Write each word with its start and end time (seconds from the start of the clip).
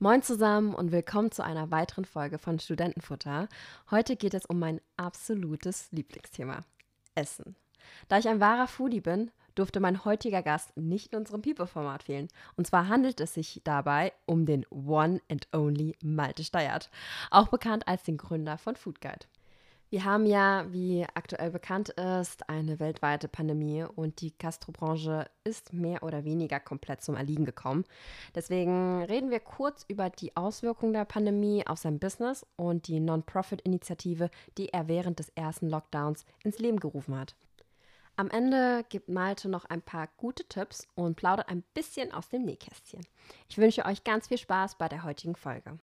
Moin 0.00 0.22
zusammen 0.22 0.76
und 0.76 0.92
willkommen 0.92 1.32
zu 1.32 1.42
einer 1.42 1.72
weiteren 1.72 2.04
Folge 2.04 2.38
von 2.38 2.60
Studentenfutter. 2.60 3.48
Heute 3.90 4.14
geht 4.14 4.32
es 4.32 4.46
um 4.46 4.60
mein 4.60 4.80
absolutes 4.96 5.90
Lieblingsthema: 5.90 6.60
Essen. 7.16 7.56
Da 8.06 8.16
ich 8.16 8.28
ein 8.28 8.38
wahrer 8.38 8.68
Foodie 8.68 9.00
bin, 9.00 9.32
durfte 9.56 9.80
mein 9.80 10.04
heutiger 10.04 10.40
Gast 10.40 10.76
nicht 10.76 11.12
in 11.12 11.18
unserem 11.18 11.42
People-Format 11.42 12.04
fehlen. 12.04 12.28
Und 12.54 12.68
zwar 12.68 12.86
handelt 12.86 13.20
es 13.20 13.34
sich 13.34 13.60
dabei 13.64 14.12
um 14.24 14.46
den 14.46 14.64
One 14.70 15.20
and 15.28 15.48
Only 15.52 15.96
Malte 16.00 16.44
Steyert, 16.44 16.90
auch 17.32 17.48
bekannt 17.48 17.88
als 17.88 18.04
den 18.04 18.18
Gründer 18.18 18.56
von 18.56 18.76
Food 18.76 19.00
Guide. 19.00 19.26
Wir 19.90 20.04
haben 20.04 20.26
ja, 20.26 20.66
wie 20.70 21.06
aktuell 21.14 21.50
bekannt 21.50 21.88
ist, 21.88 22.50
eine 22.50 22.78
weltweite 22.78 23.26
Pandemie 23.26 23.84
und 23.84 24.20
die 24.20 24.36
Gastrobranche 24.36 25.30
ist 25.44 25.72
mehr 25.72 26.02
oder 26.02 26.24
weniger 26.24 26.60
komplett 26.60 27.00
zum 27.00 27.16
Erliegen 27.16 27.46
gekommen. 27.46 27.84
Deswegen 28.34 29.02
reden 29.04 29.30
wir 29.30 29.40
kurz 29.40 29.86
über 29.88 30.10
die 30.10 30.36
Auswirkungen 30.36 30.92
der 30.92 31.06
Pandemie 31.06 31.66
auf 31.66 31.78
sein 31.78 31.98
Business 31.98 32.44
und 32.56 32.86
die 32.86 33.00
Non-Profit-Initiative, 33.00 34.28
die 34.58 34.68
er 34.68 34.88
während 34.88 35.20
des 35.20 35.30
ersten 35.30 35.70
Lockdowns 35.70 36.26
ins 36.44 36.58
Leben 36.58 36.80
gerufen 36.80 37.18
hat. 37.18 37.34
Am 38.16 38.28
Ende 38.28 38.84
gibt 38.90 39.08
Malte 39.08 39.48
noch 39.48 39.64
ein 39.64 39.80
paar 39.80 40.08
gute 40.18 40.44
Tipps 40.48 40.86
und 40.96 41.16
plaudert 41.16 41.48
ein 41.48 41.62
bisschen 41.72 42.12
aus 42.12 42.28
dem 42.28 42.44
Nähkästchen. 42.44 43.06
Ich 43.48 43.56
wünsche 43.56 43.86
euch 43.86 44.04
ganz 44.04 44.28
viel 44.28 44.38
Spaß 44.38 44.76
bei 44.76 44.88
der 44.90 45.04
heutigen 45.04 45.34
Folge. 45.34 45.78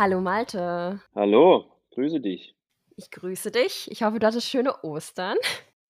Hallo 0.00 0.22
Malte. 0.22 0.98
Hallo, 1.14 1.66
grüße 1.90 2.22
dich. 2.22 2.56
Ich 2.96 3.10
grüße 3.10 3.50
dich. 3.50 3.86
Ich 3.90 4.02
hoffe, 4.02 4.18
du 4.18 4.26
hattest 4.26 4.48
schöne 4.48 4.82
Ostern. 4.82 5.36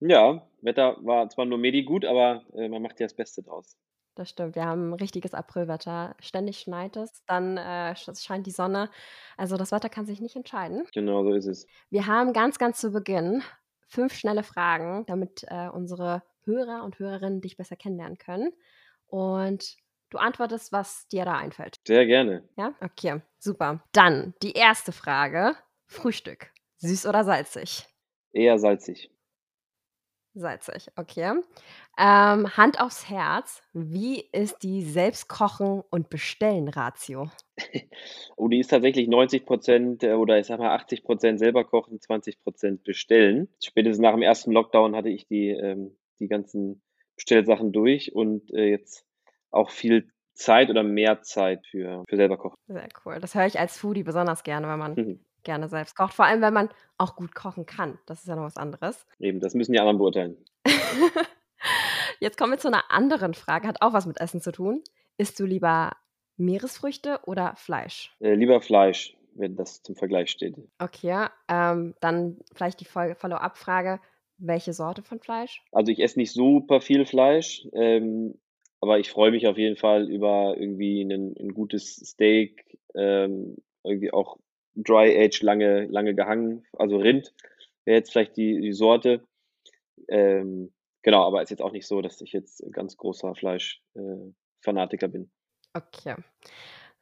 Ja, 0.01 0.45
Wetter 0.61 0.97
war 1.05 1.29
zwar 1.29 1.45
nur 1.45 1.57
medi 1.57 1.83
gut, 1.83 2.03
aber 2.03 2.43
äh, 2.53 2.67
man 2.67 2.81
macht 2.81 2.99
ja 2.99 3.05
das 3.05 3.13
Beste 3.13 3.41
draus. 3.41 3.77
Das 4.15 4.29
stimmt. 4.29 4.55
Wir 4.55 4.65
haben 4.65 4.93
richtiges 4.93 5.33
Aprilwetter. 5.33 6.17
Ständig 6.19 6.59
schneit 6.59 6.97
es, 6.97 7.23
dann 7.25 7.55
äh, 7.55 7.95
scheint 7.95 8.45
die 8.45 8.51
Sonne. 8.51 8.89
Also 9.37 9.55
das 9.55 9.71
Wetter 9.71 9.87
kann 9.87 10.05
sich 10.05 10.19
nicht 10.19 10.35
entscheiden. 10.35 10.85
Genau, 10.93 11.23
so 11.23 11.31
ist 11.31 11.45
es. 11.45 11.65
Wir 11.89 12.05
haben 12.05 12.33
ganz, 12.33 12.59
ganz 12.59 12.81
zu 12.81 12.91
Beginn 12.91 13.41
fünf 13.87 14.13
schnelle 14.13 14.43
Fragen, 14.43 15.05
damit 15.05 15.45
äh, 15.47 15.69
unsere 15.69 16.21
Hörer 16.43 16.83
und 16.83 16.99
Hörerinnen 16.99 17.39
dich 17.39 17.55
besser 17.55 17.77
kennenlernen 17.77 18.17
können. 18.17 18.51
Und 19.07 19.77
du 20.11 20.17
antwortest, 20.17 20.71
was 20.71 21.07
dir 21.07 21.25
da 21.25 21.37
einfällt. 21.37 21.79
Sehr 21.87 22.05
gerne. 22.05 22.47
Ja, 22.57 22.73
okay, 22.81 23.21
super. 23.39 23.83
Dann 23.91 24.35
die 24.43 24.53
erste 24.53 24.91
Frage: 24.91 25.55
Frühstück. 25.87 26.51
Süß 26.77 27.07
oder 27.07 27.23
salzig? 27.23 27.85
Eher 28.31 28.59
salzig. 28.59 29.11
Salzig, 30.33 30.87
okay. 30.95 31.41
Ähm, 31.99 32.57
Hand 32.57 32.79
aufs 32.79 33.09
Herz, 33.09 33.61
wie 33.73 34.23
ist 34.31 34.63
die 34.63 34.81
Selbstkochen- 34.81 35.83
und 35.89 36.09
Bestellen-Ratio? 36.09 37.29
oh, 38.37 38.47
die 38.47 38.59
ist 38.59 38.69
tatsächlich 38.69 39.09
90 39.09 39.45
Prozent 39.45 40.03
äh, 40.03 40.13
oder 40.13 40.39
ich 40.39 40.47
sag 40.47 40.59
mal 40.59 40.73
80 40.73 41.03
Prozent 41.03 41.39
selber 41.39 41.65
kochen, 41.65 41.99
20 41.99 42.41
Prozent 42.41 42.83
bestellen. 42.83 43.49
Spätestens 43.61 44.01
nach 44.01 44.13
dem 44.13 44.21
ersten 44.21 44.53
Lockdown 44.53 44.95
hatte 44.95 45.09
ich 45.09 45.27
die, 45.27 45.49
ähm, 45.49 45.97
die 46.19 46.29
ganzen 46.29 46.81
Bestellsachen 47.17 47.73
durch 47.73 48.15
und 48.15 48.53
äh, 48.53 48.69
jetzt 48.69 49.05
auch 49.51 49.69
viel 49.69 50.09
Zeit 50.33 50.69
oder 50.69 50.83
mehr 50.83 51.21
Zeit 51.21 51.65
für, 51.67 52.03
für 52.07 52.15
selber 52.15 52.37
kochen. 52.37 52.55
Sehr 52.67 52.87
cool. 53.05 53.19
Das 53.19 53.35
höre 53.35 53.45
ich 53.45 53.59
als 53.59 53.77
Foodie 53.77 54.03
besonders 54.03 54.43
gerne, 54.43 54.67
wenn 54.67 54.79
man 54.79 54.93
mhm. 54.95 55.25
gerne 55.43 55.67
selbst 55.67 55.95
kocht. 55.95 56.13
Vor 56.13 56.25
allem, 56.25 56.41
wenn 56.41 56.53
man 56.53 56.69
auch 56.97 57.15
gut 57.15 57.35
kochen 57.35 57.65
kann. 57.65 57.99
Das 58.05 58.21
ist 58.21 58.27
ja 58.27 58.35
noch 58.35 58.43
was 58.43 58.57
anderes. 58.57 59.05
Eben, 59.19 59.39
das 59.39 59.53
müssen 59.53 59.73
die 59.73 59.79
anderen 59.79 59.97
beurteilen. 59.97 60.37
Jetzt 62.19 62.37
kommen 62.37 62.53
wir 62.53 62.59
zu 62.59 62.67
einer 62.67 62.91
anderen 62.91 63.33
Frage, 63.33 63.67
hat 63.67 63.81
auch 63.81 63.93
was 63.93 64.05
mit 64.05 64.19
Essen 64.19 64.41
zu 64.41 64.51
tun. 64.51 64.83
Isst 65.17 65.39
du 65.39 65.45
lieber 65.45 65.91
Meeresfrüchte 66.37 67.19
oder 67.25 67.55
Fleisch? 67.55 68.15
Äh, 68.19 68.35
lieber 68.35 68.61
Fleisch, 68.61 69.15
wenn 69.33 69.55
das 69.55 69.81
zum 69.83 69.95
Vergleich 69.95 70.29
steht. 70.29 70.55
Okay, 70.79 71.27
ähm, 71.47 71.95
dann 71.99 72.39
vielleicht 72.53 72.79
die 72.79 72.85
Follow-up-Frage. 72.85 73.99
Welche 74.43 74.73
Sorte 74.73 75.03
von 75.03 75.19
Fleisch? 75.19 75.63
Also 75.71 75.91
ich 75.91 75.99
esse 75.99 76.17
nicht 76.17 76.33
super 76.33 76.81
viel 76.81 77.05
Fleisch, 77.05 77.67
ähm, 77.73 78.40
aber 78.81 78.99
ich 78.99 79.09
freue 79.09 79.31
mich 79.31 79.47
auf 79.47 79.57
jeden 79.57 79.77
Fall 79.77 80.09
über 80.09 80.55
irgendwie 80.57 81.01
ein, 81.01 81.35
ein 81.39 81.53
gutes 81.53 81.95
Steak, 81.95 82.77
ähm, 82.95 83.57
irgendwie 83.83 84.11
auch 84.11 84.37
Dry 84.75 85.17
Age 85.17 85.41
lange, 85.43 85.85
lange 85.85 86.15
gehangen, 86.15 86.65
also 86.73 86.97
Rind 86.97 87.33
wäre 87.85 87.97
jetzt 87.97 88.11
vielleicht 88.11 88.37
die, 88.37 88.59
die 88.59 88.73
Sorte. 88.73 89.23
Ähm, 90.07 90.71
genau, 91.01 91.25
aber 91.25 91.41
ist 91.41 91.49
jetzt 91.49 91.61
auch 91.61 91.71
nicht 91.71 91.87
so, 91.87 92.01
dass 92.01 92.21
ich 92.21 92.33
jetzt 92.33 92.61
ein 92.63 92.71
ganz 92.71 92.97
großer 92.97 93.35
Fleischfanatiker 93.35 95.05
äh, 95.05 95.09
bin. 95.09 95.31
Okay, 95.73 96.15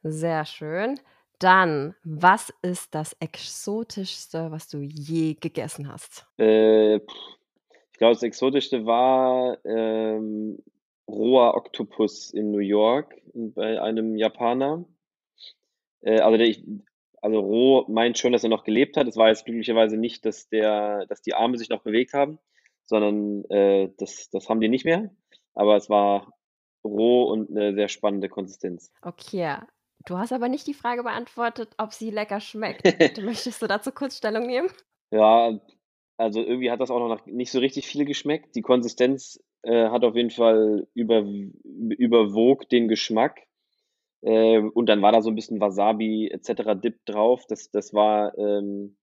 sehr 0.02 0.44
schön. 0.44 0.98
Dann, 1.38 1.94
was 2.04 2.52
ist 2.62 2.94
das 2.94 3.16
Exotischste, 3.18 4.50
was 4.50 4.68
du 4.68 4.80
je 4.80 5.34
gegessen 5.34 5.88
hast? 5.90 6.26
Äh, 6.38 6.96
ich 6.96 7.98
glaube, 7.98 8.14
das 8.14 8.22
Exotischste 8.22 8.84
war 8.84 9.58
ähm, 9.64 10.58
roher 11.10 11.54
Oktopus 11.54 12.30
in 12.32 12.50
New 12.50 12.58
York 12.58 13.14
bei 13.34 13.80
einem 13.80 14.16
Japaner. 14.16 14.84
Äh, 16.02 16.20
also, 16.20 16.36
der, 16.38 16.54
also 17.22 17.40
roh 17.40 17.84
meint 17.88 18.18
schon, 18.18 18.32
dass 18.32 18.44
er 18.44 18.50
noch 18.50 18.64
gelebt 18.64 18.96
hat. 18.96 19.06
Es 19.06 19.16
war 19.16 19.28
jetzt 19.28 19.44
glücklicherweise 19.44 19.96
nicht, 19.96 20.24
dass, 20.24 20.48
der, 20.48 21.06
dass 21.06 21.22
die 21.22 21.34
Arme 21.34 21.58
sich 21.58 21.68
noch 21.68 21.82
bewegt 21.82 22.12
haben, 22.12 22.38
sondern 22.84 23.44
äh, 23.50 23.90
das, 23.98 24.30
das 24.30 24.48
haben 24.48 24.60
die 24.60 24.68
nicht 24.68 24.84
mehr. 24.84 25.10
Aber 25.54 25.76
es 25.76 25.90
war 25.90 26.32
roh 26.84 27.24
und 27.24 27.50
eine 27.50 27.74
sehr 27.74 27.88
spannende 27.88 28.28
Konsistenz. 28.28 28.92
Okay. 29.02 29.56
Du 30.06 30.16
hast 30.16 30.32
aber 30.32 30.48
nicht 30.48 30.66
die 30.66 30.74
Frage 30.74 31.02
beantwortet, 31.02 31.74
ob 31.76 31.92
sie 31.92 32.10
lecker 32.10 32.40
schmeckt. 32.40 32.82
Möchtest 33.22 33.60
du 33.60 33.66
dazu 33.66 33.92
kurz 33.92 34.16
Stellung 34.16 34.46
nehmen? 34.46 34.70
Ja, 35.10 35.60
also 36.16 36.42
irgendwie 36.42 36.70
hat 36.70 36.80
das 36.80 36.90
auch 36.90 37.06
noch 37.06 37.26
nicht 37.26 37.50
so 37.50 37.58
richtig 37.58 37.86
viel 37.86 38.04
geschmeckt. 38.04 38.54
Die 38.54 38.62
Konsistenz 38.62 39.42
äh, 39.62 39.88
hat 39.88 40.04
auf 40.04 40.16
jeden 40.16 40.30
Fall 40.30 40.86
über, 40.94 41.24
überwog 41.64 42.68
den 42.68 42.88
Geschmack. 42.88 43.40
Äh, 44.22 44.58
und 44.58 44.86
dann 44.86 45.02
war 45.02 45.12
da 45.12 45.22
so 45.22 45.30
ein 45.30 45.34
bisschen 45.34 45.60
Wasabi 45.60 46.28
etc. 46.30 46.80
Dip 46.80 47.04
drauf. 47.06 47.44
Das, 47.48 47.70
das 47.70 47.94
war 47.94 48.36
ähm, 48.38 48.96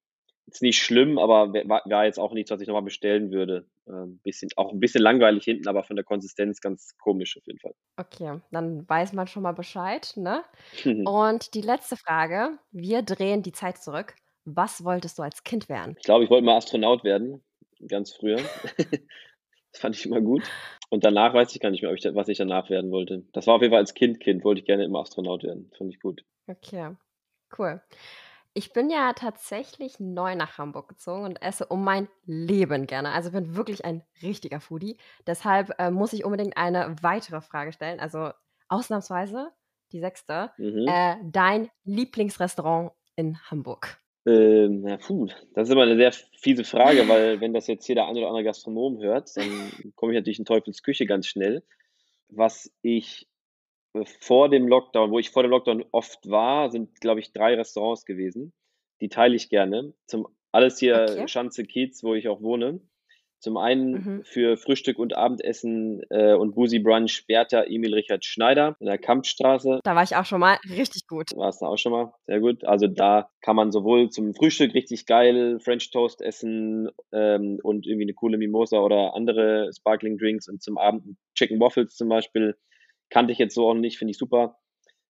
jetzt 0.48 0.62
nicht 0.62 0.80
schlimm, 0.80 1.18
aber 1.18 1.54
war, 1.68 1.84
war 1.86 2.06
jetzt 2.06 2.20
auch 2.20 2.34
nichts, 2.34 2.52
was 2.52 2.62
ich 2.62 2.68
nochmal 2.68 2.84
bestellen 2.84 3.32
würde. 3.32 3.66
Äh, 3.86 4.08
bisschen, 4.24 4.50
auch 4.56 4.72
ein 4.72 4.80
bisschen 4.80 5.02
langweilig 5.02 5.44
hinten, 5.44 5.68
aber 5.68 5.84
von 5.84 5.96
der 5.96 6.06
Konsistenz 6.06 6.62
ganz 6.62 6.98
komisch 6.98 7.38
auf 7.38 7.46
jeden 7.46 7.60
Fall. 7.60 7.74
Okay, 7.98 8.40
dann 8.52 8.88
weiß 8.88 9.14
man 9.14 9.28
schon 9.28 9.44
mal 9.44 9.54
Bescheid, 9.54 10.14
ne? 10.16 10.44
und 11.06 11.54
die 11.54 11.62
letzte 11.62 11.98
Frage: 11.98 12.58
Wir 12.72 13.02
drehen 13.02 13.44
die 13.44 13.52
Zeit 13.52 13.78
zurück. 13.78 14.16
Was 14.46 14.84
wolltest 14.86 15.20
du 15.20 15.24
als 15.24 15.44
Kind 15.44 15.68
werden? 15.68 15.96
Ich 15.98 16.06
glaube, 16.06 16.24
ich 16.24 16.30
wollte 16.30 16.46
mal 16.46 16.56
Astronaut 16.56 17.04
werden, 17.04 17.44
ganz 17.88 18.14
früher. 18.14 18.40
das 19.72 19.82
fand 19.82 19.96
ich 19.96 20.06
immer 20.06 20.22
gut. 20.22 20.44
Und 20.90 21.04
danach 21.04 21.34
weiß 21.34 21.54
ich 21.54 21.60
gar 21.60 21.70
nicht 21.70 21.82
mehr, 21.82 21.94
ich, 21.94 22.04
was 22.14 22.28
ich 22.30 22.38
danach 22.38 22.70
werden 22.70 22.92
wollte. 22.92 23.26
Das 23.34 23.48
war 23.48 23.56
auf 23.56 23.62
jeden 23.62 23.72
Fall 23.72 23.82
als 23.82 23.94
Kind, 23.94 24.20
Kind, 24.20 24.44
wollte 24.44 24.62
ich 24.62 24.66
gerne 24.66 24.86
immer 24.86 25.00
Astronaut 25.00 25.44
werden. 25.44 25.68
Das 25.70 25.78
fand 25.78 25.94
ich 25.94 26.00
gut. 26.00 26.24
Okay, 26.48 26.96
cool. 27.58 27.82
Ich 28.54 28.74
bin 28.74 28.90
ja 28.90 29.14
tatsächlich 29.14 30.00
neu 30.00 30.36
nach 30.36 30.58
Hamburg 30.58 30.88
gezogen 30.88 31.26
und 31.26 31.42
esse 31.44 31.68
um 31.68 31.84
mein 31.84 32.08
Leben 32.26 32.88
gerne. 32.88 33.12
Also 33.12 33.32
bin 33.32 33.56
wirklich 33.56 33.86
ein 33.86 34.04
richtiger 34.24 34.60
Foodie. 34.60 34.98
Deshalb 35.28 35.80
äh, 35.80 35.92
muss 35.92 36.14
ich 36.14 36.26
unbedingt 36.26 36.58
eine 36.58 36.96
weitere 37.02 37.42
Frage 37.42 37.72
stellen. 37.72 38.00
Also 38.00 38.32
ausnahmsweise 38.68 39.52
die 39.92 40.00
sechste. 40.00 40.52
Mhm. 40.58 40.88
Äh, 40.88 41.18
dein 41.24 41.70
Lieblingsrestaurant 41.84 42.94
in 43.16 43.38
Hamburg? 43.50 44.00
Ähm, 44.28 44.82
na, 44.82 44.98
puh, 44.98 45.28
das 45.54 45.70
ist 45.70 45.72
immer 45.72 45.84
eine 45.84 45.96
sehr 45.96 46.12
fiese 46.12 46.66
Frage, 46.66 47.08
weil 47.08 47.40
wenn 47.40 47.54
das 47.54 47.68
jetzt 47.68 47.86
hier 47.86 47.96
der 47.96 48.08
ein 48.08 48.18
oder 48.18 48.28
andere 48.28 48.44
Gastronom 48.44 49.00
hört, 49.00 49.36
dann 49.38 49.72
komme 49.96 50.12
ich 50.12 50.18
natürlich 50.18 50.40
in 50.40 50.46
Teufels 50.46 50.84
Küche 50.84 51.06
ganz 51.06 51.28
schnell. 51.28 51.64
Was 52.28 52.70
ich 52.82 53.26
äh, 53.94 54.04
vor 54.20 54.50
dem 54.50 54.68
Lockdown, 54.68 55.12
wo 55.12 55.20
ich 55.20 55.30
vor 55.30 55.44
dem 55.44 55.52
Lockdown 55.52 55.86
oft 55.92 56.30
war, 56.30 56.70
sind, 56.72 57.00
glaube 57.00 57.22
ich, 57.22 57.32
drei 57.32 57.56
Restaurants 57.56 58.04
gewesen. 58.04 58.52
Die 59.00 59.08
teile 59.08 59.36
ich 59.36 59.48
gerne. 59.48 59.94
Zum 60.08 60.28
alles 60.52 60.78
hier 60.78 61.06
okay. 61.10 61.28
Schanze 61.30 61.64
Kiez, 61.64 62.04
wo 62.04 62.14
ich 62.14 62.28
auch 62.28 62.42
wohne. 62.42 62.82
Zum 63.40 63.58
einen 63.58 63.92
mhm. 63.92 64.24
für 64.24 64.58
Frühstück 64.58 64.98
und 64.98 65.16
Abendessen 65.16 66.02
äh, 66.10 66.34
und 66.34 66.56
Busi 66.56 66.80
Brunch 66.80 67.26
Bertha 67.28 67.64
Emil 67.64 67.94
Richard 67.94 68.26
Schneider 68.26 68.76
in 68.80 68.88
der 68.88 68.98
Kampfstraße. 68.98 69.80
Da 69.84 69.96
war 69.96 70.04
ich 70.04 70.16
auch 70.16 70.26
schon 70.26 70.40
mal 70.40 70.58
richtig 70.70 71.08
gut. 71.08 71.28
War 71.36 71.50
es 71.50 71.60
da 71.60 71.68
auch 71.68 71.78
schon 71.78 71.92
mal? 71.92 72.14
Sehr 72.26 72.40
gut. 72.40 72.66
Also 72.66 72.88
da 72.88 73.30
kann 73.42 73.56
man 73.56 73.72
sowohl 73.72 74.10
zum 74.10 74.34
Frühstück 74.34 74.74
richtig 74.74 75.06
geil 75.06 75.60
French 75.60 75.92
Toast 75.92 76.22
essen 76.22 76.90
ähm, 77.12 77.60
und 77.62 77.86
irgendwie 77.86 78.06
eine 78.06 78.14
coole 78.14 78.38
Mimosa 78.38 78.80
oder 78.80 79.14
andere 79.14 79.70
Sparkling 79.78 80.18
Drinks 80.18 80.48
und 80.48 80.64
zum 80.64 80.78
Abend 80.78 81.18
Chicken 81.36 81.60
Waffles 81.60 81.96
zum 81.96 82.10
Beispiel. 82.10 82.56
Kannte 83.10 83.32
ich 83.34 83.40
jetzt 83.40 83.54
so 83.54 83.70
auch 83.70 83.76
nicht, 83.76 83.98
finde 83.98 84.12
ich 84.12 84.18
super. 84.18 84.58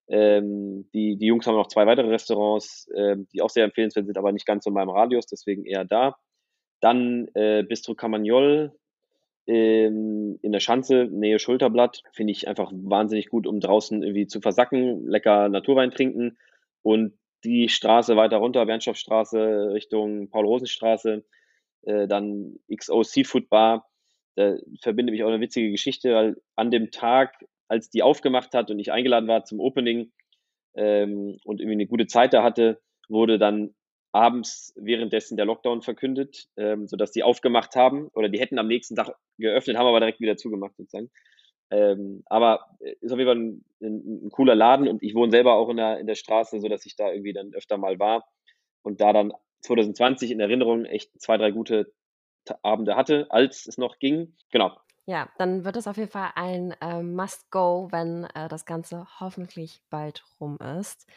Ähm, 0.09 0.89
die, 0.93 1.17
die 1.17 1.25
Jungs 1.25 1.47
haben 1.47 1.55
noch 1.55 1.67
zwei 1.67 1.85
weitere 1.85 2.07
Restaurants, 2.07 2.87
äh, 2.95 3.17
die 3.33 3.41
auch 3.41 3.49
sehr 3.49 3.65
empfehlenswert 3.65 4.05
sind, 4.05 4.17
aber 4.17 4.31
nicht 4.31 4.45
ganz 4.45 4.65
in 4.65 4.73
meinem 4.73 4.89
Radius, 4.89 5.25
deswegen 5.27 5.65
eher 5.65 5.83
da. 5.83 6.15
Dann 6.79 7.27
äh, 7.33 7.63
Bistro 7.63 7.95
Camagnol 7.95 8.73
ähm, 9.47 10.37
in 10.41 10.51
der 10.51 10.59
Schanze, 10.59 11.05
Nähe 11.05 11.39
Schulterblatt, 11.39 12.03
finde 12.11 12.31
ich 12.31 12.47
einfach 12.47 12.71
wahnsinnig 12.73 13.29
gut, 13.29 13.47
um 13.47 13.59
draußen 13.59 14.03
irgendwie 14.03 14.27
zu 14.27 14.41
versacken, 14.41 15.07
lecker 15.07 15.49
Naturwein 15.49 15.91
trinken. 15.91 16.37
Und 16.81 17.13
die 17.43 17.69
Straße 17.69 18.15
weiter 18.15 18.37
runter, 18.37 18.65
Bernstoffstraße 18.65 19.71
Richtung 19.73 20.29
Paul-Rosen-Straße, 20.29 21.23
äh, 21.83 22.07
dann 22.07 22.57
XO 22.75 23.03
Seafood 23.03 23.49
Bar. 23.49 23.89
Da 24.35 24.55
verbinde 24.81 25.11
mich 25.11 25.23
auch 25.23 25.29
eine 25.29 25.39
witzige 25.39 25.71
Geschichte, 25.71 26.13
weil 26.13 26.35
an 26.55 26.69
dem 26.69 26.91
Tag 26.91 27.33
als 27.67 27.89
die 27.89 28.03
aufgemacht 28.03 28.53
hat 28.53 28.69
und 28.69 28.79
ich 28.79 28.91
eingeladen 28.91 29.27
war 29.27 29.45
zum 29.45 29.59
Opening 29.59 30.11
ähm, 30.75 31.37
und 31.43 31.59
irgendwie 31.59 31.75
eine 31.75 31.87
gute 31.87 32.07
Zeit 32.07 32.33
da 32.33 32.43
hatte, 32.43 32.79
wurde 33.09 33.39
dann 33.39 33.73
abends 34.11 34.73
währenddessen 34.75 35.37
der 35.37 35.45
Lockdown 35.45 35.81
verkündet, 35.81 36.47
ähm, 36.57 36.87
sodass 36.87 37.11
die 37.11 37.23
aufgemacht 37.23 37.75
haben 37.75 38.07
oder 38.09 38.29
die 38.29 38.39
hätten 38.39 38.59
am 38.59 38.67
nächsten 38.67 38.95
Tag 38.95 39.15
geöffnet, 39.37 39.77
haben 39.77 39.87
aber 39.87 39.99
direkt 39.99 40.19
wieder 40.19 40.37
zugemacht 40.37 40.75
sozusagen. 40.77 41.09
Ähm, 41.69 42.23
aber 42.27 42.65
äh, 42.79 42.95
ist 43.01 43.11
auf 43.11 43.19
jeden 43.19 43.29
Fall 43.29 43.37
ein, 43.37 43.65
ein, 43.81 44.25
ein, 44.27 44.31
cooler 44.31 44.55
Laden 44.55 44.87
und 44.87 45.03
ich 45.03 45.13
wohne 45.15 45.31
selber 45.31 45.55
auch 45.55 45.69
in 45.69 45.77
der, 45.77 45.99
in 45.99 46.07
der 46.07 46.15
Straße, 46.15 46.59
sodass 46.61 46.85
ich 46.85 46.95
da 46.95 47.11
irgendwie 47.11 47.33
dann 47.33 47.53
öfter 47.53 47.77
mal 47.77 47.99
war 47.99 48.25
und 48.83 49.01
da 49.01 49.11
dann 49.11 49.33
2020 49.61 50.31
in 50.31 50.39
Erinnerung 50.39 50.85
echt 50.85 51.19
zwei, 51.19 51.37
drei 51.37 51.51
gute 51.51 51.91
Abende 52.61 52.95
hatte, 52.95 53.27
als 53.29 53.67
es 53.67 53.77
noch 53.77 53.99
ging. 53.99 54.33
Genau. 54.51 54.77
Ja, 55.05 55.29
dann 55.37 55.65
wird 55.65 55.77
es 55.77 55.87
auf 55.87 55.97
jeden 55.97 56.11
Fall 56.11 56.31
ein 56.35 56.73
äh, 56.81 57.01
Must-Go, 57.01 57.89
wenn 57.91 58.25
äh, 58.35 58.47
das 58.47 58.65
Ganze 58.65 59.07
hoffentlich 59.19 59.81
bald 59.89 60.23
rum 60.39 60.57
ist. 60.79 61.07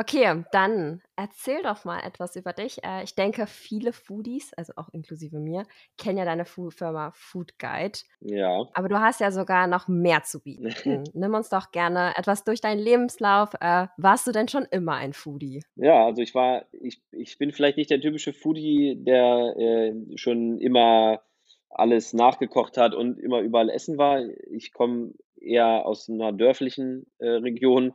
Okay, 0.00 0.44
dann 0.52 1.02
erzähl 1.16 1.60
doch 1.64 1.84
mal 1.84 1.98
etwas 2.04 2.36
über 2.36 2.52
dich. 2.52 2.84
Äh, 2.84 3.02
ich 3.02 3.16
denke, 3.16 3.48
viele 3.48 3.92
Foodies, 3.92 4.54
also 4.54 4.74
auch 4.76 4.88
inklusive 4.92 5.40
mir, 5.40 5.64
kennen 5.96 6.18
ja 6.18 6.24
deine 6.24 6.44
Firma 6.44 7.10
Food 7.14 7.58
Guide. 7.58 7.98
Ja. 8.20 8.68
Aber 8.74 8.88
du 8.88 9.00
hast 9.00 9.20
ja 9.20 9.32
sogar 9.32 9.66
noch 9.66 9.88
mehr 9.88 10.22
zu 10.22 10.40
bieten. 10.44 11.02
Nimm 11.14 11.34
uns 11.34 11.48
doch 11.48 11.72
gerne 11.72 12.12
etwas 12.16 12.44
durch 12.44 12.60
deinen 12.60 12.78
Lebenslauf. 12.78 13.54
Äh, 13.60 13.88
warst 13.96 14.26
du 14.28 14.32
denn 14.32 14.46
schon 14.46 14.66
immer 14.70 14.94
ein 14.94 15.12
Foodie? 15.12 15.64
Ja, 15.74 16.06
also 16.06 16.22
ich 16.22 16.32
war, 16.32 16.66
ich, 16.70 17.02
ich 17.10 17.36
bin 17.38 17.50
vielleicht 17.50 17.76
nicht 17.76 17.90
der 17.90 18.00
typische 18.00 18.32
Foodie, 18.32 18.96
der 19.00 19.56
äh, 19.58 19.94
schon 20.16 20.58
immer 20.58 21.22
alles 21.70 22.12
nachgekocht 22.12 22.76
hat 22.76 22.94
und 22.94 23.18
immer 23.18 23.40
überall 23.40 23.68
essen 23.68 23.98
war. 23.98 24.22
Ich 24.52 24.72
komme 24.72 25.14
eher 25.40 25.86
aus 25.86 26.08
einer 26.08 26.32
dörflichen 26.32 27.06
äh, 27.18 27.28
Region 27.28 27.94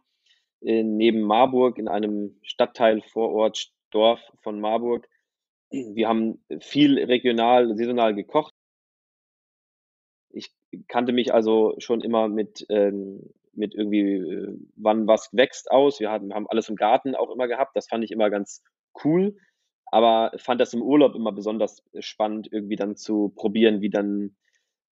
in, 0.64 0.98
neben 0.98 1.22
Marburg 1.22 1.78
in 1.78 1.88
einem 1.88 2.38
Stadtteil 2.42 3.02
Vorort 3.02 3.72
Dorf 3.92 4.20
von 4.42 4.60
Marburg. 4.60 5.08
Wir 5.70 6.08
haben 6.08 6.44
viel 6.60 7.04
regional, 7.04 7.76
saisonal 7.76 8.16
gekocht. 8.16 8.54
Ich 10.30 10.52
kannte 10.88 11.14
mich 11.14 11.34
also 11.34 11.76
schon 11.78 12.02
immer 12.02 12.28
mit, 12.28 12.66
ähm, 12.70 13.34
mit 13.54 13.76
irgendwie, 13.76 14.14
äh, 14.14 14.58
wann 14.76 15.08
was 15.08 15.30
wächst 15.32 15.70
aus. 15.70 16.00
Wir 16.00 16.12
hatten, 16.12 16.34
haben 16.34 16.48
alles 16.48 16.70
im 16.70 16.76
Garten 16.76 17.16
auch 17.16 17.30
immer 17.30 17.48
gehabt. 17.48 17.76
Das 17.76 17.88
fand 17.88 18.04
ich 18.04 18.12
immer 18.12 18.30
ganz 18.30 18.64
cool 19.04 19.36
aber 19.94 20.32
fand 20.40 20.60
das 20.60 20.74
im 20.74 20.82
Urlaub 20.82 21.14
immer 21.14 21.32
besonders 21.32 21.84
spannend, 22.00 22.52
irgendwie 22.52 22.76
dann 22.76 22.96
zu 22.96 23.30
probieren, 23.36 23.82
wie 23.82 23.92
dann, 23.92 24.36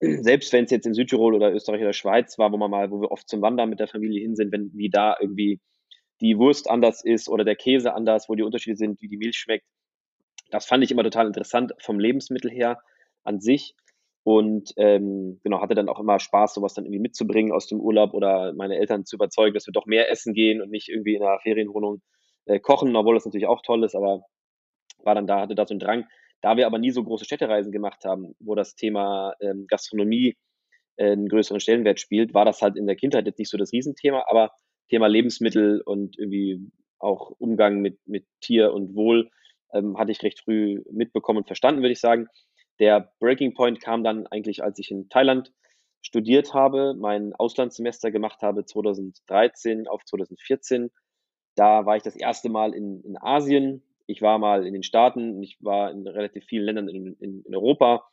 selbst 0.00 0.52
wenn 0.52 0.64
es 0.64 0.70
jetzt 0.70 0.86
in 0.86 0.94
Südtirol 0.94 1.34
oder 1.34 1.52
Österreich 1.52 1.82
oder 1.82 1.92
Schweiz 1.92 2.38
war, 2.38 2.50
wo 2.52 2.56
man 2.56 2.70
mal, 2.70 2.90
wo 2.90 3.00
wir 3.00 3.10
oft 3.10 3.28
zum 3.28 3.42
Wandern 3.42 3.68
mit 3.68 3.80
der 3.80 3.88
Familie 3.88 4.20
hin 4.20 4.34
sind, 4.34 4.52
wenn, 4.52 4.70
wie 4.74 4.90
da 4.90 5.16
irgendwie 5.20 5.60
die 6.20 6.38
Wurst 6.38 6.68
anders 6.68 7.04
ist 7.04 7.28
oder 7.28 7.44
der 7.44 7.56
Käse 7.56 7.94
anders, 7.94 8.28
wo 8.28 8.34
die 8.34 8.42
Unterschiede 8.42 8.76
sind, 8.76 9.00
wie 9.00 9.08
die 9.08 9.16
Milch 9.16 9.36
schmeckt. 9.36 9.66
Das 10.50 10.66
fand 10.66 10.82
ich 10.84 10.90
immer 10.90 11.02
total 11.02 11.26
interessant 11.26 11.72
vom 11.78 11.98
Lebensmittel 11.98 12.50
her 12.50 12.80
an 13.24 13.40
sich. 13.40 13.74
Und 14.22 14.74
ähm, 14.76 15.40
genau, 15.42 15.62
hatte 15.62 15.74
dann 15.74 15.88
auch 15.88 15.98
immer 15.98 16.18
Spaß, 16.18 16.54
sowas 16.54 16.74
dann 16.74 16.84
irgendwie 16.84 17.00
mitzubringen 17.00 17.52
aus 17.52 17.66
dem 17.68 17.80
Urlaub 17.80 18.12
oder 18.12 18.52
meine 18.52 18.76
Eltern 18.76 19.06
zu 19.06 19.16
überzeugen, 19.16 19.54
dass 19.54 19.66
wir 19.66 19.72
doch 19.72 19.86
mehr 19.86 20.10
essen 20.10 20.34
gehen 20.34 20.60
und 20.60 20.70
nicht 20.70 20.88
irgendwie 20.88 21.14
in 21.14 21.22
einer 21.22 21.40
Ferienwohnung 21.40 22.02
äh, 22.44 22.60
kochen, 22.60 22.94
obwohl 22.96 23.14
das 23.14 23.24
natürlich 23.24 23.46
auch 23.46 23.62
toll 23.62 23.82
ist, 23.82 23.94
aber 23.94 24.22
war 25.02 25.14
dann 25.14 25.26
da, 25.26 25.40
hatte 25.40 25.54
da 25.54 25.66
so 25.66 25.72
einen 25.72 25.80
Drang. 25.80 26.04
Da 26.40 26.56
wir 26.56 26.66
aber 26.66 26.78
nie 26.78 26.90
so 26.90 27.02
große 27.04 27.24
Städtereisen 27.24 27.72
gemacht 27.72 28.04
haben, 28.04 28.34
wo 28.38 28.54
das 28.54 28.74
Thema 28.74 29.34
ähm, 29.40 29.66
Gastronomie 29.68 30.36
äh, 30.96 31.12
einen 31.12 31.28
größeren 31.28 31.60
Stellenwert 31.60 32.00
spielt, 32.00 32.34
war 32.34 32.44
das 32.44 32.62
halt 32.62 32.76
in 32.76 32.86
der 32.86 32.96
Kindheit 32.96 33.26
jetzt 33.26 33.38
nicht 33.38 33.50
so 33.50 33.58
das 33.58 33.72
Riesenthema, 33.72 34.24
aber 34.28 34.52
Thema 34.88 35.06
Lebensmittel 35.06 35.80
und 35.82 36.18
irgendwie 36.18 36.70
auch 36.98 37.30
Umgang 37.38 37.80
mit, 37.80 37.98
mit 38.06 38.26
Tier 38.40 38.72
und 38.72 38.94
Wohl 38.94 39.30
ähm, 39.72 39.98
hatte 39.98 40.12
ich 40.12 40.22
recht 40.22 40.40
früh 40.40 40.82
mitbekommen 40.90 41.38
und 41.38 41.46
verstanden, 41.46 41.82
würde 41.82 41.92
ich 41.92 42.00
sagen. 42.00 42.26
Der 42.78 43.12
Breaking 43.20 43.54
Point 43.54 43.80
kam 43.80 44.02
dann 44.04 44.26
eigentlich, 44.26 44.62
als 44.62 44.78
ich 44.78 44.90
in 44.90 45.08
Thailand 45.08 45.52
studiert 46.02 46.54
habe, 46.54 46.94
mein 46.98 47.34
Auslandssemester 47.34 48.10
gemacht 48.10 48.42
habe, 48.42 48.64
2013 48.64 49.86
auf 49.86 50.04
2014. 50.04 50.90
Da 51.56 51.84
war 51.84 51.96
ich 51.96 52.02
das 52.02 52.16
erste 52.16 52.48
Mal 52.48 52.74
in, 52.74 53.02
in 53.02 53.16
Asien, 53.20 53.82
ich 54.10 54.22
war 54.22 54.38
mal 54.38 54.66
in 54.66 54.72
den 54.72 54.82
Staaten, 54.82 55.42
ich 55.42 55.56
war 55.60 55.90
in 55.90 56.06
relativ 56.06 56.44
vielen 56.44 56.64
Ländern 56.64 56.88
in, 56.88 57.16
in, 57.20 57.42
in 57.42 57.54
Europa, 57.54 58.04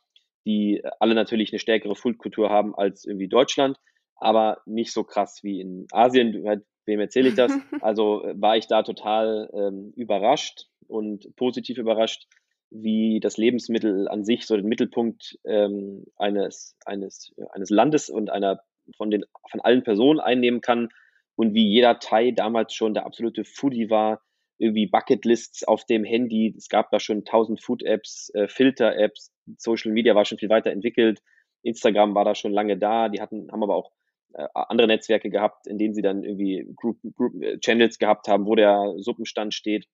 die 0.46 0.82
alle 1.00 1.14
natürlich 1.14 1.52
eine 1.52 1.58
stärkere 1.58 1.96
Foodkultur 1.96 2.50
haben 2.50 2.74
als 2.74 3.04
irgendwie 3.04 3.28
Deutschland, 3.28 3.78
aber 4.16 4.62
nicht 4.64 4.92
so 4.92 5.02
krass 5.04 5.40
wie 5.42 5.60
in 5.60 5.86
Asien. 5.92 6.44
Wem 6.86 7.00
erzähle 7.00 7.28
ich 7.28 7.34
das? 7.34 7.52
Also 7.82 8.24
äh, 8.24 8.40
war 8.40 8.56
ich 8.56 8.66
da 8.66 8.82
total 8.82 9.50
ähm, 9.52 9.92
überrascht 9.96 10.68
und 10.86 11.34
positiv 11.36 11.78
überrascht, 11.78 12.26
wie 12.70 13.18
das 13.20 13.36
Lebensmittel 13.36 14.08
an 14.08 14.24
sich 14.24 14.46
so 14.46 14.56
den 14.56 14.66
Mittelpunkt 14.66 15.38
ähm, 15.44 16.04
eines, 16.16 16.76
eines, 16.86 17.34
eines 17.50 17.70
Landes 17.70 18.08
und 18.08 18.30
einer 18.30 18.60
von 18.96 19.10
den 19.10 19.24
von 19.50 19.60
allen 19.60 19.82
Personen 19.82 20.20
einnehmen 20.20 20.60
kann 20.60 20.88
und 21.34 21.54
wie 21.54 21.66
jeder 21.66 21.98
Thai 21.98 22.30
damals 22.30 22.72
schon 22.72 22.94
der 22.94 23.04
absolute 23.04 23.44
Foodie 23.44 23.90
war, 23.90 24.22
irgendwie 24.58 24.86
Bucketlists 24.86 25.64
auf 25.64 25.84
dem 25.86 26.04
Handy. 26.04 26.54
Es 26.56 26.68
gab 26.68 26.90
da 26.90 27.00
schon 27.00 27.24
tausend 27.24 27.62
Food-Apps, 27.62 28.30
äh, 28.34 28.48
Filter-Apps, 28.48 29.32
Social 29.56 29.92
Media 29.92 30.14
war 30.14 30.24
schon 30.24 30.38
viel 30.38 30.48
weiter 30.48 30.70
entwickelt. 30.70 31.20
Instagram 31.62 32.14
war 32.14 32.24
da 32.24 32.34
schon 32.34 32.52
lange 32.52 32.76
da. 32.76 33.08
Die 33.08 33.20
hatten, 33.20 33.50
haben 33.50 33.62
aber 33.62 33.76
auch 33.76 33.92
äh, 34.34 34.46
andere 34.54 34.88
Netzwerke 34.88 35.30
gehabt, 35.30 35.66
in 35.66 35.78
denen 35.78 35.94
sie 35.94 36.02
dann 36.02 36.22
irgendwie 36.22 36.66
Group, 36.76 36.98
Group 37.14 37.42
äh, 37.42 37.58
Channels 37.58 37.98
gehabt 37.98 38.28
haben, 38.28 38.46
wo 38.46 38.54
der 38.54 38.94
Suppenstand 38.98 39.54
steht. 39.54 39.86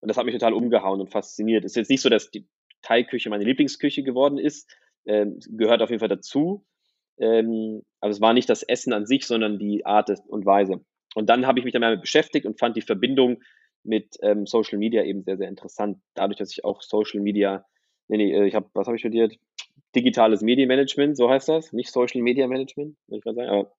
Und 0.00 0.08
das 0.08 0.16
hat 0.16 0.24
mich 0.24 0.34
total 0.34 0.52
umgehauen 0.52 1.00
und 1.00 1.10
fasziniert. 1.10 1.64
Es 1.64 1.72
ist 1.72 1.76
jetzt 1.76 1.90
nicht 1.90 2.02
so, 2.02 2.08
dass 2.08 2.30
die 2.30 2.46
Thai-Küche 2.82 3.30
meine 3.30 3.44
Lieblingsküche 3.44 4.02
geworden 4.02 4.38
ist. 4.38 4.70
Ähm, 5.06 5.38
gehört 5.50 5.82
auf 5.82 5.90
jeden 5.90 6.00
Fall 6.00 6.08
dazu. 6.08 6.66
Ähm, 7.18 7.82
aber 8.00 8.10
es 8.10 8.20
war 8.20 8.32
nicht 8.32 8.48
das 8.48 8.62
Essen 8.62 8.92
an 8.92 9.06
sich, 9.06 9.26
sondern 9.26 9.58
die 9.58 9.86
Art 9.86 10.10
und 10.26 10.46
Weise. 10.46 10.84
Und 11.14 11.30
dann 11.30 11.46
habe 11.46 11.58
ich 11.58 11.64
mich 11.64 11.72
damit 11.72 12.00
beschäftigt 12.00 12.44
und 12.44 12.58
fand 12.58 12.76
die 12.76 12.82
Verbindung 12.82 13.42
mit 13.84 14.16
ähm, 14.22 14.46
Social 14.46 14.78
Media 14.78 15.02
eben 15.04 15.22
sehr, 15.22 15.36
sehr 15.36 15.48
interessant. 15.48 15.98
Dadurch, 16.14 16.38
dass 16.38 16.50
ich 16.50 16.64
auch 16.64 16.82
Social 16.82 17.20
Media, 17.20 17.64
nee, 18.08 18.16
nee, 18.16 18.32
äh, 18.32 18.46
ich 18.46 18.54
habe, 18.54 18.68
was 18.74 18.86
habe 18.86 18.96
ich 18.96 19.02
studiert? 19.02 19.38
Digitales 19.94 20.42
Medienmanagement, 20.42 21.16
so 21.16 21.30
heißt 21.30 21.48
das, 21.48 21.72
nicht 21.72 21.92
Social 21.92 22.22
Media 22.22 22.46
Management, 22.48 22.96
würde 23.06 23.18
ich 23.18 23.24
mal 23.24 23.34
sagen. 23.34 23.48
Aber 23.48 23.72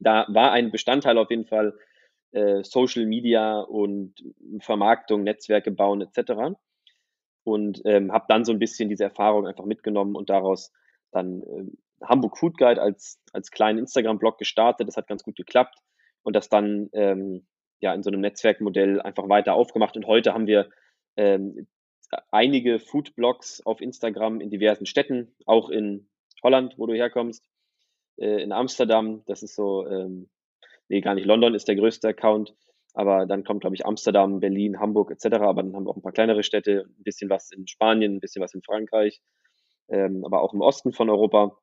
da 0.00 0.26
war 0.28 0.52
ein 0.52 0.70
Bestandteil 0.70 1.18
auf 1.18 1.30
jeden 1.30 1.44
Fall 1.44 1.76
äh, 2.30 2.62
Social 2.64 3.06
Media 3.06 3.60
und 3.60 4.14
Vermarktung, 4.60 5.22
Netzwerke 5.22 5.70
bauen 5.70 6.00
etc. 6.00 6.56
Und 7.44 7.82
ähm, 7.84 8.12
habe 8.12 8.26
dann 8.28 8.44
so 8.44 8.52
ein 8.52 8.58
bisschen 8.58 8.88
diese 8.88 9.04
Erfahrung 9.04 9.46
einfach 9.46 9.64
mitgenommen 9.64 10.14
und 10.14 10.30
daraus 10.30 10.72
dann 11.10 11.42
äh, 11.42 11.64
Hamburg 12.06 12.38
Food 12.38 12.56
Guide 12.56 12.80
als, 12.80 13.20
als 13.32 13.50
kleinen 13.50 13.78
Instagram-Blog 13.80 14.38
gestartet. 14.38 14.88
Das 14.88 14.96
hat 14.96 15.08
ganz 15.08 15.22
gut 15.22 15.36
geklappt 15.36 15.76
und 16.22 16.34
das 16.34 16.48
dann 16.48 16.88
ähm, 16.92 17.46
ja 17.82 17.92
in 17.92 18.02
so 18.02 18.10
einem 18.10 18.20
Netzwerkmodell 18.20 19.00
einfach 19.00 19.28
weiter 19.28 19.54
aufgemacht. 19.54 19.96
Und 19.96 20.06
heute 20.06 20.32
haben 20.32 20.46
wir 20.46 20.70
ähm, 21.16 21.66
einige 22.30 22.78
Food-Blogs 22.78 23.60
auf 23.64 23.80
Instagram 23.80 24.40
in 24.40 24.50
diversen 24.50 24.86
Städten, 24.86 25.34
auch 25.46 25.68
in 25.68 26.08
Holland, 26.42 26.74
wo 26.78 26.86
du 26.86 26.94
herkommst, 26.94 27.44
äh, 28.16 28.42
in 28.42 28.52
Amsterdam. 28.52 29.22
Das 29.26 29.42
ist 29.42 29.54
so, 29.54 29.86
ähm, 29.86 30.30
nee, 30.88 31.00
gar 31.00 31.14
nicht 31.14 31.26
London 31.26 31.54
ist 31.54 31.68
der 31.68 31.76
größte 31.76 32.08
Account. 32.08 32.54
Aber 32.94 33.26
dann 33.26 33.44
kommt, 33.44 33.62
glaube 33.62 33.74
ich, 33.74 33.86
Amsterdam, 33.86 34.40
Berlin, 34.40 34.78
Hamburg 34.78 35.10
etc. 35.10 35.36
Aber 35.36 35.62
dann 35.62 35.74
haben 35.74 35.84
wir 35.84 35.90
auch 35.90 35.96
ein 35.96 36.02
paar 36.02 36.12
kleinere 36.12 36.42
Städte, 36.42 36.84
ein 36.86 37.02
bisschen 37.02 37.30
was 37.30 37.50
in 37.50 37.66
Spanien, 37.66 38.16
ein 38.16 38.20
bisschen 38.20 38.42
was 38.42 38.54
in 38.54 38.62
Frankreich, 38.62 39.22
ähm, 39.88 40.24
aber 40.24 40.42
auch 40.42 40.52
im 40.52 40.60
Osten 40.60 40.92
von 40.92 41.08
Europa 41.08 41.56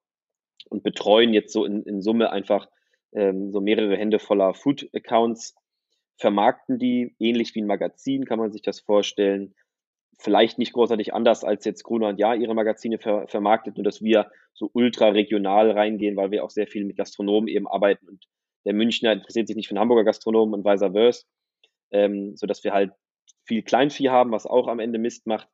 und 0.69 0.83
betreuen 0.83 1.33
jetzt 1.33 1.53
so 1.53 1.65
in, 1.65 1.83
in 1.83 2.01
Summe 2.01 2.31
einfach 2.31 2.67
ähm, 3.13 3.51
so 3.51 3.61
mehrere 3.61 3.95
Hände 3.95 4.19
voller 4.19 4.53
Food-Accounts 4.53 5.55
vermarkten 6.19 6.77
die 6.77 7.15
ähnlich 7.17 7.55
wie 7.55 7.61
ein 7.61 7.67
Magazin, 7.67 8.25
kann 8.25 8.39
man 8.39 8.51
sich 8.51 8.61
das 8.61 8.81
vorstellen. 8.81 9.55
Vielleicht 10.19 10.59
nicht 10.59 10.73
großartig 10.73 11.13
anders 11.13 11.45
als 11.45 11.63
jetzt 11.63 11.83
Gruner 11.83 12.09
und 12.09 12.19
Ja 12.19 12.33
ihre 12.33 12.53
Magazine 12.53 12.99
ver 12.99 13.27
vermarktet, 13.27 13.77
nur 13.77 13.85
dass 13.85 14.01
wir 14.01 14.29
so 14.53 14.69
ultra 14.73 15.09
regional 15.09 15.71
reingehen, 15.71 16.17
weil 16.17 16.31
wir 16.31 16.43
auch 16.43 16.49
sehr 16.49 16.67
viel 16.67 16.83
mit 16.83 16.97
Gastronomen 16.97 17.47
eben 17.47 17.67
arbeiten 17.67 18.07
und 18.07 18.25
der 18.65 18.73
Münchner 18.73 19.13
interessiert 19.13 19.47
sich 19.47 19.55
nicht 19.55 19.69
für 19.69 19.75
den 19.75 19.79
Hamburger 19.79 20.03
Gastronomen 20.03 20.53
und 20.53 20.65
vice 20.65 20.91
versa, 20.91 21.25
ähm, 21.91 22.35
sodass 22.35 22.63
wir 22.65 22.73
halt 22.73 22.91
viel 23.45 23.63
Kleinvieh 23.63 24.09
haben, 24.09 24.31
was 24.31 24.45
auch 24.45 24.67
am 24.67 24.79
Ende 24.79 24.99
Mist 24.99 25.25
macht, 25.25 25.47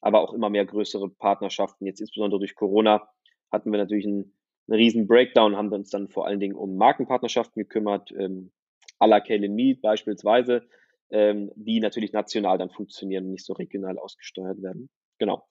aber 0.00 0.20
auch 0.20 0.32
immer 0.32 0.48
mehr 0.48 0.64
größere 0.64 1.10
Partnerschaften. 1.10 1.86
Jetzt 1.86 2.00
insbesondere 2.00 2.38
durch 2.38 2.54
Corona 2.54 3.08
hatten 3.50 3.72
wir 3.72 3.78
natürlich 3.78 4.06
einen, 4.06 4.32
einen 4.68 4.78
riesen 4.78 5.08
Breakdown, 5.08 5.56
haben 5.56 5.70
wir 5.70 5.76
uns 5.76 5.90
dann 5.90 6.08
vor 6.08 6.26
allen 6.26 6.38
Dingen 6.38 6.54
um 6.54 6.76
Markenpartnerschaften 6.76 7.60
gekümmert, 7.60 8.12
ähm, 8.12 8.52
à 8.98 9.06
la 9.06 9.20
Kalen 9.20 9.54
Mead 9.54 9.80
beispielsweise, 9.82 10.66
ähm, 11.10 11.50
die 11.56 11.80
natürlich 11.80 12.12
national 12.12 12.58
dann 12.58 12.70
funktionieren 12.70 13.24
und 13.24 13.32
nicht 13.32 13.44
so 13.44 13.52
regional 13.52 13.98
ausgesteuert 13.98 14.62
werden. 14.62 14.88
Genau. 15.18 15.46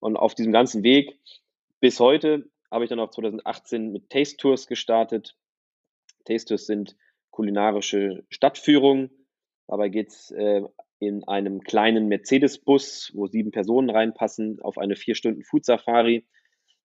Und 0.00 0.16
auf 0.16 0.34
diesem 0.34 0.52
ganzen 0.52 0.82
Weg 0.82 1.18
bis 1.80 2.00
heute 2.00 2.48
habe 2.70 2.84
ich 2.84 2.90
dann 2.90 3.00
auch 3.00 3.10
2018 3.10 3.92
mit 3.92 4.10
Taste 4.10 4.36
Tours 4.36 4.66
gestartet. 4.66 5.36
Taste 6.24 6.48
Tours 6.48 6.66
sind 6.66 6.96
kulinarische 7.30 8.24
Stadtführungen. 8.30 9.10
Dabei 9.66 9.88
geht 9.88 10.08
es 10.08 10.30
äh, 10.30 10.62
in 10.98 11.24
einem 11.24 11.60
kleinen 11.60 12.08
Mercedes-Bus, 12.08 13.12
wo 13.14 13.26
sieben 13.26 13.50
Personen 13.50 13.90
reinpassen, 13.90 14.60
auf 14.60 14.78
eine 14.78 14.96
vier 14.96 15.14
Stunden 15.14 15.44
Food-Safari 15.44 16.26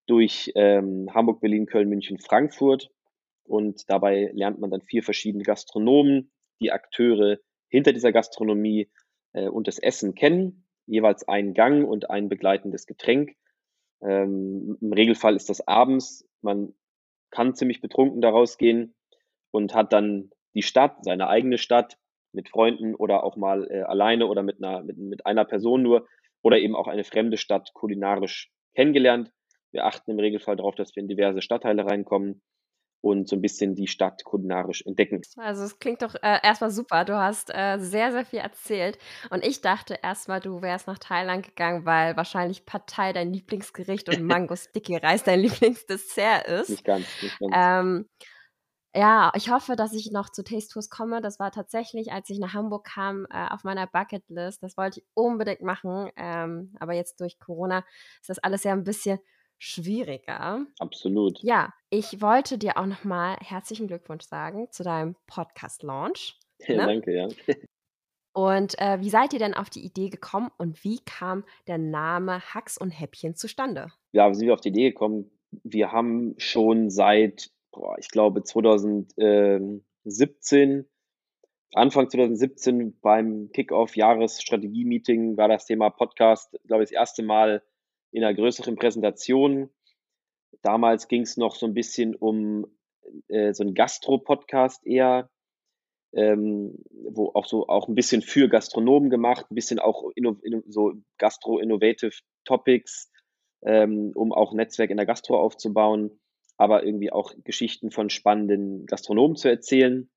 durch 0.05 0.51
ähm, 0.55 1.09
Hamburg, 1.13 1.41
Berlin, 1.41 1.65
Köln, 1.65 1.89
München, 1.89 2.19
Frankfurt. 2.19 2.91
Und 3.45 3.89
dabei 3.89 4.31
lernt 4.33 4.59
man 4.59 4.71
dann 4.71 4.81
vier 4.81 5.03
verschiedene 5.03 5.43
Gastronomen, 5.43 6.31
die 6.61 6.71
Akteure 6.71 7.37
hinter 7.69 7.93
dieser 7.93 8.11
Gastronomie 8.11 8.89
äh, 9.33 9.47
und 9.47 9.67
das 9.67 9.79
Essen 9.79 10.15
kennen. 10.15 10.65
Jeweils 10.85 11.27
einen 11.27 11.53
Gang 11.53 11.87
und 11.87 12.09
ein 12.09 12.29
begleitendes 12.29 12.85
Getränk. 12.85 13.35
Ähm, 14.01 14.77
Im 14.81 14.93
Regelfall 14.93 15.35
ist 15.35 15.49
das 15.49 15.67
abends. 15.67 16.27
Man 16.41 16.73
kann 17.31 17.55
ziemlich 17.55 17.81
betrunken 17.81 18.21
daraus 18.21 18.57
gehen 18.57 18.95
und 19.51 19.73
hat 19.73 19.93
dann 19.93 20.31
die 20.53 20.61
Stadt, 20.61 21.03
seine 21.03 21.27
eigene 21.27 21.57
Stadt 21.57 21.97
mit 22.31 22.49
Freunden 22.49 22.95
oder 22.95 23.23
auch 23.23 23.37
mal 23.37 23.67
äh, 23.69 23.81
alleine 23.81 24.27
oder 24.27 24.43
mit 24.43 24.63
einer, 24.63 24.83
mit, 24.83 24.97
mit 24.97 25.25
einer 25.25 25.45
Person 25.45 25.83
nur 25.83 26.07
oder 26.41 26.57
eben 26.59 26.75
auch 26.75 26.87
eine 26.87 27.03
fremde 27.03 27.37
Stadt 27.37 27.73
kulinarisch 27.73 28.51
kennengelernt. 28.75 29.31
Wir 29.71 29.85
achten 29.85 30.11
im 30.11 30.19
Regelfall 30.19 30.55
darauf, 30.55 30.75
dass 30.75 30.95
wir 30.95 31.01
in 31.01 31.07
diverse 31.07 31.41
Stadtteile 31.41 31.85
reinkommen 31.85 32.41
und 33.03 33.27
so 33.27 33.35
ein 33.35 33.41
bisschen 33.41 33.75
die 33.75 33.87
Stadt 33.87 34.23
kulinarisch 34.23 34.81
entdecken. 34.85 35.21
Also 35.35 35.63
es 35.63 35.77
klingt 35.77 36.01
doch 36.01 36.15
äh, 36.15 36.39
erstmal 36.41 36.71
super. 36.71 37.03
Du 37.03 37.17
hast 37.17 37.53
äh, 37.53 37.77
sehr, 37.77 38.13
sehr 38.13 38.23
viel 38.23 38.39
erzählt. 38.39 38.97
Und 39.29 39.43
ich 39.43 39.59
dachte 39.59 39.99
erstmal, 40.01 40.39
du 40.39 40.61
wärst 40.61 40.87
nach 40.87 40.99
Thailand 40.99 41.45
gegangen, 41.45 41.85
weil 41.85 42.15
wahrscheinlich 42.15 42.65
Partei 42.65 43.11
dein 43.11 43.33
Lieblingsgericht 43.33 44.07
und 44.07 44.23
Mango 44.23 44.55
Sticky 44.55 44.95
Reis 44.95 45.23
dein 45.23 45.41
Lieblingsdessert 45.41 46.47
ist. 46.47 46.69
Nicht 46.69 46.85
ganz, 46.85 47.05
nicht 47.21 47.37
ganz. 47.39 47.53
Ähm, 47.53 48.09
ja, 48.95 49.33
ich 49.35 49.49
hoffe, 49.51 49.75
dass 49.75 49.91
ich 49.91 50.11
noch 50.13 50.29
zu 50.29 50.41
Taste 50.41 50.71
Tours 50.71 50.89
komme. 50.89 51.19
Das 51.19 51.39
war 51.39 51.51
tatsächlich, 51.51 52.13
als 52.13 52.29
ich 52.29 52.39
nach 52.39 52.53
Hamburg 52.53 52.85
kam, 52.85 53.27
äh, 53.31 53.49
auf 53.49 53.65
meiner 53.65 53.85
Bucketlist. 53.85 54.63
Das 54.63 54.77
wollte 54.77 55.01
ich 55.01 55.05
unbedingt 55.13 55.61
machen. 55.61 56.09
Ähm, 56.15 56.73
aber 56.79 56.93
jetzt 56.93 57.19
durch 57.19 57.37
Corona 57.37 57.83
ist 58.21 58.29
das 58.29 58.39
alles 58.39 58.63
ja 58.63 58.71
ein 58.71 58.85
bisschen 58.85 59.19
schwieriger. 59.57 60.65
Absolut. 60.79 61.39
Ja, 61.41 61.73
ich 61.89 62.21
wollte 62.21 62.57
dir 62.57 62.77
auch 62.77 62.85
nochmal 62.85 63.37
herzlichen 63.39 63.87
Glückwunsch 63.87 64.25
sagen 64.25 64.67
zu 64.71 64.83
deinem 64.83 65.15
Podcast-Launch. 65.27 66.39
Ne? 66.67 66.77
Danke, 66.77 67.15
ja. 67.15 67.27
Und 68.33 68.77
äh, 68.79 68.99
wie 68.99 69.09
seid 69.09 69.31
ihr 69.33 69.39
denn 69.39 69.53
auf 69.53 69.69
die 69.69 69.85
Idee 69.85 70.09
gekommen 70.09 70.49
und 70.57 70.83
wie 70.83 70.99
kam 71.05 71.43
der 71.67 71.77
Name 71.77 72.41
Hacks 72.41 72.79
und 72.79 72.89
Häppchen 72.89 73.35
zustande? 73.35 73.91
Ja, 74.11 74.27
wie 74.29 74.33
sind 74.33 74.47
wir 74.47 74.55
auf 74.55 74.61
die 74.61 74.69
Idee 74.69 74.89
gekommen? 74.89 75.29
Wir 75.63 75.91
haben 75.91 76.33
schon 76.39 76.89
seit, 76.89 77.51
boah, 77.71 77.95
ich 77.99 78.09
glaube, 78.09 78.43
2017, 78.43 80.87
Anfang 81.75 82.09
2017 82.09 82.99
beim 83.01 83.51
Kickoff-Jahresstrategie-Meeting 83.53 85.37
war 85.37 85.47
das 85.47 85.67
Thema 85.67 85.91
Podcast, 85.91 86.59
glaube 86.65 86.83
ich, 86.83 86.89
das 86.89 86.97
erste 86.97 87.21
Mal 87.21 87.61
in 88.13 88.23
einer 88.23 88.33
größeren 88.33 88.75
Präsentation. 88.75 89.69
Damals 90.61 91.07
ging 91.07 91.23
es 91.23 91.35
noch 91.35 91.55
so 91.55 91.65
ein 91.65 91.73
bisschen 91.73 92.15
um 92.15 92.67
äh, 93.27 93.53
so 93.53 93.63
einen 93.63 93.73
Gastro-Podcast 93.73 94.85
eher, 94.85 95.29
ähm, 96.13 96.77
wo 96.91 97.31
auch 97.33 97.45
so 97.47 97.67
auch 97.67 97.87
ein 97.87 97.95
bisschen 97.95 98.21
für 98.21 98.47
Gastronomen 98.47 99.09
gemacht, 99.09 99.47
ein 99.49 99.55
bisschen 99.55 99.79
auch 99.79 100.11
inno, 100.15 100.37
inno, 100.43 100.61
so 100.67 100.93
Gastro-Innovative 101.17 102.13
Topics, 102.45 103.11
ähm, 103.65 104.11
um 104.15 104.31
auch 104.31 104.53
Netzwerk 104.53 104.91
in 104.91 104.97
der 104.97 105.07
Gastro 105.07 105.39
aufzubauen, 105.39 106.19
aber 106.57 106.85
irgendwie 106.85 107.11
auch 107.11 107.33
Geschichten 107.43 107.89
von 107.89 108.11
spannenden 108.11 108.85
Gastronomen 108.85 109.35
zu 109.35 109.49
erzählen. 109.49 110.09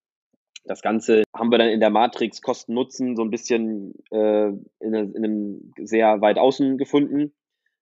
Das 0.65 0.83
Ganze 0.83 1.23
haben 1.35 1.51
wir 1.51 1.59
dann 1.59 1.69
in 1.69 1.81
der 1.81 1.91
Matrix 1.91 2.43
Kosten-Nutzen 2.43 3.17
so 3.17 3.23
ein 3.23 3.31
bisschen 3.31 3.95
äh, 4.11 4.49
in, 4.49 4.95
in 4.95 5.17
einem 5.17 5.73
sehr 5.79 6.21
weit 6.21 6.39
außen 6.39 6.77
gefunden 6.77 7.33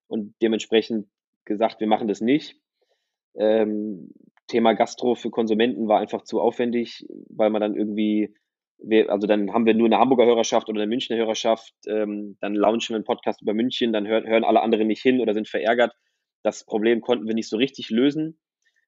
und 0.08 0.34
dementsprechend 0.42 1.08
gesagt, 1.44 1.80
wir 1.80 1.86
machen 1.86 2.08
das 2.08 2.20
nicht. 2.20 2.56
Ähm, 3.36 4.12
Thema 4.46 4.74
Gastro 4.74 5.14
für 5.14 5.30
Konsumenten 5.30 5.88
war 5.88 6.00
einfach 6.00 6.22
zu 6.22 6.40
aufwendig, 6.40 7.06
weil 7.28 7.50
man 7.50 7.60
dann 7.60 7.74
irgendwie, 7.74 8.34
also 9.08 9.26
dann 9.26 9.52
haben 9.52 9.66
wir 9.66 9.74
nur 9.74 9.86
eine 9.86 9.98
Hamburger 9.98 10.26
Hörerschaft 10.26 10.68
oder 10.68 10.80
eine 10.80 10.88
Münchner 10.88 11.16
Hörerschaft, 11.16 11.74
ähm, 11.86 12.36
dann 12.40 12.54
launchen 12.54 12.94
wir 12.94 12.96
einen 12.96 13.04
Podcast 13.04 13.42
über 13.42 13.54
München, 13.54 13.92
dann 13.92 14.06
hör, 14.06 14.22
hören 14.24 14.44
alle 14.44 14.60
anderen 14.60 14.86
nicht 14.86 15.02
hin 15.02 15.20
oder 15.20 15.34
sind 15.34 15.48
verärgert. 15.48 15.94
Das 16.42 16.64
Problem 16.64 17.00
konnten 17.00 17.26
wir 17.26 17.34
nicht 17.34 17.48
so 17.48 17.56
richtig 17.56 17.90
lösen. 17.90 18.38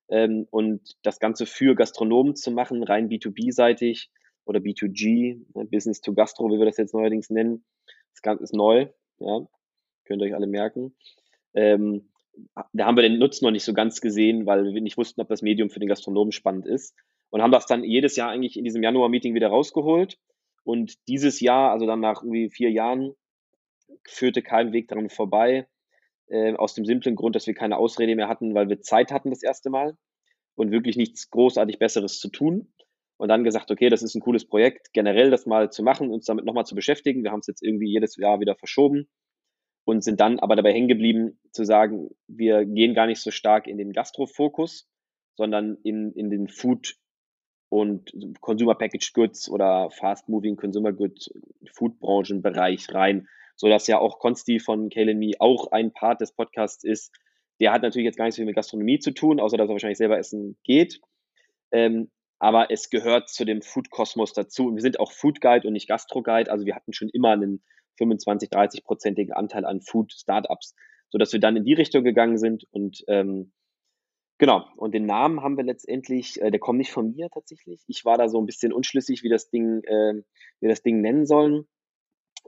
Ähm, 0.08 0.46
und 0.50 0.94
das 1.02 1.18
Ganze 1.18 1.46
für 1.46 1.74
Gastronomen 1.74 2.36
zu 2.36 2.50
machen, 2.50 2.84
rein 2.84 3.08
B2B-seitig 3.08 4.10
oder 4.44 4.60
B2G, 4.60 5.44
ne, 5.54 5.64
Business 5.64 6.00
to 6.00 6.14
Gastro, 6.14 6.48
wie 6.48 6.58
wir 6.58 6.66
das 6.66 6.76
jetzt 6.76 6.94
neuerdings 6.94 7.30
nennen, 7.30 7.64
das 8.12 8.22
Ganze 8.22 8.44
ist 8.44 8.54
neu. 8.54 8.88
Ja. 9.18 9.46
Könnt 10.06 10.22
ihr 10.22 10.26
euch 10.26 10.34
alle 10.34 10.46
merken. 10.46 10.94
Ähm, 11.54 12.08
da 12.72 12.86
haben 12.86 12.96
wir 12.96 13.02
den 13.02 13.18
Nutzen 13.18 13.44
noch 13.44 13.52
nicht 13.52 13.64
so 13.64 13.72
ganz 13.72 14.00
gesehen, 14.00 14.46
weil 14.46 14.72
wir 14.72 14.80
nicht 14.80 14.98
wussten, 14.98 15.20
ob 15.20 15.28
das 15.28 15.42
Medium 15.42 15.70
für 15.70 15.80
den 15.80 15.88
Gastronomen 15.88 16.32
spannend 16.32 16.66
ist. 16.66 16.94
Und 17.30 17.42
haben 17.42 17.52
das 17.52 17.66
dann 17.66 17.82
jedes 17.82 18.16
Jahr 18.16 18.30
eigentlich 18.30 18.56
in 18.56 18.64
diesem 18.64 18.82
Januar-Meeting 18.82 19.34
wieder 19.34 19.48
rausgeholt. 19.48 20.18
Und 20.64 20.94
dieses 21.08 21.40
Jahr, 21.40 21.72
also 21.72 21.86
dann 21.86 22.00
nach 22.00 22.22
irgendwie 22.22 22.50
vier 22.50 22.70
Jahren, 22.70 23.14
führte 24.06 24.42
kein 24.42 24.72
Weg 24.72 24.88
daran 24.88 25.08
vorbei. 25.08 25.66
Äh, 26.28 26.54
aus 26.54 26.74
dem 26.74 26.84
simplen 26.84 27.16
Grund, 27.16 27.36
dass 27.36 27.46
wir 27.46 27.54
keine 27.54 27.76
Ausrede 27.76 28.14
mehr 28.14 28.28
hatten, 28.28 28.54
weil 28.54 28.68
wir 28.68 28.80
Zeit 28.80 29.12
hatten 29.12 29.30
das 29.30 29.42
erste 29.42 29.70
Mal 29.70 29.96
und 30.54 30.72
wirklich 30.72 30.96
nichts 30.96 31.30
großartig 31.30 31.78
Besseres 31.78 32.18
zu 32.18 32.28
tun. 32.28 32.72
Und 33.16 33.28
dann 33.28 33.44
gesagt, 33.44 33.70
okay, 33.70 33.88
das 33.88 34.02
ist 34.02 34.14
ein 34.14 34.20
cooles 34.20 34.46
Projekt, 34.46 34.92
generell 34.92 35.30
das 35.30 35.46
mal 35.46 35.70
zu 35.70 35.82
machen, 35.82 36.10
uns 36.10 36.26
damit 36.26 36.44
nochmal 36.44 36.66
zu 36.66 36.74
beschäftigen. 36.74 37.22
Wir 37.22 37.30
haben 37.30 37.40
es 37.40 37.46
jetzt 37.46 37.62
irgendwie 37.62 37.90
jedes 37.90 38.16
Jahr 38.16 38.40
wieder 38.40 38.56
verschoben 38.56 39.08
und 39.86 40.02
sind 40.02 40.20
dann 40.20 40.40
aber 40.40 40.56
dabei 40.56 40.72
hängen 40.72 40.88
geblieben, 40.88 41.38
zu 41.52 41.64
sagen, 41.64 42.10
wir 42.26 42.66
gehen 42.66 42.92
gar 42.92 43.06
nicht 43.06 43.22
so 43.22 43.30
stark 43.30 43.68
in 43.68 43.78
den 43.78 43.92
Gastro-Fokus, 43.92 44.88
sondern 45.36 45.78
in, 45.84 46.12
in 46.12 46.28
den 46.28 46.48
Food- 46.48 46.96
und 47.68 48.12
Consumer 48.40 48.74
Packaged 48.74 49.14
Goods 49.14 49.48
oder 49.48 49.90
Fast 49.92 50.28
Moving 50.28 50.56
Consumer 50.56 50.92
Goods 50.92 51.30
Food-Branchen-Bereich 51.72 52.92
rein, 52.92 53.28
so 53.54 53.68
dass 53.68 53.86
ja 53.86 53.98
auch 53.98 54.18
Consti 54.18 54.58
von 54.58 54.90
Kalen 54.90 55.18
Me 55.18 55.32
auch 55.38 55.70
ein 55.70 55.92
Part 55.92 56.20
des 56.20 56.32
Podcasts 56.32 56.82
ist. 56.82 57.14
Der 57.60 57.72
hat 57.72 57.82
natürlich 57.82 58.06
jetzt 58.06 58.18
gar 58.18 58.24
nicht 58.24 58.34
so 58.34 58.40
viel 58.40 58.46
mit 58.46 58.56
Gastronomie 58.56 58.98
zu 58.98 59.12
tun, 59.12 59.38
außer 59.38 59.56
dass 59.56 59.68
er 59.68 59.72
wahrscheinlich 59.72 59.98
selber 59.98 60.18
essen 60.18 60.58
geht. 60.64 61.00
Ähm, 61.70 62.10
aber 62.40 62.72
es 62.72 62.90
gehört 62.90 63.28
zu 63.28 63.44
dem 63.44 63.62
Food-Kosmos 63.62 64.32
dazu. 64.32 64.66
Und 64.66 64.74
wir 64.74 64.82
sind 64.82 64.98
auch 64.98 65.12
Food 65.12 65.40
Guide 65.40 65.66
und 65.66 65.74
nicht 65.74 65.88
Gastro 65.88 66.22
Guide. 66.22 66.50
Also 66.50 66.66
wir 66.66 66.74
hatten 66.74 66.92
schon 66.92 67.08
immer 67.08 67.30
einen 67.30 67.62
25, 67.96 68.50
30-prozentigen 68.50 69.32
Anteil 69.32 69.64
an 69.64 69.80
Food-Startups, 69.80 70.74
sodass 71.10 71.32
wir 71.32 71.40
dann 71.40 71.56
in 71.56 71.64
die 71.64 71.74
Richtung 71.74 72.04
gegangen 72.04 72.38
sind 72.38 72.64
und 72.70 73.04
ähm, 73.08 73.52
Genau, 74.38 74.66
und 74.76 74.92
den 74.94 75.06
Namen 75.06 75.42
haben 75.42 75.56
wir 75.56 75.64
letztendlich, 75.64 76.40
äh, 76.42 76.50
der 76.50 76.60
kommt 76.60 76.78
nicht 76.78 76.92
von 76.92 77.14
mir 77.14 77.30
tatsächlich. 77.30 77.82
Ich 77.86 78.04
war 78.04 78.18
da 78.18 78.28
so 78.28 78.38
ein 78.38 78.44
bisschen 78.44 78.70
unschlüssig, 78.70 79.22
wie 79.22 79.30
das 79.30 79.48
Ding, 79.48 79.82
äh, 79.84 80.22
wie 80.60 80.68
das 80.68 80.82
Ding 80.82 81.00
nennen 81.00 81.24
sollen. 81.24 81.66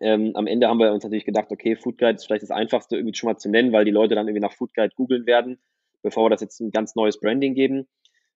Ähm, 0.01 0.33
am 0.35 0.47
Ende 0.47 0.69
haben 0.69 0.79
wir 0.79 0.93
uns 0.93 1.03
natürlich 1.03 1.25
gedacht, 1.25 1.51
okay, 1.51 1.77
Food 1.77 1.99
Guide 1.99 2.17
ist 2.17 2.27
vielleicht 2.27 2.43
das 2.43 2.51
einfachste 2.51 2.97
irgendwie 2.97 3.17
schon 3.17 3.29
mal 3.29 3.39
zu 3.39 3.51
nennen, 3.51 3.73
weil 3.73 3.87
die 3.87 3.91
Leute 3.91 4.15
dann 4.15 4.29
irgendwie 4.29 4.43
nach 4.43 4.53
Food 4.53 4.75
Guide 4.75 4.95
googeln 4.95 5.27
werden, 5.27 5.59
bevor 6.03 6.27
wir 6.27 6.31
das 6.31 6.43
jetzt 6.43 6.61
ein 6.61 6.71
ganz 6.71 6.95
neues 6.95 7.19
Branding 7.21 7.55
geben. 7.55 7.89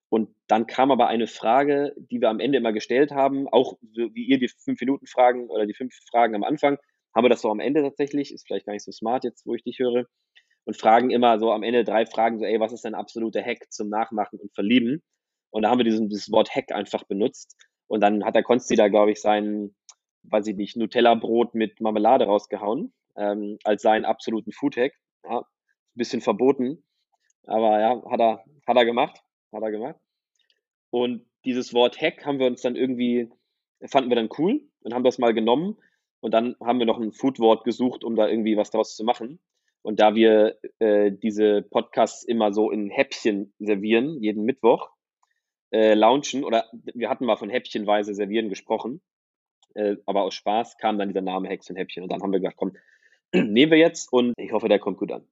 Und 0.09 0.29
dann 0.47 0.67
kam 0.67 0.91
aber 0.91 1.07
eine 1.07 1.27
Frage, 1.27 1.95
die 1.97 2.21
wir 2.21 2.29
am 2.29 2.39
Ende 2.39 2.57
immer 2.57 2.73
gestellt 2.73 3.11
haben, 3.11 3.47
auch 3.47 3.77
wie 3.81 4.25
ihr 4.25 4.39
die 4.39 4.47
fünf 4.47 4.79
Minuten 4.79 5.05
Fragen 5.05 5.49
oder 5.49 5.65
die 5.65 5.73
fünf 5.73 5.95
Fragen 6.09 6.35
am 6.35 6.43
Anfang, 6.43 6.77
haben 7.15 7.25
wir 7.25 7.29
das 7.29 7.41
so 7.41 7.49
am 7.49 7.59
Ende 7.59 7.81
tatsächlich, 7.81 8.33
ist 8.33 8.47
vielleicht 8.47 8.65
gar 8.65 8.73
nicht 8.73 8.83
so 8.83 8.91
smart 8.91 9.23
jetzt, 9.23 9.45
wo 9.45 9.53
ich 9.53 9.63
dich 9.63 9.79
höre, 9.79 10.05
und 10.65 10.77
fragen 10.77 11.09
immer 11.09 11.39
so 11.39 11.51
am 11.51 11.63
Ende 11.63 11.83
drei 11.83 12.05
Fragen, 12.05 12.39
so, 12.39 12.45
ey, 12.45 12.59
was 12.59 12.73
ist 12.73 12.85
dein 12.85 12.95
absoluter 12.95 13.43
Hack 13.43 13.71
zum 13.71 13.89
Nachmachen 13.89 14.39
und 14.39 14.53
Verlieben? 14.53 15.03
Und 15.49 15.63
da 15.63 15.69
haben 15.69 15.79
wir 15.79 15.85
diesen, 15.85 16.09
dieses 16.09 16.31
Wort 16.31 16.55
Hack 16.55 16.71
einfach 16.71 17.03
benutzt. 17.03 17.55
Und 17.87 18.01
dann 18.01 18.23
hat 18.23 18.35
der 18.35 18.43
Konsti 18.43 18.75
da, 18.75 18.87
glaube 18.87 19.11
ich, 19.11 19.21
sein, 19.21 19.75
weiß 20.23 20.47
ich 20.47 20.55
nicht, 20.55 20.77
Nutella-Brot 20.77 21.53
mit 21.53 21.81
Marmelade 21.81 22.25
rausgehauen, 22.25 22.93
ähm, 23.17 23.57
als 23.63 23.81
seinen 23.81 24.05
absoluten 24.05 24.51
Food-Hack. 24.51 24.93
Ja, 25.25 25.39
ein 25.39 25.45
bisschen 25.95 26.21
verboten. 26.21 26.83
Aber 27.45 27.79
ja, 27.79 28.01
hat 28.09 28.19
er, 28.19 28.43
hat 28.65 28.77
er 28.77 28.85
gemacht. 28.85 29.19
Hat 29.51 29.61
er 29.61 29.71
gemacht. 29.71 29.99
Und 30.89 31.25
dieses 31.45 31.73
Wort 31.73 32.01
Hack 32.01 32.25
haben 32.25 32.39
wir 32.39 32.47
uns 32.47 32.61
dann 32.61 32.75
irgendwie, 32.75 33.29
fanden 33.85 34.09
wir 34.09 34.15
dann 34.15 34.29
cool 34.37 34.61
und 34.81 34.93
haben 34.93 35.03
das 35.03 35.19
mal 35.19 35.33
genommen. 35.33 35.77
Und 36.23 36.31
dann 36.31 36.55
haben 36.61 36.79
wir 36.79 36.85
noch 36.85 37.01
ein 37.01 37.11
Foodwort 37.11 37.65
gesucht, 37.65 38.05
um 38.05 38.15
da 38.15 38.29
irgendwie 38.29 38.55
was 38.55 38.71
draus 38.71 38.95
zu 38.95 39.03
machen. 39.03 39.41
Und 39.81 39.99
da 39.99 40.15
wir 40.15 40.57
äh, 40.79 41.11
diese 41.11 41.63
Podcasts 41.63 42.23
immer 42.23 42.53
so 42.53 42.71
in 42.71 42.89
Häppchen 42.89 43.53
servieren, 43.59 44.23
jeden 44.23 44.45
Mittwoch, 44.45 44.89
äh, 45.73 45.95
launchen, 45.95 46.45
oder 46.45 46.69
wir 46.93 47.09
hatten 47.09 47.25
mal 47.25 47.35
von 47.35 47.49
Häppchenweise 47.49 48.13
servieren 48.15 48.47
gesprochen, 48.47 49.01
äh, 49.73 49.97
aber 50.05 50.21
aus 50.21 50.33
Spaß 50.35 50.77
kam 50.77 50.97
dann 50.97 51.09
dieser 51.09 51.19
Name 51.19 51.49
Hexenhäppchen. 51.49 52.03
Und 52.03 52.09
dann 52.09 52.21
haben 52.21 52.31
wir 52.31 52.39
gesagt, 52.39 52.55
komm, 52.55 52.71
nehmen 53.33 53.73
wir 53.73 53.77
jetzt 53.77 54.13
und 54.13 54.33
ich 54.37 54.53
hoffe, 54.53 54.69
der 54.69 54.79
kommt 54.79 54.99
gut 54.99 55.11
an. 55.11 55.27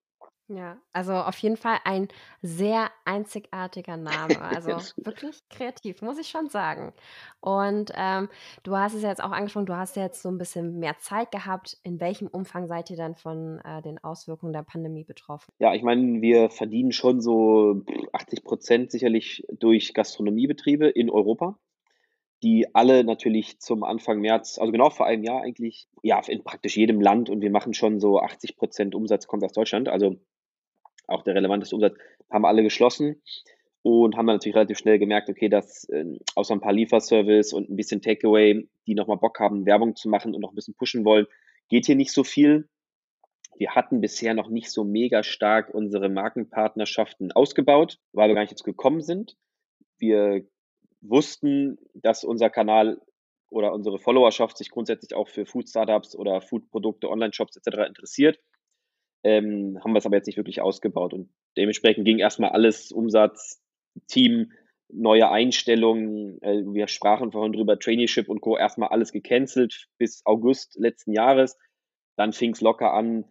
Ja, 0.54 0.78
also 0.92 1.14
auf 1.14 1.38
jeden 1.38 1.56
Fall 1.56 1.78
ein 1.86 2.10
sehr 2.42 2.90
einzigartiger 3.06 3.96
Name. 3.96 4.42
Also 4.42 4.72
wirklich 4.98 5.40
kreativ, 5.50 6.02
muss 6.02 6.18
ich 6.18 6.28
schon 6.28 6.50
sagen. 6.50 6.94
Und 7.40 7.92
ähm, 7.96 8.28
du 8.64 8.76
hast 8.76 8.94
es 8.94 9.04
jetzt 9.04 9.24
auch 9.24 9.32
angesprochen, 9.32 9.66
du 9.66 9.78
hast 9.78 9.96
jetzt 9.96 10.22
so 10.22 10.30
ein 10.30 10.38
bisschen 10.38 10.80
mehr 10.80 10.98
Zeit 11.00 11.32
gehabt. 11.32 11.78
In 11.84 12.00
welchem 12.00 12.28
Umfang 12.28 12.68
seid 12.68 12.90
ihr 12.90 12.98
dann 12.98 13.16
von 13.16 13.60
äh, 13.60 13.82
den 13.82 14.04
Auswirkungen 14.04 14.52
der 14.52 14.64
Pandemie 14.64 15.06
betroffen? 15.06 15.52
Ja, 15.60 15.74
ich 15.74 15.84
meine, 15.84 16.22
wir 16.22 16.50
verdienen 16.50 16.92
schon 16.92 17.22
so 17.22 17.82
80 18.12 18.44
Prozent 18.44 18.92
sicherlich 18.92 19.46
durch 19.52 19.94
Gastronomiebetriebe 19.94 20.88
in 20.88 21.10
Europa 21.10 21.58
die 22.44 22.74
alle 22.74 23.04
natürlich 23.04 23.60
zum 23.60 23.84
Anfang 23.84 24.20
März, 24.20 24.58
also 24.58 24.72
genau 24.72 24.90
vor 24.90 25.06
einem 25.06 25.24
Jahr 25.24 25.42
eigentlich, 25.42 25.88
ja, 26.02 26.20
in 26.28 26.44
praktisch 26.44 26.76
jedem 26.76 27.00
Land 27.00 27.30
und 27.30 27.42
wir 27.42 27.52
machen 27.52 27.74
schon 27.74 28.00
so 28.00 28.20
80 28.20 28.58
Prozent 28.58 28.96
Umsatz 28.96 29.28
kommt 29.28 29.44
aus 29.44 29.54
Deutschland, 29.54 29.90
also 29.90 30.16
auch 31.12 31.24
der 31.24 31.36
relevanteste 31.36 31.76
Umsatz, 31.76 31.96
haben 32.30 32.46
alle 32.46 32.64
geschlossen 32.64 33.22
und 33.84 34.16
haben 34.16 34.28
dann 34.28 34.36
natürlich 34.36 34.56
relativ 34.56 34.78
schnell 34.78 35.00
gemerkt, 35.00 35.30
okay, 35.30 35.50
dass 35.50 35.90
äh, 35.90 36.06
außer 36.36 36.54
ein 36.54 36.62
paar 36.62 36.74
Lieferservice 36.74 37.54
und 37.54 37.70
ein 37.70 37.76
bisschen 37.76 38.02
Takeaway, 38.02 38.68
die 38.88 38.96
nochmal 38.96 39.18
Bock 39.18 39.40
haben, 39.40 39.66
Werbung 39.66 39.96
zu 39.96 40.10
machen 40.10 40.36
und 40.36 40.42
noch 40.42 40.52
ein 40.52 40.56
bisschen 40.56 40.76
pushen 40.76 41.04
wollen, 41.06 41.26
geht 41.70 41.86
hier 41.86 41.96
nicht 41.96 42.12
so 42.12 42.24
viel. 42.24 42.70
Wir 43.56 43.76
hatten 43.76 44.02
bisher 44.02 44.34
noch 44.34 44.50
nicht 44.50 44.72
so 44.72 44.84
mega 44.84 45.24
stark 45.24 45.74
unsere 45.74 46.10
Markenpartnerschaften 46.10 47.32
ausgebaut, 47.32 48.00
weil 48.12 48.30
wir 48.30 48.36
gar 48.36 48.42
nicht 48.42 48.52
jetzt 48.52 48.64
gekommen 48.64 49.02
sind. 49.02 49.36
Wir 49.98 50.46
wussten, 51.02 51.78
dass 51.94 52.24
unser 52.24 52.50
Kanal 52.50 53.02
oder 53.50 53.74
unsere 53.74 54.00
Followerschaft 54.00 54.58
sich 54.58 54.70
grundsätzlich 54.70 55.14
auch 55.14 55.28
für 55.28 55.46
Food-Startups 55.46 56.16
oder 56.16 56.42
Food-Produkte, 56.42 57.10
Online-Shops 57.10 57.58
etc. 57.58 57.88
interessiert. 57.88 58.40
Ähm, 59.24 59.78
haben 59.84 59.94
wir 59.94 60.00
es 60.00 60.06
aber 60.06 60.16
jetzt 60.16 60.28
nicht 60.28 60.38
wirklich 60.38 60.62
ausgebaut. 60.62 61.14
Und 61.14 61.30
dementsprechend 61.58 62.06
ging 62.06 62.20
erstmal 62.20 62.52
alles, 62.52 62.92
Umsatz, 62.92 63.62
Team, 64.08 64.52
neue 64.90 65.30
Einstellungen. 65.30 66.42
Äh, 66.42 66.64
wir 66.66 66.88
sprachen 66.88 67.32
vorhin 67.32 67.54
drüber, 67.54 67.78
Traineeship 67.80 68.30
und 68.30 68.42
Co. 68.42 68.58
erstmal 68.58 68.90
alles 68.90 69.12
gecancelt 69.12 69.88
bis 69.98 70.22
August 70.26 70.76
letzten 70.80 71.14
Jahres. 71.14 71.58
Dann 72.18 72.34
fing 72.34 72.52
es 72.52 72.62
locker 72.62 72.94
an, 72.94 73.26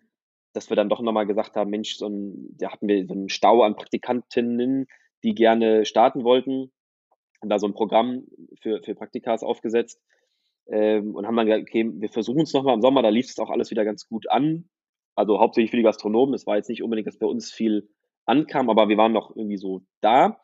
dass 0.53 0.71
wir 0.71 0.77
dann 0.77 0.89
doch 0.89 1.01
nochmal 1.01 1.27
gesagt 1.27 1.57
haben, 1.57 1.71
Mensch, 1.71 1.97
so 1.97 2.09
ein, 2.09 2.57
da 2.57 2.73
hatten 2.73 2.89
wir 2.89 3.07
so 3.07 3.15
einen 3.15 3.29
Stau 3.29 3.63
an 3.63 3.77
Praktikantinnen, 3.77 4.87
die 5.23 5.35
gerne 5.35 5.85
starten 5.85 6.25
wollten 6.25 6.73
haben 7.41 7.49
da 7.49 7.59
so 7.59 7.67
ein 7.67 7.75
Programm 7.75 8.25
für, 8.61 8.83
für 8.83 8.95
Praktikas 8.95 9.43
aufgesetzt 9.43 10.01
ähm, 10.67 11.15
und 11.15 11.27
haben 11.27 11.37
dann 11.37 11.47
gesagt, 11.47 11.63
okay, 11.63 11.91
wir 11.93 12.09
versuchen 12.11 12.43
es 12.43 12.53
nochmal 12.53 12.75
im 12.75 12.83
Sommer, 12.83 13.03
da 13.03 13.09
lief 13.09 13.27
es 13.27 13.39
auch 13.39 13.51
alles 13.51 13.71
wieder 13.71 13.85
ganz 13.85 14.07
gut 14.07 14.29
an. 14.31 14.69
Also 15.15 15.41
hauptsächlich 15.41 15.71
für 15.71 15.77
die 15.77 15.83
Gastronomen. 15.83 16.35
Es 16.35 16.47
war 16.47 16.57
jetzt 16.57 16.69
nicht 16.69 16.83
unbedingt, 16.83 17.07
dass 17.07 17.19
bei 17.19 17.27
uns 17.27 17.53
viel 17.53 17.89
ankam, 18.27 18.71
aber 18.71 18.89
wir 18.89 18.97
waren 18.97 19.13
noch 19.13 19.35
irgendwie 19.35 19.57
so 19.57 19.83
da, 20.01 20.41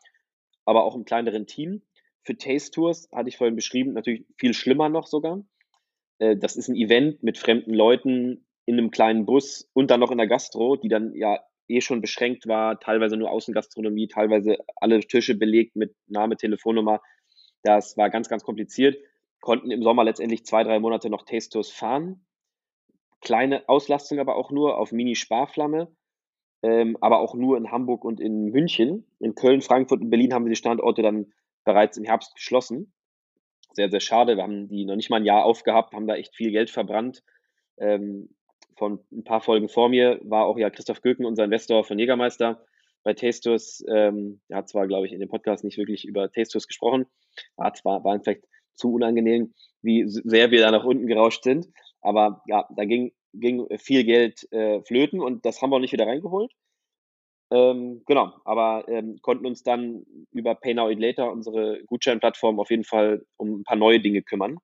aber 0.65 0.83
auch 0.83 0.95
im 0.95 1.05
kleineren 1.05 1.47
Team. 1.47 1.81
Für 2.23 2.37
Taste 2.37 2.71
Tours 2.71 3.09
hatte 3.13 3.29
ich 3.29 3.37
vorhin 3.37 3.55
beschrieben, 3.55 3.93
natürlich 3.93 4.25
viel 4.37 4.53
schlimmer 4.53 4.89
noch 4.89 5.07
sogar. 5.07 5.43
Äh, 6.19 6.35
das 6.37 6.55
ist 6.55 6.67
ein 6.67 6.75
Event 6.75 7.23
mit 7.23 7.37
fremden 7.37 7.73
Leuten 7.73 8.45
in 8.65 8.77
einem 8.77 8.91
kleinen 8.91 9.25
Bus 9.25 9.69
und 9.73 9.89
dann 9.91 10.01
noch 10.01 10.11
in 10.11 10.17
der 10.17 10.27
Gastro, 10.27 10.75
die 10.75 10.89
dann 10.89 11.13
ja 11.15 11.39
eh 11.69 11.81
schon 11.81 12.01
beschränkt 12.01 12.47
war, 12.47 12.79
teilweise 12.79 13.17
nur 13.17 13.31
Außengastronomie, 13.31 14.07
teilweise 14.07 14.57
alle 14.75 14.99
Tische 14.99 15.35
belegt 15.35 15.75
mit 15.75 15.95
Name, 16.07 16.35
Telefonnummer. 16.35 17.01
Das 17.63 17.97
war 17.97 18.09
ganz, 18.09 18.29
ganz 18.29 18.43
kompliziert. 18.43 18.97
Konnten 19.39 19.71
im 19.71 19.83
Sommer 19.83 20.03
letztendlich 20.03 20.45
zwei, 20.45 20.63
drei 20.63 20.79
Monate 20.79 21.09
noch 21.09 21.23
Tastos 21.23 21.71
fahren. 21.71 22.25
Kleine 23.27 23.67
Auslastung 23.67 24.19
aber 24.19 24.37
auch 24.37 24.51
nur 24.51 24.77
auf 24.77 24.93
Mini-Sparflamme, 24.93 25.93
ähm, 26.63 26.97
aber 27.01 27.19
auch 27.19 27.35
nur 27.35 27.57
in 27.57 27.71
Hamburg 27.71 28.05
und 28.05 28.21
in 28.21 28.51
München. 28.51 29.05
In 29.19 29.35
Köln, 29.35 29.61
Frankfurt 29.61 29.99
und 29.99 30.09
Berlin 30.09 30.33
haben 30.33 30.45
wir 30.45 30.49
die 30.49 30.55
Standorte 30.55 31.01
dann 31.01 31.33
bereits 31.65 31.97
im 31.97 32.05
Herbst 32.05 32.35
geschlossen. 32.35 32.93
Sehr, 33.73 33.91
sehr 33.91 33.99
schade. 33.99 34.37
Wir 34.37 34.43
haben 34.43 34.69
die 34.69 34.85
noch 34.85 34.95
nicht 34.95 35.09
mal 35.09 35.17
ein 35.17 35.25
Jahr 35.25 35.43
aufgehabt, 35.43 35.93
haben 35.93 36.07
da 36.07 36.15
echt 36.15 36.37
viel 36.37 36.51
Geld 36.51 36.69
verbrannt. 36.69 37.21
Ähm, 37.77 38.29
von 38.77 39.03
ein 39.11 39.25
paar 39.25 39.41
Folgen 39.41 39.67
vor 39.67 39.89
mir 39.89 40.21
war 40.23 40.45
auch 40.45 40.57
ja 40.57 40.69
Christoph 40.69 41.01
Göken, 41.01 41.25
unser 41.25 41.43
Investor 41.43 41.83
von 41.83 41.99
Jägermeister 41.99 42.63
bei 43.03 43.13
Tastus. 43.13 43.83
Ähm, 43.89 44.39
er 44.47 44.59
hat 44.59 44.69
zwar, 44.69 44.87
glaube 44.87 45.05
ich, 45.05 45.11
in 45.11 45.19
dem 45.19 45.27
Podcast 45.27 45.65
nicht 45.65 45.77
wirklich 45.77 46.05
über 46.05 46.31
Tastus 46.31 46.65
gesprochen, 46.65 47.07
war 47.57 47.73
zwar 47.73 48.05
war 48.05 48.17
vielleicht 48.21 48.45
zu 48.75 48.93
unangenehm, 48.93 49.53
wie 49.81 50.05
sehr 50.07 50.49
wir 50.49 50.61
da 50.61 50.71
nach 50.71 50.85
unten 50.85 51.07
gerauscht 51.07 51.43
sind, 51.43 51.67
aber 52.01 52.41
ja, 52.47 52.67
da 52.75 52.85
ging, 52.85 53.11
ging 53.33 53.67
viel 53.77 54.03
Geld 54.03 54.51
äh, 54.51 54.81
flöten 54.83 55.21
und 55.21 55.45
das 55.45 55.61
haben 55.61 55.71
wir 55.71 55.77
auch 55.77 55.81
nicht 55.81 55.93
wieder 55.93 56.07
reingeholt. 56.07 56.51
Ähm, 57.51 58.03
genau, 58.05 58.33
aber 58.43 58.85
ähm, 58.89 59.19
konnten 59.21 59.45
uns 59.45 59.63
dann 59.63 60.05
über 60.31 60.55
Pay 60.55 60.73
Now 60.73 60.89
Eat 60.89 60.99
Later, 60.99 61.31
unsere 61.31 61.81
Gutscheinplattform, 61.85 62.59
auf 62.59 62.69
jeden 62.69 62.83
Fall 62.83 63.25
um 63.37 63.61
ein 63.61 63.63
paar 63.63 63.77
neue 63.77 64.01
Dinge 64.01 64.21
kümmern 64.21 64.57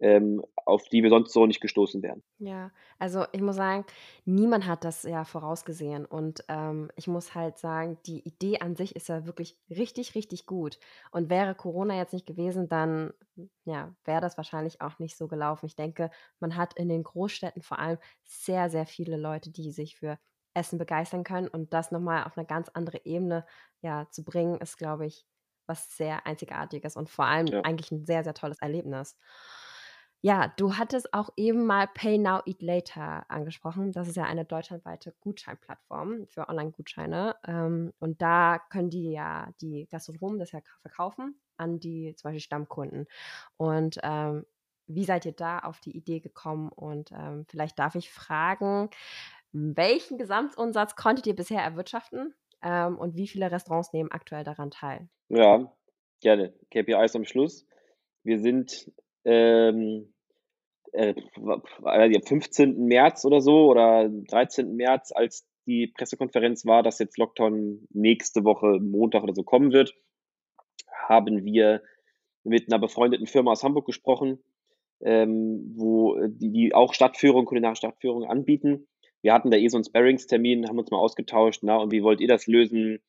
ähm, 0.00 0.42
auf 0.56 0.88
die 0.88 1.02
wir 1.02 1.10
sonst 1.10 1.32
so 1.32 1.46
nicht 1.46 1.60
gestoßen 1.60 2.02
wären. 2.02 2.22
Ja, 2.38 2.70
also 2.98 3.26
ich 3.32 3.40
muss 3.40 3.56
sagen, 3.56 3.84
niemand 4.24 4.66
hat 4.66 4.84
das 4.84 5.02
ja 5.02 5.24
vorausgesehen. 5.24 6.06
Und 6.06 6.44
ähm, 6.48 6.90
ich 6.96 7.06
muss 7.06 7.34
halt 7.34 7.58
sagen, 7.58 7.98
die 8.06 8.20
Idee 8.26 8.60
an 8.60 8.76
sich 8.76 8.96
ist 8.96 9.08
ja 9.08 9.26
wirklich 9.26 9.58
richtig, 9.68 10.14
richtig 10.14 10.46
gut. 10.46 10.78
Und 11.10 11.28
wäre 11.28 11.54
Corona 11.54 11.96
jetzt 11.96 12.14
nicht 12.14 12.26
gewesen, 12.26 12.68
dann 12.68 13.12
ja, 13.64 13.94
wäre 14.04 14.20
das 14.20 14.36
wahrscheinlich 14.36 14.80
auch 14.80 14.98
nicht 14.98 15.16
so 15.16 15.28
gelaufen. 15.28 15.66
Ich 15.66 15.76
denke, 15.76 16.10
man 16.40 16.56
hat 16.56 16.74
in 16.74 16.88
den 16.88 17.02
Großstädten 17.02 17.62
vor 17.62 17.78
allem 17.78 17.98
sehr, 18.24 18.70
sehr 18.70 18.86
viele 18.86 19.16
Leute, 19.16 19.50
die 19.50 19.70
sich 19.70 19.96
für 19.96 20.18
Essen 20.54 20.78
begeistern 20.78 21.24
können. 21.24 21.48
Und 21.48 21.72
das 21.74 21.90
nochmal 21.90 22.24
auf 22.24 22.36
eine 22.36 22.46
ganz 22.46 22.70
andere 22.70 23.04
Ebene 23.04 23.46
ja, 23.82 24.08
zu 24.10 24.24
bringen, 24.24 24.58
ist, 24.60 24.78
glaube 24.78 25.06
ich, 25.06 25.26
was 25.66 25.96
sehr 25.96 26.26
Einzigartiges 26.26 26.96
und 26.96 27.08
vor 27.08 27.26
allem 27.26 27.46
ja. 27.46 27.60
eigentlich 27.60 27.92
ein 27.92 28.04
sehr, 28.04 28.24
sehr 28.24 28.34
tolles 28.34 28.60
Erlebnis. 28.60 29.16
Ja, 30.22 30.52
du 30.56 30.76
hattest 30.76 31.14
auch 31.14 31.30
eben 31.36 31.64
mal 31.64 31.86
Pay 31.86 32.18
Now, 32.18 32.40
Eat 32.44 32.60
Later 32.60 33.24
angesprochen. 33.30 33.92
Das 33.92 34.06
ist 34.06 34.16
ja 34.16 34.24
eine 34.24 34.44
deutschlandweite 34.44 35.14
Gutscheinplattform 35.20 36.26
für 36.26 36.48
Online-Gutscheine. 36.48 37.36
Ähm, 37.46 37.94
und 38.00 38.20
da 38.20 38.60
können 38.70 38.90
die 38.90 39.10
ja 39.12 39.48
die 39.62 39.86
Gastronomen 39.90 40.38
das 40.38 40.52
ja 40.52 40.60
verkaufen 40.82 41.40
an 41.56 41.78
die 41.78 42.14
zum 42.16 42.28
Beispiel 42.28 42.40
Stammkunden. 42.40 43.06
Und 43.56 43.98
ähm, 44.02 44.44
wie 44.86 45.04
seid 45.04 45.24
ihr 45.24 45.32
da 45.32 45.60
auf 45.60 45.80
die 45.80 45.96
Idee 45.96 46.20
gekommen? 46.20 46.70
Und 46.70 47.12
ähm, 47.12 47.46
vielleicht 47.48 47.78
darf 47.78 47.94
ich 47.94 48.10
fragen, 48.10 48.90
welchen 49.52 50.18
Gesamtumsatz 50.18 50.96
konntet 50.96 51.26
ihr 51.26 51.36
bisher 51.36 51.62
erwirtschaften? 51.62 52.34
Ähm, 52.62 52.98
und 52.98 53.16
wie 53.16 53.28
viele 53.28 53.50
Restaurants 53.50 53.92
nehmen 53.92 54.10
aktuell 54.10 54.44
daran 54.44 54.70
teil? 54.70 55.08
Ja, 55.28 55.72
gerne. 56.20 56.52
KPIs 56.70 57.16
am 57.16 57.24
Schluss. 57.24 57.66
Wir 58.22 58.38
sind 58.38 58.90
ähm, 59.24 60.12
äh, 60.92 61.14
am 61.82 62.22
15. 62.22 62.86
März 62.86 63.24
oder 63.24 63.40
so 63.40 63.70
oder 63.70 64.08
13. 64.08 64.74
März, 64.74 65.12
als 65.14 65.46
die 65.66 65.86
Pressekonferenz 65.86 66.66
war, 66.66 66.82
dass 66.82 66.98
jetzt 66.98 67.18
Lockdown 67.18 67.86
nächste 67.90 68.44
Woche 68.44 68.80
Montag 68.80 69.22
oder 69.22 69.34
so 69.34 69.42
kommen 69.42 69.72
wird, 69.72 69.94
haben 71.08 71.44
wir 71.44 71.82
mit 72.44 72.68
einer 72.68 72.80
befreundeten 72.80 73.26
Firma 73.26 73.52
aus 73.52 73.62
Hamburg 73.62 73.86
gesprochen, 73.86 74.42
ähm, 75.02 75.72
wo 75.76 76.18
die, 76.26 76.50
die 76.50 76.74
auch 76.74 76.94
Stadtführung, 76.94 77.44
kulinarische 77.44 77.80
Stadtführung 77.80 78.24
anbieten. 78.24 78.88
Wir 79.22 79.34
hatten 79.34 79.50
da 79.50 79.58
eh 79.58 79.68
so 79.68 79.76
einen 79.76 79.84
Sparringstermin, 79.84 80.68
haben 80.68 80.78
uns 80.78 80.90
mal 80.90 80.98
ausgetauscht, 80.98 81.60
na, 81.62 81.76
und 81.76 81.92
wie 81.92 82.02
wollt 82.02 82.20
ihr 82.20 82.28
das 82.28 82.46
lösen? 82.46 83.00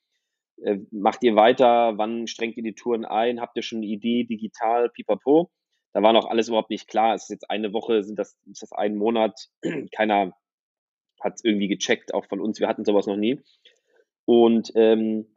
Äh, 0.62 0.80
macht 0.92 1.24
ihr 1.24 1.36
weiter? 1.36 1.98
Wann 1.98 2.28
strengt 2.28 2.58
ihr 2.58 2.64
die 2.64 2.76
Touren 2.76 3.06
ein? 3.06 3.40
Habt 3.40 3.56
ihr 3.56 3.64
schon 3.64 3.80
eine 3.80 3.88
Idee, 3.88 4.26
digital, 4.26 4.90
pipapo? 4.90 5.50
Da 5.94 6.02
war 6.02 6.14
noch 6.14 6.26
alles 6.26 6.48
überhaupt 6.48 6.70
nicht 6.70 6.88
klar. 6.88 7.16
Es 7.16 7.24
ist 7.24 7.30
jetzt 7.30 7.50
eine 7.50 7.74
Woche, 7.74 8.04
sind 8.04 8.18
das, 8.18 8.38
ist 8.50 8.62
das 8.62 8.72
ein 8.72 8.96
Monat. 8.96 9.50
Keiner 9.96 10.34
hat 11.20 11.36
es 11.36 11.44
irgendwie 11.44 11.68
gecheckt, 11.68 12.14
auch 12.14 12.26
von 12.26 12.40
uns. 12.40 12.60
Wir 12.60 12.68
hatten 12.68 12.86
sowas 12.86 13.08
noch 13.08 13.18
nie. 13.18 13.42
Und 14.26 14.72
ähm, 14.76 15.28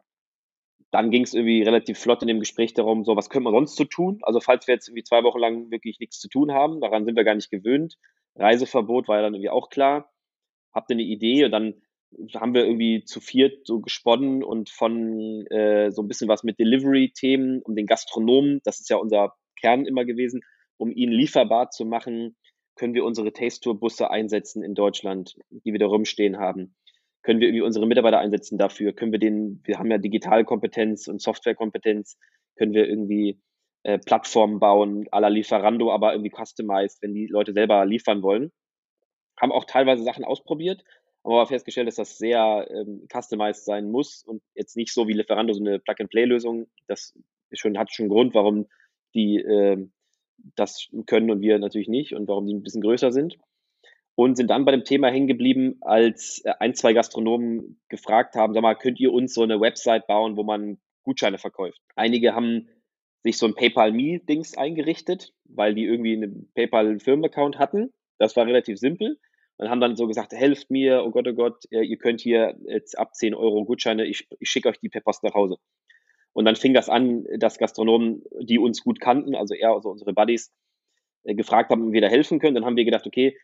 dann 0.91 1.11
ging 1.11 1.25
es 1.25 1.35
irgendwie 1.35 1.63
relativ 1.63 1.99
flott 1.99 2.23
in 2.23 2.29
dem 2.29 2.39
Gespräch 2.39 2.73
darum, 2.73 3.05
so 3.05 3.17
was 3.17 3.29
können 3.29 3.45
wir 3.45 3.51
sonst 3.51 3.75
so 3.75 3.85
tun? 3.85 4.21
Also 4.23 4.39
falls 4.41 4.69
wir 4.69 4.75
jetzt 4.75 4.89
irgendwie 4.89 5.03
zwei 5.03 5.25
Wochen 5.25 5.41
lang 5.41 5.71
wirklich 5.71 5.99
nichts 5.99 6.21
zu 6.21 6.29
tun 6.29 6.53
haben, 6.53 6.81
daran 6.81 7.05
sind 7.05 7.17
wir 7.17 7.25
gar 7.25 7.35
nicht 7.35 7.51
gewöhnt. 7.51 7.97
Reiseverbot 8.37 9.09
war 9.09 9.17
ja 9.17 9.23
dann 9.23 9.35
irgendwie 9.35 9.51
auch 9.51 9.71
klar. 9.71 10.13
Habt 10.73 10.91
ihr 10.91 10.95
eine 10.95 11.03
Idee? 11.03 11.45
Und 11.45 11.51
dann 11.51 11.75
haben 12.35 12.55
wir 12.55 12.65
irgendwie 12.65 13.05
zu 13.05 13.21
viert 13.21 13.67
so 13.67 13.81
gesponnen 13.81 14.45
und 14.45 14.71
von 14.71 15.47
äh, 15.49 15.91
so 15.91 16.03
ein 16.03 16.09
bisschen 16.09 16.29
was 16.29 16.45
mit 16.45 16.61
Delivery-Themen, 16.61 17.63
um 17.63 17.75
den 17.75 17.87
Gastronomen, 17.87 18.61
das 18.63 18.79
ist 18.79 18.89
ja 18.89 18.97
unser 18.97 19.35
Kern 19.65 19.87
immer 19.87 20.05
gewesen, 20.05 20.43
um 20.77 20.91
ihn 20.93 21.11
lieferbar 21.11 21.71
zu 21.71 21.87
machen, 21.87 22.37
können 22.77 22.93
wir 22.93 23.05
unsere 23.05 23.33
Taste-Tour-Busse 23.33 24.11
einsetzen 24.11 24.63
in 24.63 24.75
Deutschland, 24.75 25.37
die 25.51 25.73
wir 25.73 25.79
da 25.79 25.87
rumstehen 25.87 26.39
haben. 26.39 26.75
Können 27.23 27.41
wir 27.41 27.49
irgendwie 27.49 27.63
unsere 27.63 27.87
Mitarbeiter 27.87 28.19
einsetzen 28.19 28.59
dafür? 28.59 28.93
Können 28.93 29.13
wir 29.13 29.19
den, 29.19 29.63
wir 29.65 29.79
haben 29.79 29.91
ja 29.91 29.97
Digitalkompetenz 29.97 31.09
und 31.09 31.23
Softwarekompetenz, 31.23 32.19
können 32.57 32.75
wir 32.75 32.87
irgendwie 32.87 33.41
äh, 33.85 33.99
Plattformen 33.99 34.61
bauen, 34.61 35.09
à 35.11 35.21
la 35.21 35.29
Lieferando, 35.29 35.91
aber 35.91 36.13
irgendwie 36.13 36.31
customized, 36.31 37.01
wenn 37.01 37.15
die 37.15 37.27
Leute 37.27 37.55
selber 37.55 37.87
liefern 37.87 38.23
wollen. 38.23 38.53
Haben 39.41 39.53
auch 39.53 39.65
teilweise 39.65 40.03
Sachen 40.03 40.25
ausprobiert, 40.25 40.85
aber 41.23 41.47
festgestellt, 41.47 41.89
dass 41.89 41.95
das 41.95 42.19
sehr 42.19 42.69
ähm, 42.71 43.07
customized 43.11 43.65
sein 43.65 43.91
muss 43.91 44.25
und 44.25 44.43
jetzt 44.55 44.77
nicht 44.77 44.93
so 44.93 45.09
wie 45.09 45.15
Lieferando 45.15 45.55
so 45.55 45.65
eine 45.65 45.79
Plug-and-Play-Lösung. 45.79 46.67
Das 46.87 47.15
schon, 47.53 47.79
hat 47.79 47.95
schon 47.95 48.05
einen 48.05 48.11
Grund, 48.11 48.35
warum 48.35 48.67
die 49.15 49.39
äh, 49.39 49.87
das 50.57 50.89
können 51.07 51.31
und 51.31 51.41
wir 51.41 51.59
natürlich 51.59 51.89
nicht 51.89 52.15
und 52.15 52.29
warum 52.29 52.47
die 52.47 52.55
ein 52.55 52.63
bisschen 52.63 52.83
größer 52.83 53.13
sind. 53.13 53.39
Und 54.17 54.37
sind 54.37 54.49
dann 54.49 54.65
bei 54.65 54.71
dem 54.71 54.85
Thema 54.85 55.09
hängen 55.09 55.27
geblieben, 55.27 55.79
als 55.81 56.41
äh, 56.45 56.53
ein, 56.61 56.75
zwei 56.75 56.93
Gastronomen 56.93 57.81
gefragt 57.89 58.37
haben, 58.37 58.55
sag 58.55 58.63
mal, 58.63 58.77
könnt 58.77 59.01
ihr 59.01 59.13
uns 59.13 59.35
so 59.35 59.43
eine 59.43 59.61
Website 59.61 60.07
bauen, 60.07 60.37
wo 60.37 60.45
man 60.45 60.79
Gutscheine 61.03 61.39
verkauft? 61.39 61.81
Einige 61.97 62.35
haben 62.35 62.69
sich 63.25 63.39
so 63.39 63.47
ein 63.47 63.55
PayPal-Me-Dings 63.55 64.57
eingerichtet, 64.57 65.33
weil 65.47 65.75
die 65.75 65.85
irgendwie 65.85 66.17
einen 66.17 66.53
PayPal-Firmenaccount 66.55 67.59
hatten. 67.59 67.93
Das 68.19 68.37
war 68.37 68.47
relativ 68.47 68.79
simpel 68.79 69.19
und 69.57 69.69
haben 69.69 69.81
dann 69.81 69.97
so 69.97 70.07
gesagt, 70.07 70.33
helft 70.33 70.71
mir, 70.71 71.05
oh 71.05 71.11
Gott, 71.11 71.27
oh 71.27 71.33
Gott, 71.33 71.65
ihr 71.71 71.97
könnt 71.97 72.21
hier 72.21 72.57
jetzt 72.67 72.99
ab 72.99 73.15
10 73.15 73.35
Euro 73.35 73.65
Gutscheine, 73.65 74.05
ich, 74.05 74.29
ich 74.39 74.49
schicke 74.49 74.69
euch 74.69 74.79
die 74.79 74.89
per 74.89 75.01
Post 75.01 75.23
nach 75.23 75.35
Hause. 75.35 75.57
Und 76.35 76.45
dann 76.45 76.57
fing 76.57 76.75
das 76.75 76.89
an, 76.89 77.25
dass 77.39 77.59
Gastronomen, 77.59 78.25
die 78.41 78.59
uns 78.59 78.83
gut 78.83 79.01
kannten, 79.01 79.35
also 79.35 79.55
eher 79.55 79.71
also 79.71 79.89
unsere 79.89 80.13
Buddies, 80.13 80.53
äh, 81.23 81.35
gefragt 81.35 81.71
haben, 81.71 81.87
ob 81.87 81.93
wir 81.93 82.01
da 82.01 82.09
helfen 82.09 82.41
können. 82.41 82.55
Dann 82.55 82.65
haben 82.65 82.77
wir 82.77 82.85
gedacht, 82.85 83.07
okay, 83.07 83.39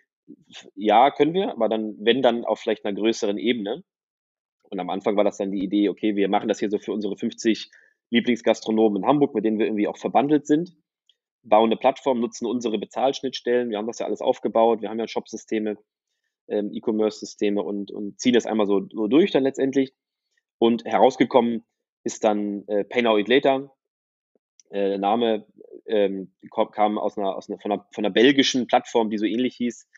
ja, 0.75 1.11
können 1.11 1.33
wir, 1.33 1.53
aber 1.53 1.69
dann, 1.69 1.97
wenn 1.99 2.21
dann 2.21 2.45
auf 2.45 2.61
vielleicht 2.61 2.85
einer 2.85 2.95
größeren 2.95 3.39
Ebene. 3.39 3.85
Und 4.63 4.79
am 4.79 4.91
Anfang 4.91 5.17
war 5.17 5.25
das 5.25 5.39
dann 5.39 5.51
die 5.51 5.65
Idee, 5.65 5.89
okay, 5.89 6.15
wir 6.15 6.29
machen 6.29 6.49
das 6.49 6.59
hier 6.59 6.71
so 6.71 6.79
für 6.79 6.93
unsere 6.93 7.17
50 7.17 7.71
Lieblingsgastronomen 8.11 9.03
in 9.03 9.09
Hamburg, 9.09 9.35
mit 9.35 9.45
denen 9.45 9.59
wir 9.59 9.67
irgendwie 9.67 9.89
auch 9.89 9.97
verbandelt 9.97 10.47
sind, 10.47 10.77
bauen 11.43 11.71
eine 11.71 11.77
Plattform, 11.77 12.21
nutzen 12.21 12.47
unsere 12.47 12.79
Bezahlschnittstellen. 12.79 13.71
Wir 13.71 13.79
haben 13.79 13.87
das 13.87 14.01
ja 14.01 14.07
alles 14.07 14.21
aufgebaut. 14.21 14.83
Wir 14.83 14.91
haben 14.91 14.99
ja 14.99 15.09
Shopsysteme, 15.09 15.79
ähm, 16.49 16.71
E-Commerce-Systeme 16.73 17.63
und, 17.63 17.91
und 17.91 18.21
ziehen 18.21 18.35
das 18.35 18.47
einmal 18.47 18.67
so, 18.67 18.87
so 18.93 19.07
durch 19.07 19.31
dann 19.31 19.45
letztendlich. 19.45 19.95
Und 20.59 20.85
herausgekommen 20.85 21.65
ist 22.05 22.25
dann 22.25 22.67
äh, 22.69 22.85
Pay 22.85 23.03
Now 23.03 23.19
Eat 23.19 23.29
Later. 23.29 23.73
Äh, 24.71 24.91
der 24.91 24.99
Name 24.99 25.47
ähm, 25.87 26.33
kam 26.73 26.99
aus 26.99 27.19
einer, 27.19 27.37
aus 27.37 27.49
einer, 27.49 27.59
von, 27.59 27.73
einer, 27.73 27.87
von 27.93 28.05
einer 28.05 28.13
belgischen 28.13 28.67
Plattform, 28.67 29.11
die 29.11 29.19
so 29.19 29.27
ähnlich 29.27 29.57
hieß, 29.57 29.89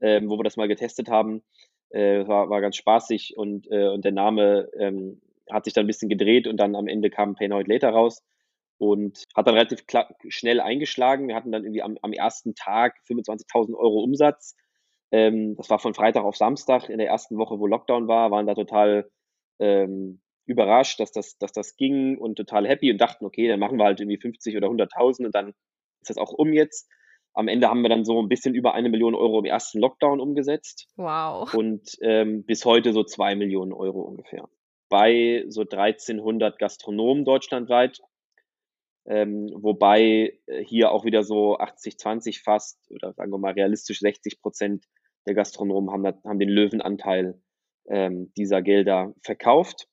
ähm, 0.00 0.28
wo 0.28 0.38
wir 0.38 0.44
das 0.44 0.56
mal 0.56 0.68
getestet 0.68 1.08
haben. 1.08 1.42
Äh, 1.90 2.26
war, 2.26 2.48
war 2.48 2.60
ganz 2.60 2.76
spaßig 2.76 3.36
und, 3.36 3.70
äh, 3.70 3.88
und 3.88 4.04
der 4.04 4.12
Name 4.12 4.70
ähm, 4.78 5.20
hat 5.50 5.64
sich 5.64 5.74
dann 5.74 5.84
ein 5.84 5.88
bisschen 5.88 6.08
gedreht 6.08 6.46
und 6.46 6.56
dann 6.56 6.74
am 6.74 6.88
Ende 6.88 7.10
kam 7.10 7.34
Pay 7.34 7.48
Now 7.48 7.58
Eat 7.60 7.68
Later 7.68 7.90
raus 7.90 8.22
und 8.78 9.26
hat 9.36 9.46
dann 9.46 9.54
relativ 9.54 9.84
schnell 10.28 10.60
eingeschlagen. 10.60 11.28
Wir 11.28 11.34
hatten 11.34 11.52
dann 11.52 11.64
irgendwie 11.64 11.82
am, 11.82 11.98
am 12.00 12.12
ersten 12.12 12.54
Tag 12.54 12.96
25.000 13.06 13.74
Euro 13.74 14.02
Umsatz. 14.02 14.56
Ähm, 15.10 15.54
das 15.56 15.68
war 15.68 15.78
von 15.78 15.92
Freitag 15.92 16.24
auf 16.24 16.36
Samstag 16.36 16.88
in 16.88 16.98
der 16.98 17.08
ersten 17.08 17.36
Woche, 17.36 17.60
wo 17.60 17.66
Lockdown 17.66 18.08
war, 18.08 18.30
waren 18.30 18.46
da 18.46 18.54
total 18.54 19.10
ähm, 19.58 20.21
überrascht, 20.46 21.00
dass 21.00 21.12
das, 21.12 21.38
dass 21.38 21.52
das 21.52 21.76
ging 21.76 22.18
und 22.18 22.36
total 22.36 22.66
happy 22.66 22.90
und 22.90 23.00
dachten, 23.00 23.24
okay, 23.24 23.48
dann 23.48 23.60
machen 23.60 23.78
wir 23.78 23.84
halt 23.84 24.00
irgendwie 24.00 24.18
50 24.18 24.56
oder 24.56 24.68
100.000 24.68 25.26
und 25.26 25.34
dann 25.34 25.48
ist 26.00 26.10
das 26.10 26.18
auch 26.18 26.32
um 26.32 26.52
jetzt. 26.52 26.88
Am 27.34 27.48
Ende 27.48 27.68
haben 27.68 27.82
wir 27.82 27.88
dann 27.88 28.04
so 28.04 28.20
ein 28.20 28.28
bisschen 28.28 28.54
über 28.54 28.74
eine 28.74 28.90
Million 28.90 29.14
Euro 29.14 29.38
im 29.38 29.44
ersten 29.46 29.78
Lockdown 29.78 30.20
umgesetzt. 30.20 30.88
Wow. 30.96 31.52
Und 31.54 31.96
ähm, 32.02 32.44
bis 32.44 32.64
heute 32.64 32.92
so 32.92 33.04
zwei 33.04 33.34
Millionen 33.36 33.72
Euro 33.72 34.02
ungefähr. 34.02 34.48
Bei 34.90 35.44
so 35.48 35.62
1300 35.62 36.58
Gastronomen 36.58 37.24
deutschlandweit. 37.24 38.00
Ähm, 39.06 39.50
wobei 39.54 40.38
äh, 40.46 40.64
hier 40.64 40.92
auch 40.92 41.04
wieder 41.04 41.24
so 41.24 41.56
80, 41.58 41.98
20 41.98 42.42
fast 42.42 42.78
oder 42.90 43.12
sagen 43.14 43.32
wir 43.32 43.38
mal 43.38 43.52
realistisch 43.52 44.00
60 44.00 44.40
Prozent 44.40 44.84
der 45.26 45.34
Gastronomen 45.34 45.90
haben, 45.90 46.06
haben 46.24 46.38
den 46.38 46.48
Löwenanteil 46.48 47.40
ähm, 47.88 48.32
dieser 48.36 48.62
Gelder 48.62 49.14
verkauft. 49.22 49.88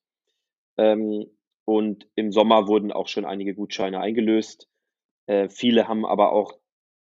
Ähm, 0.80 1.26
und 1.65 2.08
im 2.15 2.32
Sommer 2.32 2.68
wurden 2.68 2.92
auch 2.92 3.08
schon 3.08 3.26
einige 3.26 3.54
Gutscheine 3.54 4.00
eingelöst. 4.00 4.68
Äh, 5.28 5.50
viele 5.50 5.88
haben 5.88 6.06
aber 6.06 6.32
auch 6.32 6.58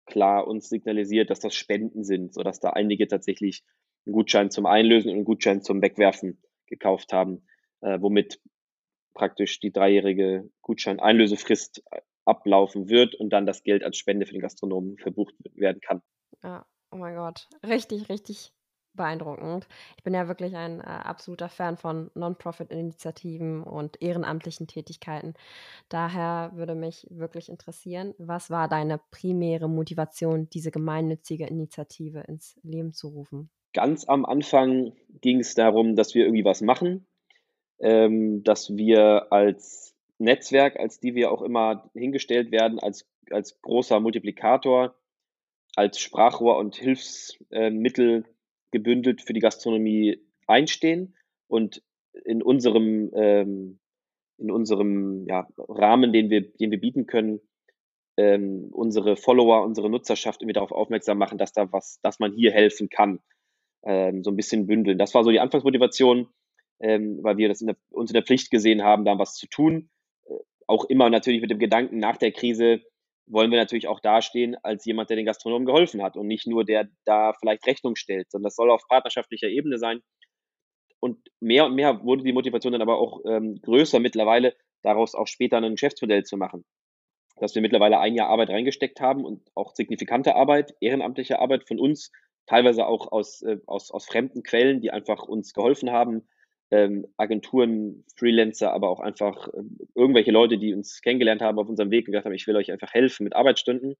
klar 0.07 0.49
uns 0.49 0.69
signalisiert, 0.69 1.31
dass 1.31 1.41
das 1.41 1.55
Spenden 1.55 2.03
sind, 2.03 2.33
sodass 2.33 2.59
da 2.59 2.71
einige 2.71 3.07
tatsächlich 3.07 3.65
einen 4.07 4.15
Gutschein 4.15 4.51
zum 4.51 4.67
Einlösen 4.67 5.11
und 5.11 5.17
einen 5.17 5.25
Gutschein 5.25 5.63
zum 5.63 5.83
Wegwerfen 5.83 6.43
gekauft 6.67 7.13
haben, 7.13 7.47
äh, 7.83 8.01
womit 8.01 8.41
praktisch 9.15 9.61
die 9.61 9.73
dreijährige 9.73 10.49
Gutscheineinlösefrist 10.63 11.83
ablaufen 12.25 12.89
wird 12.89 13.15
und 13.15 13.31
dann 13.31 13.47
das 13.47 13.63
Geld 13.63 13.85
als 13.85 13.99
Spende 13.99 14.27
für 14.27 14.33
den 14.33 14.43
Gastronomen 14.43 14.97
verbucht 14.99 15.35
werden 15.55 15.81
kann. 15.81 16.03
Ja, 16.43 16.67
oh 16.91 16.97
mein 16.97 17.15
Gott, 17.15 17.47
richtig, 17.63 18.09
richtig 18.09 18.56
beeindruckend. 18.97 19.69
Ich 19.97 20.05
bin 20.05 20.15
ja 20.15 20.29
wirklich 20.29 20.57
ein 20.57 20.81
äh, 20.81 20.85
absoluter 20.85 21.49
Fan 21.49 21.77
von 21.77 22.11
Non-Profit-Initiativen 22.15 23.63
und 23.63 24.01
ehrenamtlichen 24.03 24.67
Tätigkeiten. 24.67 25.35
Daher 25.89 26.53
würde 26.55 26.75
mich 26.75 27.07
wirklich 27.11 27.49
interessieren, 27.49 28.15
was 28.19 28.51
war 28.51 28.69
deine 28.69 29.01
primäre 29.11 29.69
Motivation, 29.69 30.49
diese 30.51 30.71
gemeinnützige 30.71 31.47
Initiative 31.47 32.21
ins 32.21 32.59
Leben 32.63 32.93
zu 32.93 33.09
rufen? 33.09 33.51
Ganz 33.73 34.09
am 34.09 34.25
Anfang 34.25 34.93
ging 35.21 35.41
es 35.41 35.55
darum, 35.55 35.97
dass 35.97 36.15
wir 36.15 36.25
irgendwie 36.25 36.45
was 36.45 36.63
machen, 36.63 37.07
ähm, 37.79 38.43
dass 38.43 38.75
wir 38.75 39.31
als 39.31 39.95
Netzwerk, 40.19 40.79
als 40.79 40.99
die 40.99 41.15
wir 41.15 41.31
auch 41.31 41.43
immer 41.43 41.91
hingestellt 41.95 42.51
werden, 42.51 42.79
als, 42.79 43.07
als 43.31 43.61
großer 43.61 44.01
Multiplikator, 44.01 44.95
als 45.75 46.01
Sprachrohr 46.01 46.57
und 46.57 46.77
Hilfsmittel 46.77 48.25
äh, 48.25 48.36
gebündelt 48.77 49.23
für 49.23 49.33
die 49.33 49.41
Gastronomie 49.41 50.21
einstehen 50.47 51.17
und 51.49 51.83
in 52.25 52.43
unserem, 52.43 53.11
ähm, 53.15 53.79
in 54.39 54.51
unserem 54.51 55.27
ja, 55.27 55.49
Rahmen, 55.57 56.13
den 56.13 56.29
wir, 56.29 56.53
den 56.53 56.71
wir 56.71 56.81
bieten 56.81 57.07
können, 57.07 57.41
ähm, 58.19 58.69
unsere 58.73 59.17
Follower, 59.17 59.65
unsere 59.65 59.89
Nutzerschaft 59.89 60.43
irgendwie 60.43 60.55
darauf 60.55 60.73
aufmerksam 60.73 61.19
machen, 61.19 61.39
dass 61.39 61.53
da 61.53 61.73
was, 61.73 62.01
dass 62.03 62.19
man 62.19 62.33
hier 62.33 62.53
helfen 62.53 62.89
kann. 62.89 63.21
Ähm, 63.85 64.23
so 64.25 64.31
ein 64.31 64.37
bisschen 64.37 64.67
bündeln. 64.67 64.99
Das 64.99 65.15
war 65.15 65.25
so 65.25 65.31
die 65.31 65.41
Anfangsmotivation, 65.41 66.29
ähm, 66.81 67.19
weil 67.23 67.37
wir 67.37 67.49
das 67.49 67.61
in 67.61 67.69
der, 67.69 67.77
uns 67.91 68.11
in 68.11 68.15
der 68.15 68.25
Pflicht 68.25 68.51
gesehen 68.51 68.83
haben, 68.83 69.05
da 69.05 69.19
was 69.19 69.35
zu 69.35 69.47
tun. 69.49 69.91
Äh, 70.25 70.35
auch 70.67 70.85
immer 70.87 71.09
natürlich 71.09 71.41
mit 71.41 71.51
dem 71.51 71.59
Gedanken 71.59 71.99
nach 71.99 72.17
der 72.17 72.33
Krise, 72.33 72.81
wollen 73.27 73.51
wir 73.51 73.59
natürlich 73.59 73.89
auch 73.89 74.01
dastehen 74.01 74.57
als 74.63 74.85
jemand, 74.85 75.11
der 75.11 75.17
den 75.17 75.27
Gastronomen 75.27 75.67
geholfen 75.67 76.03
hat 76.03 76.17
und 76.17 76.27
nicht 76.27 76.47
nur 76.47 76.65
der 76.65 76.89
da 77.05 77.33
vielleicht 77.35 77.67
Rechnung 77.67 77.97
stellt, 77.97 78.31
sondern 78.31 78.47
das 78.47 78.57
soll 78.57 78.71
auf 78.71 78.87
partnerschaftlicher 78.89 79.49
Ebene 79.49 79.79
sein. 79.79 80.01
Und 81.01 81.19
mehr 81.41 81.67
und 81.67 81.75
mehr 81.75 82.03
wurde 82.05 82.25
die 82.25 82.33
Motivation 82.33 82.73
dann 82.73 82.83
aber 82.83 82.99
auch 82.99 83.21
ähm, 83.27 83.61
größer 83.63 84.01
mittlerweile, 84.01 84.55
daraus 84.83 85.15
auch 85.15 85.27
später 85.27 85.59
ein 85.59 85.73
Geschäftsmodell 85.73 86.25
zu 86.25 86.37
machen. 86.37 86.65
Dass 87.37 87.55
wir 87.55 87.63
mittlerweile 87.63 87.99
ein 87.99 88.15
Jahr 88.15 88.29
Arbeit 88.29 88.51
reingesteckt 88.51 89.01
haben 89.01 89.25
und 89.25 89.43
auch 89.55 89.75
signifikante 89.75 90.35
Arbeit, 90.35 90.75
ehrenamtliche 90.81 91.39
Arbeit 91.39 91.67
von 91.69 91.79
uns, 91.79 92.13
teilweise 92.47 92.87
auch 92.87 93.13
aus, 93.13 93.43
äh, 93.43 93.59
aus, 93.67 93.91
aus 93.91 94.07
fremden 94.07 94.43
Quellen, 94.43 94.81
die 94.81 94.91
einfach 94.91 95.25
uns 95.25 95.53
geholfen 95.53 95.91
haben, 95.91 96.29
ähm, 96.71 97.07
Agenturen, 97.17 98.05
Freelancer, 98.17 98.73
aber 98.73 98.91
auch 98.91 99.01
einfach 99.01 99.49
ähm, 99.55 99.79
irgendwelche 99.95 100.33
Leute, 100.33 100.59
die 100.59 100.75
uns 100.75 101.01
kennengelernt 101.01 101.41
haben 101.41 101.59
auf 101.59 101.69
unserem 101.69 101.91
Weg 101.91 102.07
und 102.07 102.13
gesagt 102.13 102.27
haben, 102.27 102.35
ich 102.35 102.47
will 102.47 102.57
euch 102.57 102.73
einfach 102.73 102.93
helfen 102.93 103.25
mit 103.25 103.37
Arbeitsstunden, 103.37 103.95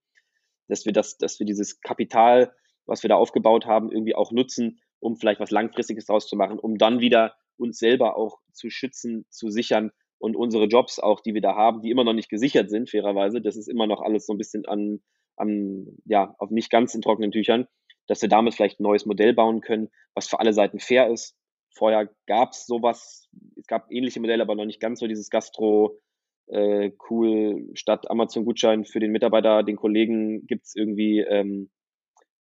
dass 0.67 0.85
wir 0.85 0.93
das, 0.93 1.17
dass 1.17 1.39
wir 1.39 1.45
dieses 1.45 1.79
Kapital, 1.81 2.51
was 2.85 3.03
wir 3.03 3.09
da 3.09 3.15
aufgebaut 3.15 3.65
haben, 3.65 3.91
irgendwie 3.91 4.15
auch 4.15 4.31
nutzen, 4.31 4.79
um 4.99 5.15
vielleicht 5.15 5.39
was 5.39 5.51
Langfristiges 5.51 6.05
draus 6.05 6.27
zu 6.27 6.35
machen, 6.35 6.59
um 6.59 6.77
dann 6.77 6.99
wieder 6.99 7.35
uns 7.57 7.77
selber 7.77 8.17
auch 8.17 8.39
zu 8.51 8.69
schützen, 8.69 9.25
zu 9.29 9.49
sichern 9.49 9.91
und 10.19 10.35
unsere 10.35 10.65
Jobs 10.65 10.99
auch, 10.99 11.21
die 11.21 11.33
wir 11.33 11.41
da 11.41 11.55
haben, 11.55 11.81
die 11.81 11.91
immer 11.91 12.03
noch 12.03 12.13
nicht 12.13 12.29
gesichert 12.29 12.69
sind, 12.69 12.89
fairerweise, 12.89 13.41
das 13.41 13.55
ist 13.55 13.67
immer 13.67 13.87
noch 13.87 14.01
alles 14.01 14.25
so 14.25 14.33
ein 14.33 14.37
bisschen 14.37 14.65
an, 14.65 14.99
an 15.35 15.87
ja, 16.05 16.35
auf 16.39 16.49
nicht 16.49 16.69
ganz 16.69 16.93
in 16.95 17.01
trockenen 17.01 17.31
Tüchern, 17.31 17.67
dass 18.07 18.21
wir 18.21 18.29
damit 18.29 18.55
vielleicht 18.55 18.79
ein 18.79 18.83
neues 18.83 19.05
Modell 19.05 19.33
bauen 19.33 19.61
können, 19.61 19.89
was 20.13 20.27
für 20.27 20.39
alle 20.39 20.53
Seiten 20.53 20.79
fair 20.79 21.09
ist, 21.09 21.35
Vorher 21.73 22.09
gab 22.25 22.51
es 22.51 22.65
sowas, 22.65 23.29
es 23.55 23.67
gab 23.67 23.91
ähnliche 23.91 24.19
Modelle, 24.19 24.43
aber 24.43 24.55
noch 24.55 24.65
nicht 24.65 24.79
ganz 24.79 24.99
so 24.99 25.07
dieses 25.07 25.29
Gastro, 25.29 25.99
äh, 26.47 26.91
cool, 27.09 27.69
statt 27.73 28.09
Amazon-Gutschein 28.09 28.85
für 28.85 28.99
den 28.99 29.11
Mitarbeiter, 29.11 29.63
den 29.63 29.75
Kollegen 29.75 30.45
gibt 30.47 30.65
es 30.65 30.75
irgendwie, 30.75 31.19
ähm, 31.19 31.69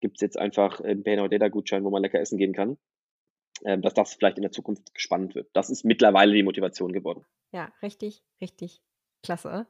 gibt 0.00 0.16
es 0.18 0.20
jetzt 0.20 0.38
einfach 0.38 0.80
einen 0.80 1.02
Pay 1.02 1.16
Now 1.16 1.28
Data 1.28 1.48
Gutschein, 1.48 1.84
wo 1.84 1.90
man 1.90 2.02
lecker 2.02 2.20
essen 2.20 2.38
gehen 2.38 2.52
kann. 2.52 2.78
äh, 3.64 3.78
dass 3.78 3.94
das 3.94 4.14
vielleicht 4.14 4.36
in 4.36 4.42
der 4.42 4.52
Zukunft 4.52 4.94
gespannt 4.94 5.34
wird. 5.34 5.48
Das 5.54 5.70
ist 5.70 5.84
mittlerweile 5.84 6.34
die 6.34 6.42
Motivation 6.42 6.92
geworden. 6.92 7.24
Ja, 7.52 7.72
richtig, 7.82 8.22
richtig 8.40 8.82
klasse. 9.26 9.66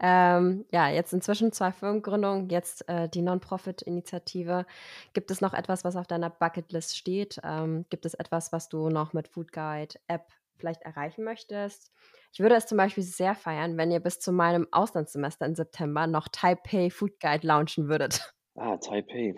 Ähm, 0.00 0.64
ja, 0.70 0.88
jetzt 0.88 1.12
inzwischen 1.12 1.50
zwei 1.50 1.72
Firmengründungen, 1.72 2.48
jetzt 2.50 2.88
äh, 2.88 3.08
die 3.08 3.22
Non-Profit-Initiative. 3.22 4.64
Gibt 5.12 5.30
es 5.32 5.40
noch 5.40 5.54
etwas, 5.54 5.84
was 5.84 5.96
auf 5.96 6.06
deiner 6.06 6.30
Bucketlist 6.30 6.96
steht? 6.96 7.40
Ähm, 7.42 7.84
gibt 7.90 8.06
es 8.06 8.14
etwas, 8.14 8.52
was 8.52 8.68
du 8.68 8.90
noch 8.90 9.12
mit 9.12 9.26
Food 9.26 9.52
Guide 9.52 9.96
App 10.06 10.26
vielleicht 10.56 10.82
erreichen 10.82 11.24
möchtest? 11.24 11.90
Ich 12.32 12.40
würde 12.40 12.54
es 12.54 12.66
zum 12.66 12.78
Beispiel 12.78 13.02
sehr 13.02 13.34
feiern, 13.34 13.76
wenn 13.76 13.90
ihr 13.90 14.00
bis 14.00 14.20
zu 14.20 14.30
meinem 14.30 14.68
Auslandssemester 14.70 15.46
im 15.46 15.56
September 15.56 16.06
noch 16.06 16.28
Taipei 16.28 16.90
Food 16.90 17.18
Guide 17.20 17.46
launchen 17.46 17.88
würdet. 17.88 18.32
Ah, 18.54 18.76
Taipei. 18.76 19.34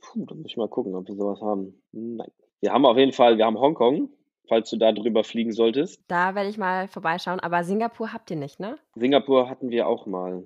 Puh, 0.00 0.26
da 0.26 0.34
muss 0.34 0.46
ich 0.46 0.56
mal 0.56 0.68
gucken, 0.68 0.94
ob 0.94 1.06
wir 1.06 1.14
sowas 1.14 1.40
haben. 1.40 1.82
Nein. 1.92 2.30
Wir 2.60 2.72
haben 2.72 2.84
auf 2.84 2.96
jeden 2.96 3.12
Fall, 3.12 3.38
wir 3.38 3.46
haben 3.46 3.58
Hongkong, 3.58 4.10
falls 4.48 4.70
du 4.70 4.76
da 4.76 4.92
drüber 4.92 5.24
fliegen 5.24 5.52
solltest. 5.52 6.02
Da 6.08 6.34
werde 6.34 6.50
ich 6.50 6.58
mal 6.58 6.88
vorbeischauen, 6.88 7.40
aber 7.40 7.64
Singapur 7.64 8.12
habt 8.12 8.30
ihr 8.30 8.36
nicht, 8.36 8.60
ne? 8.60 8.78
Singapur 8.94 9.48
hatten 9.48 9.70
wir 9.70 9.86
auch 9.86 10.06
mal. 10.06 10.44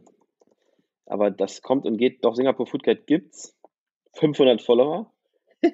Aber 1.06 1.30
das 1.30 1.62
kommt 1.62 1.86
und 1.86 1.98
geht, 1.98 2.24
doch 2.24 2.34
Singapur 2.34 2.66
Food 2.66 2.82
Guide 2.82 3.02
gibt's. 3.06 3.56
500 4.14 4.62
Follower. 4.62 5.12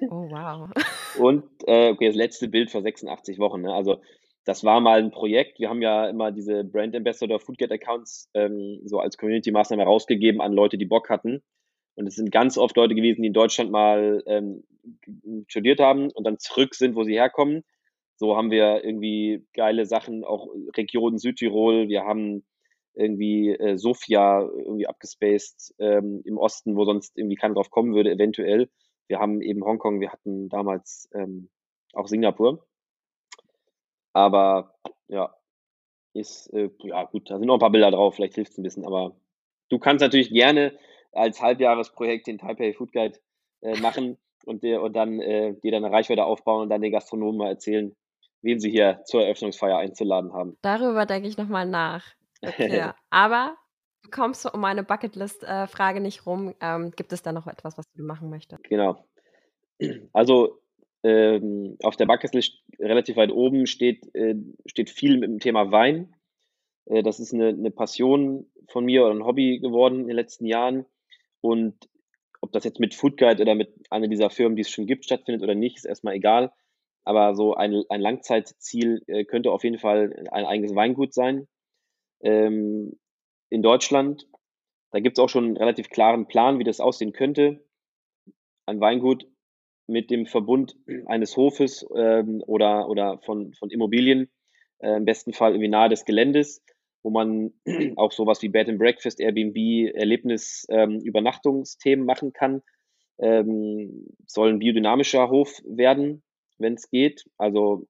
Oh, 0.09 0.29
wow. 0.29 0.69
und, 1.19 1.43
äh, 1.65 1.91
okay, 1.91 2.07
das 2.07 2.15
letzte 2.15 2.47
Bild 2.47 2.71
vor 2.71 2.81
86 2.81 3.39
Wochen. 3.39 3.61
Ne? 3.61 3.73
Also, 3.73 4.01
das 4.45 4.63
war 4.63 4.81
mal 4.81 4.99
ein 4.99 5.11
Projekt. 5.11 5.59
Wir 5.59 5.69
haben 5.69 5.81
ja 5.81 6.07
immer 6.07 6.31
diese 6.31 6.63
Brand 6.63 6.95
Ambassador 6.95 7.39
Foodgate 7.39 7.71
Accounts 7.71 8.29
ähm, 8.33 8.81
so 8.83 8.99
als 8.99 9.17
Community-Maßnahme 9.17 9.83
rausgegeben 9.83 10.41
an 10.41 10.53
Leute, 10.53 10.77
die 10.77 10.85
Bock 10.85 11.09
hatten. 11.09 11.41
Und 11.95 12.07
es 12.07 12.15
sind 12.15 12.31
ganz 12.31 12.57
oft 12.57 12.75
Leute 12.75 12.95
gewesen, 12.95 13.21
die 13.21 13.27
in 13.27 13.33
Deutschland 13.33 13.71
mal 13.71 14.23
ähm, 14.25 14.63
studiert 15.47 15.79
haben 15.79 16.11
und 16.11 16.25
dann 16.25 16.39
zurück 16.39 16.75
sind, 16.75 16.95
wo 16.95 17.03
sie 17.03 17.13
herkommen. 17.13 17.63
So 18.23 18.37
haben 18.37 18.51
wir 18.51 18.85
irgendwie 18.85 19.45
geile 19.53 19.85
Sachen, 19.85 20.23
auch 20.23 20.47
Region 20.77 21.17
Südtirol. 21.17 21.89
Wir 21.89 22.05
haben 22.05 22.45
irgendwie 22.93 23.49
äh, 23.49 23.77
Sofia 23.77 24.43
irgendwie 24.43 24.87
abgespaced 24.87 25.75
ähm, 25.77 26.21
im 26.23 26.37
Osten, 26.37 26.77
wo 26.77 26.85
sonst 26.85 27.17
irgendwie 27.17 27.35
keiner 27.35 27.55
drauf 27.55 27.69
kommen 27.69 27.93
würde, 27.93 28.11
eventuell. 28.11 28.69
Wir 29.09 29.19
haben 29.19 29.41
eben 29.41 29.65
Hongkong, 29.65 29.99
wir 29.99 30.13
hatten 30.13 30.47
damals 30.47 31.09
ähm, 31.13 31.49
auch 31.91 32.07
Singapur. 32.07 32.65
Aber 34.13 34.73
ja, 35.09 35.35
ist, 36.13 36.47
äh, 36.53 36.69
ja 36.79 37.03
gut, 37.03 37.29
da 37.29 37.37
sind 37.37 37.47
noch 37.47 37.55
ein 37.55 37.59
paar 37.59 37.71
Bilder 37.73 37.91
drauf, 37.91 38.15
vielleicht 38.15 38.35
hilft 38.35 38.53
es 38.53 38.57
ein 38.57 38.63
bisschen, 38.63 38.85
aber 38.85 39.17
du 39.67 39.79
kannst 39.79 40.01
natürlich 40.01 40.29
gerne 40.29 40.79
als 41.11 41.41
Halbjahresprojekt 41.41 42.27
den 42.27 42.37
Taipei 42.37 42.71
Food 42.71 42.93
Guide 42.93 43.19
äh, 43.63 43.77
machen 43.81 44.17
und, 44.45 44.63
dir, 44.63 44.81
und 44.81 44.95
dann 44.95 45.19
äh, 45.19 45.55
dir 45.61 45.71
deine 45.71 45.91
Reichweite 45.91 46.23
aufbauen 46.23 46.61
und 46.61 46.69
dann 46.69 46.81
den 46.81 46.93
Gastronomen 46.93 47.35
mal 47.35 47.49
erzählen, 47.49 47.93
wen 48.43 48.59
sie 48.59 48.69
hier 48.69 49.01
zur 49.05 49.23
Eröffnungsfeier 49.23 49.77
einzuladen 49.77 50.33
haben. 50.33 50.57
Darüber 50.61 51.05
denke 51.05 51.27
ich 51.27 51.37
nochmal 51.37 51.65
nach. 51.65 52.05
Okay. 52.41 52.91
Aber 53.09 53.55
du 54.03 54.09
kommst 54.11 54.45
um 54.53 54.59
meine 54.59 54.83
Bucketlist-Frage 54.83 56.01
nicht 56.01 56.25
rum. 56.25 56.53
Ähm, 56.61 56.91
gibt 56.91 57.13
es 57.13 57.23
da 57.23 57.31
noch 57.31 57.47
etwas, 57.47 57.77
was 57.77 57.91
du 57.93 58.03
machen 58.03 58.29
möchtest? 58.29 58.63
Genau. 58.65 59.03
Also 60.11 60.59
ähm, 61.03 61.77
auf 61.83 61.95
der 61.95 62.05
Bucketlist 62.05 62.61
relativ 62.79 63.15
weit 63.15 63.31
oben 63.31 63.65
steht, 63.65 64.13
äh, 64.13 64.35
steht 64.65 64.89
viel 64.89 65.17
mit 65.17 65.29
dem 65.29 65.39
Thema 65.39 65.71
Wein. 65.71 66.15
Äh, 66.85 67.03
das 67.03 67.19
ist 67.19 67.33
eine, 67.33 67.49
eine 67.49 67.71
Passion 67.71 68.45
von 68.67 68.85
mir 68.85 69.03
oder 69.03 69.13
ein 69.13 69.25
Hobby 69.25 69.59
geworden 69.59 70.01
in 70.01 70.07
den 70.07 70.15
letzten 70.15 70.45
Jahren. 70.45 70.85
Und 71.41 71.89
ob 72.41 72.51
das 72.51 72.63
jetzt 72.63 72.79
mit 72.79 72.93
Food 72.93 73.17
Guide 73.17 73.41
oder 73.41 73.55
mit 73.55 73.73
einer 73.89 74.07
dieser 74.07 74.29
Firmen, 74.29 74.55
die 74.55 74.61
es 74.61 74.69
schon 74.69 74.85
gibt, 74.85 75.05
stattfindet 75.05 75.43
oder 75.43 75.55
nicht, 75.55 75.77
ist 75.77 75.85
erstmal 75.85 76.15
egal. 76.15 76.51
Aber 77.05 77.35
so 77.35 77.53
ein, 77.55 77.83
ein 77.89 78.01
Langzeitziel 78.01 79.01
äh, 79.07 79.25
könnte 79.25 79.51
auf 79.51 79.63
jeden 79.63 79.79
Fall 79.79 80.27
ein 80.31 80.45
eigenes 80.45 80.75
Weingut 80.75 81.13
sein. 81.13 81.47
Ähm, 82.21 82.97
in 83.49 83.61
Deutschland, 83.61 84.27
da 84.91 84.99
gibt 84.99 85.17
es 85.17 85.23
auch 85.23 85.29
schon 85.29 85.45
einen 85.45 85.57
relativ 85.57 85.89
klaren 85.89 86.27
Plan, 86.27 86.59
wie 86.59 86.63
das 86.63 86.79
aussehen 86.79 87.13
könnte. 87.13 87.65
Ein 88.65 88.79
Weingut 88.79 89.27
mit 89.87 90.09
dem 90.09 90.25
Verbund 90.25 90.75
eines 91.05 91.35
Hofes 91.35 91.85
ähm, 91.95 92.41
oder, 92.47 92.87
oder 92.87 93.19
von, 93.19 93.53
von 93.53 93.69
Immobilien, 93.69 94.31
äh, 94.79 94.95
im 94.95 95.05
besten 95.05 95.33
Fall 95.33 95.51
irgendwie 95.51 95.69
nahe 95.69 95.89
des 95.89 96.05
Geländes, 96.05 96.63
wo 97.03 97.09
man 97.09 97.53
auch 97.97 98.11
sowas 98.11 98.41
wie 98.41 98.49
Bed 98.49 98.69
and 98.69 98.79
Breakfast, 98.79 99.19
Airbnb, 99.19 99.93
Erlebnis, 99.93 100.65
ähm, 100.69 101.01
Übernachtungsthemen 101.01 102.05
machen 102.05 102.31
kann. 102.31 102.61
Ähm, 103.19 104.07
soll 104.25 104.49
ein 104.49 104.59
biodynamischer 104.59 105.29
Hof 105.29 105.61
werden, 105.65 106.23
wenn 106.57 106.73
es 106.73 106.89
geht. 106.89 107.25
Also 107.37 107.87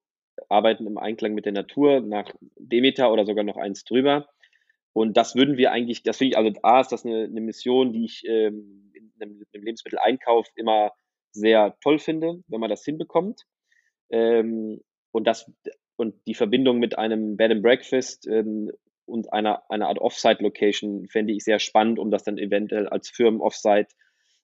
arbeiten 0.49 0.87
im 0.87 0.97
Einklang 0.97 1.33
mit 1.33 1.45
der 1.45 1.53
Natur 1.53 2.01
nach 2.01 2.33
Demeter 2.57 3.11
oder 3.11 3.25
sogar 3.25 3.43
noch 3.43 3.57
eins 3.57 3.83
drüber. 3.83 4.27
Und 4.93 5.17
das 5.17 5.35
würden 5.35 5.57
wir 5.57 5.71
eigentlich, 5.71 6.03
das 6.03 6.17
finde 6.17 6.31
ich, 6.31 6.37
also 6.37 6.51
A 6.61 6.81
ist 6.81 6.91
das 6.91 7.05
eine, 7.05 7.23
eine 7.23 7.41
Mission, 7.41 7.93
die 7.93 8.05
ich 8.05 8.23
ähm, 8.27 8.91
in 8.93 9.11
einem, 9.19 9.43
einem 9.53 9.63
Lebensmitteleinkauf 9.63 10.47
immer 10.55 10.91
sehr 11.31 11.75
toll 11.81 11.97
finde, 11.97 12.43
wenn 12.47 12.59
man 12.59 12.69
das 12.69 12.85
hinbekommt. 12.85 13.41
Ähm, 14.11 14.81
und 15.11 15.25
das 15.25 15.51
und 15.95 16.15
die 16.27 16.33
Verbindung 16.33 16.79
mit 16.79 16.97
einem 16.97 17.37
Bed 17.37 17.51
and 17.51 17.63
Breakfast 17.63 18.27
ähm, 18.27 18.71
und 19.05 19.31
einer, 19.33 19.63
einer 19.69 19.87
Art 19.87 19.99
Offsite-Location 19.99 21.07
fände 21.07 21.33
ich 21.33 21.43
sehr 21.43 21.59
spannend, 21.59 21.99
um 21.99 22.09
das 22.09 22.23
dann 22.23 22.37
eventuell 22.37 22.87
als 22.87 23.09
Firmen-Offsite 23.09 23.89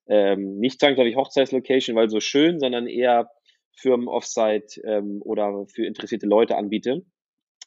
ähm, 0.07 0.57
nicht 0.59 0.79
zwangsläufig 0.79 1.15
Hochzeitslocation, 1.15 1.95
weil 1.95 2.09
so 2.09 2.19
schön, 2.19 2.59
sondern 2.59 2.87
eher 2.87 3.29
Firmen-Offsite 3.77 4.81
ähm, 4.83 5.21
oder 5.23 5.65
für 5.67 5.85
interessierte 5.85 6.25
Leute 6.25 6.57
anbiete. 6.57 7.05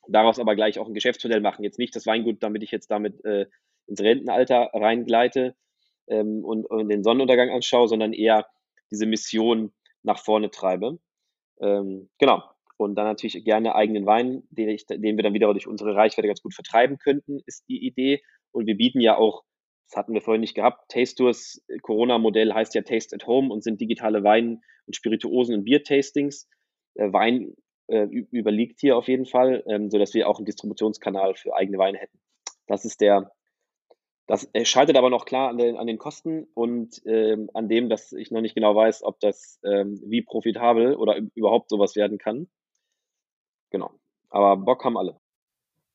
Daraus 0.09 0.39
aber 0.39 0.57
gleich 0.57 0.79
auch 0.79 0.87
ein 0.87 0.95
Geschäftsmodell 0.95 1.41
machen. 1.41 1.65
Jetzt 1.65 1.79
nicht 1.79 1.95
das 1.95 2.07
Weingut, 2.07 2.43
damit 2.43 2.63
ich 2.63 2.71
jetzt 2.71 2.91
damit 2.91 3.25
äh, 3.25 3.47
ins 3.87 4.01
Rentenalter 4.01 4.71
reingleite 4.73 5.55
ähm, 6.09 6.45
und, 6.45 6.67
und 6.67 6.89
den 6.89 7.05
Sonnenuntergang 7.05 7.51
anschaue, 7.51 7.89
sondern 7.89 8.13
eher 8.13 8.47
diese 8.91 9.07
Mission 9.07 9.73
nach 10.03 10.19
vorne 10.19 10.51
treibe. 10.51 10.99
Ähm, 11.61 12.11
genau. 12.19 12.43
Und 12.77 12.97
dann 12.97 13.07
natürlich 13.07 13.45
gerne 13.45 13.77
eigenen 13.77 14.07
Wein, 14.07 14.43
den, 14.51 14.69
ich, 14.69 14.87
den 14.87 15.17
wir 15.17 15.23
dann 15.23 15.35
wieder 15.35 15.53
durch 15.53 15.69
unsere 15.69 15.95
Reichweite 15.95 16.27
ganz 16.27 16.43
gut 16.43 16.55
vertreiben 16.55 16.99
könnten, 16.99 17.41
ist 17.47 17.69
die 17.69 17.87
Idee. 17.87 18.23
Und 18.51 18.67
wir 18.67 18.77
bieten 18.77 19.01
ja 19.01 19.17
auch, 19.17 19.45
das 19.93 19.99
hatten 19.99 20.15
wir 20.15 20.23
vorhin 20.23 20.41
nicht 20.41 20.55
gehabt, 20.55 20.91
Taste 20.91 21.17
Tours, 21.17 21.63
Corona-Modell 21.83 22.55
heißt 22.55 22.75
ja 22.75 22.81
Taste 22.81 23.15
at 23.15 23.27
Home 23.27 23.53
und 23.53 23.63
sind 23.63 23.79
digitale 23.79 24.25
Wein- 24.25 24.63
und 24.87 24.97
Spirituosen- 24.97 25.55
und 25.55 25.65
Bier-Tastings. 25.65 26.49
Äh, 26.95 27.13
Wein 27.13 27.55
äh, 27.89 28.05
überliegt 28.05 28.81
hier 28.81 28.97
auf 28.97 29.07
jeden 29.07 29.27
Fall, 29.27 29.63
ähm, 29.69 29.91
sodass 29.91 30.15
wir 30.15 30.31
auch 30.31 30.39
einen 30.39 30.47
Distributionskanal 30.47 31.35
für 31.35 31.55
eigene 31.55 31.77
Weine 31.77 31.99
hätten. 31.99 32.19
Das 32.67 32.87
ist 32.87 33.03
der, 33.03 33.33
das 34.27 34.49
scheitert 34.63 34.97
aber 34.97 35.11
noch 35.11 35.27
klar 35.27 35.51
an 35.51 35.59
den, 35.59 35.77
an 35.77 35.87
den 35.87 35.99
Kosten 35.99 36.47
und 36.55 37.03
ähm, 37.05 37.51
an 37.53 37.69
dem, 37.69 37.91
dass 37.91 38.13
ich 38.13 38.31
noch 38.31 38.41
nicht 38.41 38.55
genau 38.55 38.75
weiß, 38.75 39.03
ob 39.03 39.21
das 39.21 39.61
ähm, 39.63 40.01
wie 40.07 40.23
profitabel 40.23 40.97
oder 40.97 41.19
überhaupt 41.35 41.69
sowas 41.69 41.97
werden 41.97 42.17
kann. 42.17 42.49
Genau. 43.69 43.91
Aber 44.31 44.57
Bock 44.57 44.87
haben 44.87 44.97
alle. 44.97 45.22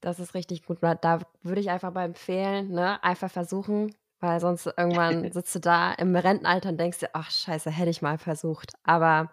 Das 0.01 0.19
ist 0.19 0.33
richtig 0.33 0.63
gut. 0.63 0.79
Da 0.81 1.19
würde 1.41 1.61
ich 1.61 1.69
einfach 1.69 1.93
mal 1.93 2.05
empfehlen, 2.05 2.69
ne, 2.71 3.03
einfach 3.03 3.31
versuchen, 3.31 3.95
weil 4.19 4.39
sonst 4.39 4.65
irgendwann 4.77 5.31
sitzt 5.31 5.55
du 5.55 5.59
da 5.59 5.93
im 5.93 6.15
Rentenalter 6.15 6.69
und 6.69 6.79
denkst 6.79 6.99
dir, 6.99 7.09
ach 7.13 7.31
scheiße, 7.31 7.71
hätte 7.71 7.89
ich 7.89 8.01
mal 8.01 8.17
versucht. 8.17 8.73
Aber 8.83 9.31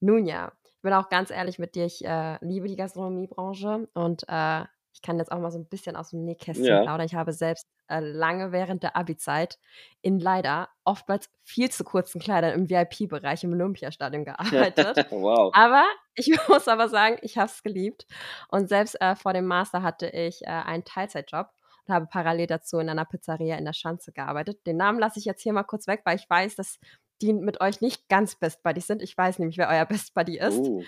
nun 0.00 0.26
ja, 0.26 0.52
ich 0.64 0.82
bin 0.82 0.92
auch 0.94 1.10
ganz 1.10 1.30
ehrlich 1.30 1.58
mit 1.58 1.74
dir, 1.74 1.84
ich 1.84 2.04
äh, 2.04 2.38
liebe 2.40 2.66
die 2.68 2.76
Gastronomiebranche 2.76 3.88
und 3.94 4.24
äh, 4.28 4.64
ich 4.92 5.02
kann 5.02 5.18
jetzt 5.18 5.30
auch 5.32 5.38
mal 5.38 5.50
so 5.50 5.58
ein 5.58 5.66
bisschen 5.66 5.96
aus 5.96 6.10
dem 6.10 6.24
Nähkästchen 6.24 6.66
ja. 6.66 6.82
plaudern. 6.82 7.06
Ich 7.06 7.14
habe 7.14 7.32
selbst 7.32 7.66
äh, 7.88 8.00
lange 8.00 8.52
während 8.52 8.82
der 8.82 8.96
Abi-Zeit 8.96 9.58
in 10.02 10.18
leider 10.18 10.68
oftmals 10.84 11.30
viel 11.42 11.70
zu 11.70 11.84
kurzen 11.84 12.20
Kleidern 12.20 12.52
im 12.52 12.70
VIP-Bereich 12.70 13.44
im 13.44 13.52
Olympiastadion 13.52 14.24
gearbeitet. 14.24 15.06
wow. 15.10 15.52
Aber 15.54 15.84
ich 16.14 16.28
muss 16.48 16.68
aber 16.68 16.88
sagen, 16.88 17.18
ich 17.22 17.38
habe 17.38 17.50
es 17.50 17.62
geliebt. 17.62 18.06
Und 18.48 18.68
selbst 18.68 19.00
äh, 19.00 19.14
vor 19.16 19.32
dem 19.32 19.46
Master 19.46 19.82
hatte 19.82 20.08
ich 20.08 20.42
äh, 20.42 20.46
einen 20.46 20.84
Teilzeitjob 20.84 21.48
und 21.86 21.94
habe 21.94 22.06
parallel 22.06 22.46
dazu 22.46 22.78
in 22.78 22.88
einer 22.88 23.04
Pizzeria 23.04 23.56
in 23.56 23.64
der 23.64 23.72
Schanze 23.72 24.12
gearbeitet. 24.12 24.66
Den 24.66 24.76
Namen 24.76 24.98
lasse 24.98 25.18
ich 25.18 25.24
jetzt 25.24 25.42
hier 25.42 25.52
mal 25.52 25.64
kurz 25.64 25.86
weg, 25.86 26.02
weil 26.04 26.16
ich 26.16 26.28
weiß, 26.28 26.56
dass 26.56 26.78
die 27.22 27.32
mit 27.32 27.60
euch 27.60 27.80
nicht 27.80 28.08
ganz 28.08 28.34
Best 28.34 28.62
Buddies 28.62 28.86
sind. 28.86 29.02
Ich 29.02 29.16
weiß 29.16 29.38
nämlich, 29.38 29.58
wer 29.58 29.68
euer 29.68 29.84
Best 29.86 30.14
Buddy 30.14 30.38
ist. 30.38 30.58
Uh. 30.58 30.82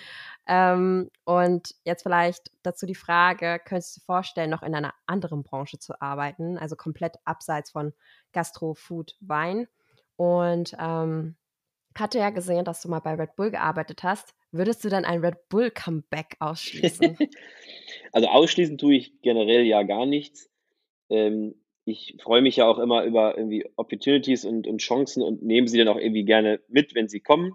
Ähm, 0.47 1.11
und 1.25 1.75
jetzt 1.85 2.03
vielleicht 2.03 2.51
dazu 2.62 2.87
die 2.87 2.95
Frage, 2.95 3.61
könntest 3.64 3.97
du 3.97 4.01
dir 4.01 4.07
vorstellen, 4.07 4.51
noch 4.51 4.62
in 4.62 4.75
einer 4.75 4.95
anderen 5.07 5.42
Branche 5.42 5.79
zu 5.79 6.01
arbeiten, 6.01 6.59
also 6.59 6.77
komplett 6.77 7.16
abseits 7.25 7.71
von 7.71 7.92
Gastro, 8.33 8.75
Food, 8.75 9.16
Wein? 9.21 9.68
Und 10.16 10.77
ähm, 10.79 11.37
hatte 11.95 12.18
ja 12.18 12.31
gesehen, 12.31 12.64
dass 12.64 12.83
du 12.83 12.88
mal 12.88 13.01
bei 13.01 13.14
Red 13.14 13.37
Bull 13.37 13.51
gearbeitet 13.51 14.03
hast. 14.03 14.35
Würdest 14.51 14.85
du 14.85 14.88
dann 14.88 15.05
ein 15.05 15.21
Red 15.25 15.49
Bull 15.49 15.71
Comeback 15.71 16.37
ausschließen? 16.40 17.18
also 18.12 18.29
ausschließen 18.29 18.79
tue 18.79 18.95
ich 18.95 19.21
generell 19.23 19.62
ja 19.62 19.83
gar 19.83 20.07
nichts. 20.07 20.51
Ähm, 21.09 21.55
ich 21.85 22.16
freue 22.23 22.42
mich 22.42 22.57
ja 22.57 22.66
auch 22.68 22.79
immer 22.79 23.05
über 23.05 23.37
irgendwie 23.37 23.66
Opportunities 23.77 24.45
und, 24.45 24.66
und 24.66 24.79
Chancen 24.79 25.23
und 25.23 25.42
nehme 25.42 25.68
sie 25.68 25.79
dann 25.79 25.88
auch 25.88 25.99
irgendwie 25.99 26.25
gerne 26.25 26.61
mit, 26.68 26.95
wenn 26.95 27.09
sie 27.09 27.21
kommen. 27.21 27.55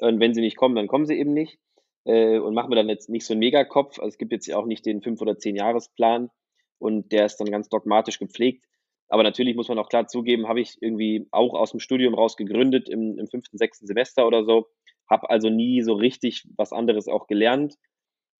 Und 0.00 0.20
wenn 0.20 0.34
sie 0.34 0.40
nicht 0.40 0.56
kommen, 0.56 0.74
dann 0.76 0.88
kommen 0.88 1.06
sie 1.06 1.18
eben 1.18 1.32
nicht. 1.32 1.58
äh, 2.04 2.38
und 2.38 2.54
mache 2.54 2.68
mir 2.68 2.76
dann 2.76 2.88
jetzt 2.88 3.08
nicht 3.08 3.26
so 3.26 3.34
einen 3.34 3.40
Megakopf. 3.40 3.98
Also 3.98 4.08
es 4.08 4.18
gibt 4.18 4.32
jetzt 4.32 4.46
ja 4.46 4.56
auch 4.56 4.66
nicht 4.66 4.86
den 4.86 5.02
fünf 5.02 5.20
oder 5.20 5.38
zehn 5.38 5.56
Jahresplan 5.56 6.30
und 6.78 7.12
der 7.12 7.26
ist 7.26 7.38
dann 7.38 7.50
ganz 7.50 7.68
dogmatisch 7.68 8.18
gepflegt. 8.18 8.66
Aber 9.08 9.22
natürlich 9.22 9.54
muss 9.56 9.68
man 9.68 9.78
auch 9.78 9.88
klar 9.88 10.06
zugeben, 10.06 10.48
habe 10.48 10.60
ich 10.60 10.76
irgendwie 10.80 11.28
auch 11.30 11.54
aus 11.54 11.70
dem 11.72 11.80
Studium 11.80 12.14
raus 12.14 12.36
gegründet 12.36 12.88
im, 12.88 13.18
im 13.18 13.26
fünften, 13.28 13.58
sechsten 13.58 13.86
Semester 13.86 14.26
oder 14.26 14.44
so, 14.44 14.66
habe 15.08 15.30
also 15.30 15.50
nie 15.50 15.82
so 15.82 15.94
richtig 15.94 16.46
was 16.56 16.72
anderes 16.72 17.08
auch 17.08 17.26
gelernt, 17.26 17.74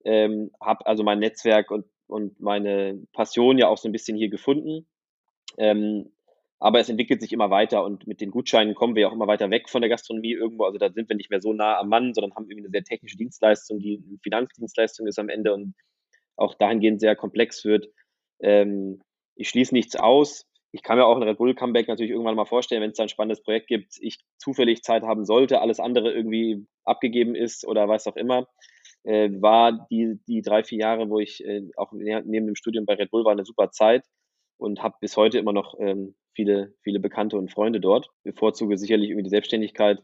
ähm, 0.05 0.51
habe 0.61 0.87
also 0.87 1.03
mein 1.05 1.19
Netzwerk 1.19 1.71
und, 1.71 1.87
und 2.07 2.41
meine 2.41 3.03
Passion 3.13 3.59
ja 3.59 3.69
auch 3.69 3.79
so 3.79 3.89
ein 3.89 3.93
bisschen 3.93 4.17
hier 4.17 4.31
gefunden. 4.31 4.87
Ähm, 5.59 6.11
aber 6.65 6.81
es 6.81 6.89
entwickelt 6.89 7.21
sich 7.21 7.33
immer 7.35 7.51
weiter 7.51 7.85
und 7.85 8.07
mit 8.07 8.23
den 8.23 8.31
Gutscheinen 8.31 8.75
kommen 8.75 8.95
wir 8.95 9.03
ja 9.03 9.09
auch 9.09 9.13
immer 9.13 9.27
weiter 9.27 9.51
weg 9.51 9.69
von 9.69 9.83
der 9.83 9.91
Gastronomie 9.91 10.33
irgendwo. 10.33 10.65
Also 10.65 10.79
da 10.79 10.91
sind 10.91 11.09
wir 11.09 11.17
nicht 11.17 11.29
mehr 11.29 11.43
so 11.43 11.53
nah 11.53 11.79
am 11.79 11.89
Mann, 11.91 12.15
sondern 12.15 12.35
haben 12.35 12.45
irgendwie 12.45 12.65
eine 12.65 12.71
sehr 12.71 12.85
technische 12.85 13.19
Dienstleistung, 13.19 13.81
die 13.81 14.03
eine 14.07 14.19
Finanzdienstleistung 14.23 15.07
ist 15.07 15.19
am 15.19 15.29
Ende 15.29 15.53
und 15.53 15.75
auch 16.37 16.55
dahingehend 16.55 17.01
sehr 17.01 17.17
komplex 17.17 17.65
wird. 17.67 17.89
Ähm, 18.41 19.03
ich 19.37 19.51
schließe 19.51 19.75
nichts 19.75 19.97
aus. 19.97 20.47
Ich 20.73 20.83
kann 20.83 20.97
mir 20.97 21.05
auch 21.05 21.17
ein 21.17 21.23
Red 21.23 21.39
Bull 21.39 21.55
Comeback 21.55 21.87
natürlich 21.87 22.13
irgendwann 22.13 22.35
mal 22.35 22.47
vorstellen, 22.47 22.83
wenn 22.83 22.91
es 22.91 22.97
da 22.97 23.05
ein 23.05 23.09
spannendes 23.09 23.43
Projekt 23.43 23.67
gibt, 23.67 23.99
ich 24.01 24.25
zufällig 24.39 24.83
Zeit 24.83 25.03
haben 25.03 25.25
sollte, 25.25 25.61
alles 25.61 25.81
andere 25.81 26.13
irgendwie 26.13 26.67
abgegeben 26.85 27.35
ist 27.35 27.67
oder 27.67 27.89
was 27.89 28.07
auch 28.07 28.17
immer. 28.17 28.49
Äh, 29.03 29.31
war 29.41 29.87
die, 29.91 30.19
die 30.27 30.41
drei, 30.41 30.65
vier 30.65 30.79
Jahre, 30.79 31.11
wo 31.11 31.19
ich 31.19 31.45
äh, 31.45 31.69
auch 31.77 31.93
neben 31.93 32.47
dem 32.47 32.57
Studium 32.57 32.87
bei 32.87 32.95
Red 32.95 33.11
Bull 33.11 33.25
war, 33.27 33.33
eine 33.33 33.45
super 33.45 33.71
Zeit 33.71 34.05
und 34.57 34.83
habe 34.83 34.97
bis 35.01 35.17
heute 35.17 35.39
immer 35.39 35.53
noch 35.53 35.75
ähm, 35.79 36.15
viele, 36.33 36.75
viele 36.83 37.01
Bekannte 37.01 37.37
und 37.37 37.51
Freunde 37.51 37.81
dort. 37.81 38.11
Bevorzuge 38.23 38.79
sicherlich 38.79 39.11
irgendwie 39.11 39.25
die 39.25 39.31
Selbstständigkeit 39.31 40.03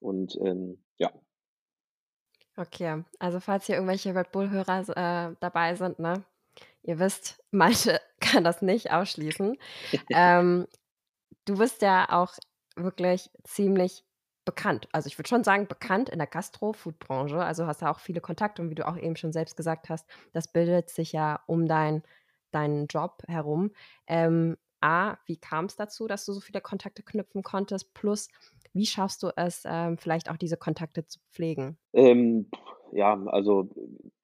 und 0.00 0.36
ähm, 0.44 0.82
ja. 0.98 1.12
Okay, 2.56 3.04
also 3.18 3.40
falls 3.40 3.66
hier 3.66 3.76
irgendwelche 3.76 4.14
Red 4.14 4.32
Bull-Hörer 4.32 5.30
äh, 5.30 5.36
dabei 5.40 5.74
sind, 5.76 5.98
ne? 5.98 6.24
Ihr 6.82 6.98
wisst, 6.98 7.42
Malte 7.50 8.00
kann 8.20 8.44
das 8.44 8.62
nicht 8.62 8.90
ausschließen. 8.90 9.56
ähm, 10.10 10.66
du 11.44 11.58
bist 11.58 11.82
ja 11.82 12.06
auch 12.10 12.34
wirklich 12.76 13.30
ziemlich 13.44 14.04
bekannt. 14.44 14.88
Also 14.92 15.06
ich 15.06 15.18
würde 15.18 15.28
schon 15.28 15.44
sagen, 15.44 15.68
bekannt 15.68 16.08
in 16.08 16.18
der 16.18 16.26
Gastro-Food-Branche. 16.26 17.38
Also 17.42 17.66
hast 17.66 17.82
ja 17.82 17.90
auch 17.90 18.00
viele 18.00 18.20
Kontakte 18.20 18.62
und 18.62 18.70
wie 18.70 18.74
du 18.74 18.86
auch 18.86 18.96
eben 18.96 19.16
schon 19.16 19.32
selbst 19.32 19.56
gesagt 19.56 19.88
hast, 19.88 20.08
das 20.32 20.48
bildet 20.48 20.90
sich 20.90 21.12
ja 21.12 21.40
um 21.46 21.66
dein, 21.66 22.02
deinen 22.50 22.86
Job 22.86 23.22
herum. 23.26 23.72
Ähm, 24.06 24.56
A, 24.80 25.18
wie 25.26 25.36
kam 25.36 25.66
es 25.66 25.76
dazu, 25.76 26.06
dass 26.06 26.24
du 26.24 26.32
so 26.32 26.40
viele 26.40 26.60
Kontakte 26.60 27.02
knüpfen 27.02 27.42
konntest? 27.42 27.92
Plus, 27.92 28.28
wie 28.72 28.86
schaffst 28.86 29.22
du 29.22 29.28
es, 29.36 29.64
ähm, 29.66 29.98
vielleicht 29.98 30.30
auch 30.30 30.36
diese 30.36 30.56
Kontakte 30.56 31.06
zu 31.06 31.18
pflegen? 31.30 31.76
Ähm, 31.92 32.50
ja, 32.92 33.22
also 33.26 33.68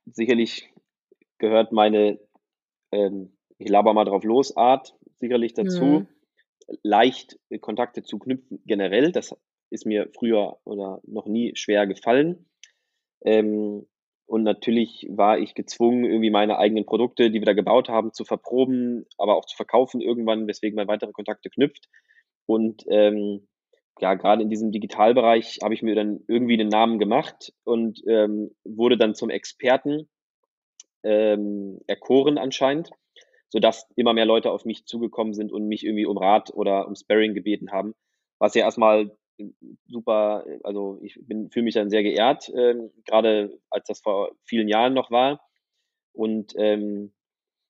sicherlich 0.06 0.72
gehört 1.38 1.72
meine, 1.72 2.18
ähm, 2.92 3.36
ich 3.58 3.68
laber 3.68 3.92
mal 3.92 4.04
drauf 4.04 4.24
los, 4.24 4.56
Art 4.56 4.94
sicherlich 5.16 5.54
dazu. 5.54 5.84
Mhm. 5.84 6.08
Leicht 6.82 7.38
Kontakte 7.60 8.02
zu 8.02 8.18
knüpfen 8.18 8.60
generell, 8.64 9.12
das 9.12 9.36
ist 9.70 9.86
mir 9.86 10.08
früher 10.16 10.58
oder 10.64 11.00
noch 11.04 11.26
nie 11.26 11.54
schwer 11.54 11.86
gefallen. 11.86 12.46
Ähm, 13.24 13.86
und 14.26 14.42
natürlich 14.42 15.06
war 15.08 15.38
ich 15.38 15.54
gezwungen, 15.54 16.04
irgendwie 16.04 16.30
meine 16.30 16.58
eigenen 16.58 16.84
Produkte, 16.84 17.30
die 17.30 17.40
wir 17.40 17.46
da 17.46 17.52
gebaut 17.52 17.88
haben, 17.88 18.12
zu 18.12 18.24
verproben, 18.24 19.06
aber 19.18 19.36
auch 19.36 19.46
zu 19.46 19.56
verkaufen 19.56 20.00
irgendwann, 20.00 20.48
weswegen 20.48 20.76
man 20.76 20.88
weitere 20.88 21.12
Kontakte 21.12 21.48
knüpft. 21.48 21.88
Und 22.44 22.84
ähm, 22.88 23.46
ja, 24.00 24.14
gerade 24.14 24.42
in 24.42 24.50
diesem 24.50 24.72
Digitalbereich 24.72 25.58
habe 25.62 25.74
ich 25.74 25.82
mir 25.82 25.94
dann 25.94 26.20
irgendwie 26.26 26.58
einen 26.58 26.68
Namen 26.68 26.98
gemacht 26.98 27.52
und 27.64 28.02
ähm, 28.08 28.50
wurde 28.64 28.98
dann 28.98 29.14
zum 29.14 29.30
Experten 29.30 30.08
ähm, 31.04 31.78
erkoren 31.86 32.36
anscheinend, 32.36 32.90
sodass 33.48 33.88
immer 33.94 34.12
mehr 34.12 34.26
Leute 34.26 34.50
auf 34.50 34.64
mich 34.64 34.86
zugekommen 34.86 35.34
sind 35.34 35.52
und 35.52 35.68
mich 35.68 35.84
irgendwie 35.84 36.06
um 36.06 36.18
Rat 36.18 36.52
oder 36.52 36.88
um 36.88 36.96
Sparring 36.96 37.32
gebeten 37.32 37.70
haben, 37.70 37.94
was 38.38 38.54
ja 38.54 38.64
erstmal 38.64 39.16
super, 39.86 40.44
also 40.62 40.98
ich 41.02 41.18
bin 41.22 41.50
fühle 41.50 41.64
mich 41.64 41.74
dann 41.74 41.90
sehr 41.90 42.02
geehrt, 42.02 42.50
ähm, 42.56 42.90
gerade 43.04 43.58
als 43.70 43.86
das 43.88 44.00
vor 44.00 44.32
vielen 44.44 44.68
Jahren 44.68 44.94
noch 44.94 45.10
war. 45.10 45.40
Und 46.12 46.54
ähm, 46.56 47.12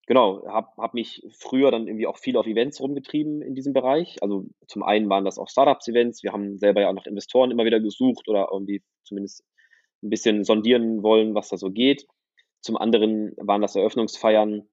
genau, 0.07 0.47
habe 0.47 0.69
hab 0.79 0.95
mich 0.95 1.27
früher 1.31 1.71
dann 1.71 1.87
irgendwie 1.87 2.07
auch 2.07 2.19
viel 2.19 2.37
auf 2.37 2.47
Events 2.47 2.81
rumgetrieben 2.81 3.43
in 3.43 3.55
diesem 3.55 3.73
Bereich. 3.73 4.23
Also 4.23 4.47
zum 4.69 4.83
einen 4.83 5.09
waren 5.09 5.25
das 5.25 5.39
auch 5.39 5.49
Startups-Events. 5.49 6.23
Wir 6.23 6.33
haben 6.33 6.59
selber 6.59 6.81
ja 6.81 6.89
auch 6.89 6.95
nach 6.95 7.07
Investoren 7.07 7.51
immer 7.51 7.65
wieder 7.65 7.81
gesucht 7.81 8.29
oder 8.29 8.49
irgendwie 8.53 8.83
zumindest 9.05 9.45
ein 10.03 10.11
bisschen 10.11 10.45
sondieren 10.45 11.03
wollen, 11.03 11.35
was 11.35 11.49
da 11.49 11.57
so 11.57 11.71
geht. 11.71 12.07
Zum 12.61 12.77
anderen 12.77 13.33
waren 13.39 13.63
das 13.63 13.77
Eröffnungsfeiern 13.77 14.69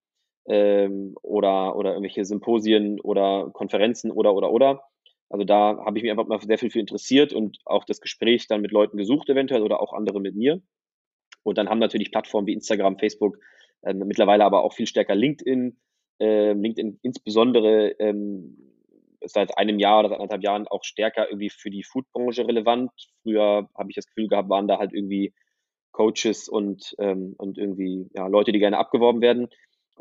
ähm, 0.46 1.16
oder, 1.22 1.76
oder 1.76 1.92
irgendwelche 1.92 2.26
Symposien 2.26 3.00
oder 3.00 3.50
Konferenzen 3.54 4.12
oder 4.12 4.34
oder 4.34 4.52
oder. 4.52 4.84
Also 5.30 5.46
da 5.46 5.78
habe 5.86 5.98
ich 5.98 6.04
mich 6.04 6.12
einfach 6.12 6.28
mal 6.28 6.40
sehr 6.42 6.58
viel 6.58 6.70
für 6.70 6.80
interessiert 6.80 7.34
und 7.34 7.58
auch 7.66 7.86
das 7.86 8.02
Gespräch 8.02 8.48
dann 8.48 8.62
mit 8.62 8.72
Leuten 8.72 8.98
gesucht 8.98 9.30
eventuell 9.30 9.64
oder 9.64 9.82
auch 9.82 9.94
andere 9.94 10.20
mit 10.20 10.36
mir. 10.36 10.62
Und 11.44 11.58
dann 11.58 11.70
haben 11.70 11.80
natürlich 11.80 12.12
Plattformen 12.12 12.48
wie 12.48 12.54
Instagram, 12.54 12.98
Facebook, 12.98 13.38
äh, 13.82 13.94
mittlerweile 13.94 14.46
aber 14.46 14.64
auch 14.64 14.74
viel 14.74 14.88
stärker 14.88 15.16
LinkedIn, 15.16 15.78
äh, 16.20 16.54
LinkedIn 16.54 17.00
insbesondere 17.02 17.96
ähm, 18.00 18.58
seit 19.26 19.58
einem 19.58 19.80
Jahr 19.80 20.00
oder 20.00 20.10
seit 20.10 20.20
anderthalb 20.20 20.44
Jahren 20.44 20.68
auch 20.68 20.84
stärker 20.84 21.30
irgendwie 21.30 21.50
für 21.50 21.70
die 21.70 21.84
Foodbranche 21.84 22.48
relevant. 22.48 22.92
Früher 23.24 23.70
habe 23.76 23.90
ich 23.90 23.96
das 23.96 24.08
Gefühl 24.08 24.28
gehabt, 24.28 24.50
waren 24.50 24.68
da 24.68 24.80
halt 24.80 24.94
irgendwie 24.94 25.34
Coaches 25.92 26.50
und, 26.50 26.96
ähm, 27.00 27.36
und 27.38 27.58
irgendwie 27.58 28.10
ja, 28.14 28.28
Leute, 28.28 28.52
die 28.52 28.60
gerne 28.60 28.78
abgeworben 28.78 29.22
werden. 29.22 29.48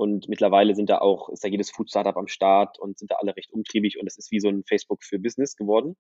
Und 0.03 0.29
mittlerweile 0.29 0.75
sind 0.75 0.91
da 0.91 0.99
auch, 0.99 1.29
ist 1.29 1.45
da 1.45 1.49
jedes 1.49 1.71
Food-Startup 1.71 2.17
am 2.17 2.27
Start 2.27 2.77
und 2.81 2.99
sind 2.99 3.13
da 3.13 3.19
alle 3.21 3.37
recht 3.37 3.53
umtriebig 3.53 4.01
und 4.01 4.09
es 4.09 4.19
ist 4.19 4.33
wie 4.33 4.41
so 4.41 4.49
ein 4.49 4.65
Facebook 4.65 5.05
für 5.05 5.21
Business 5.21 5.55
geworden. 5.55 5.97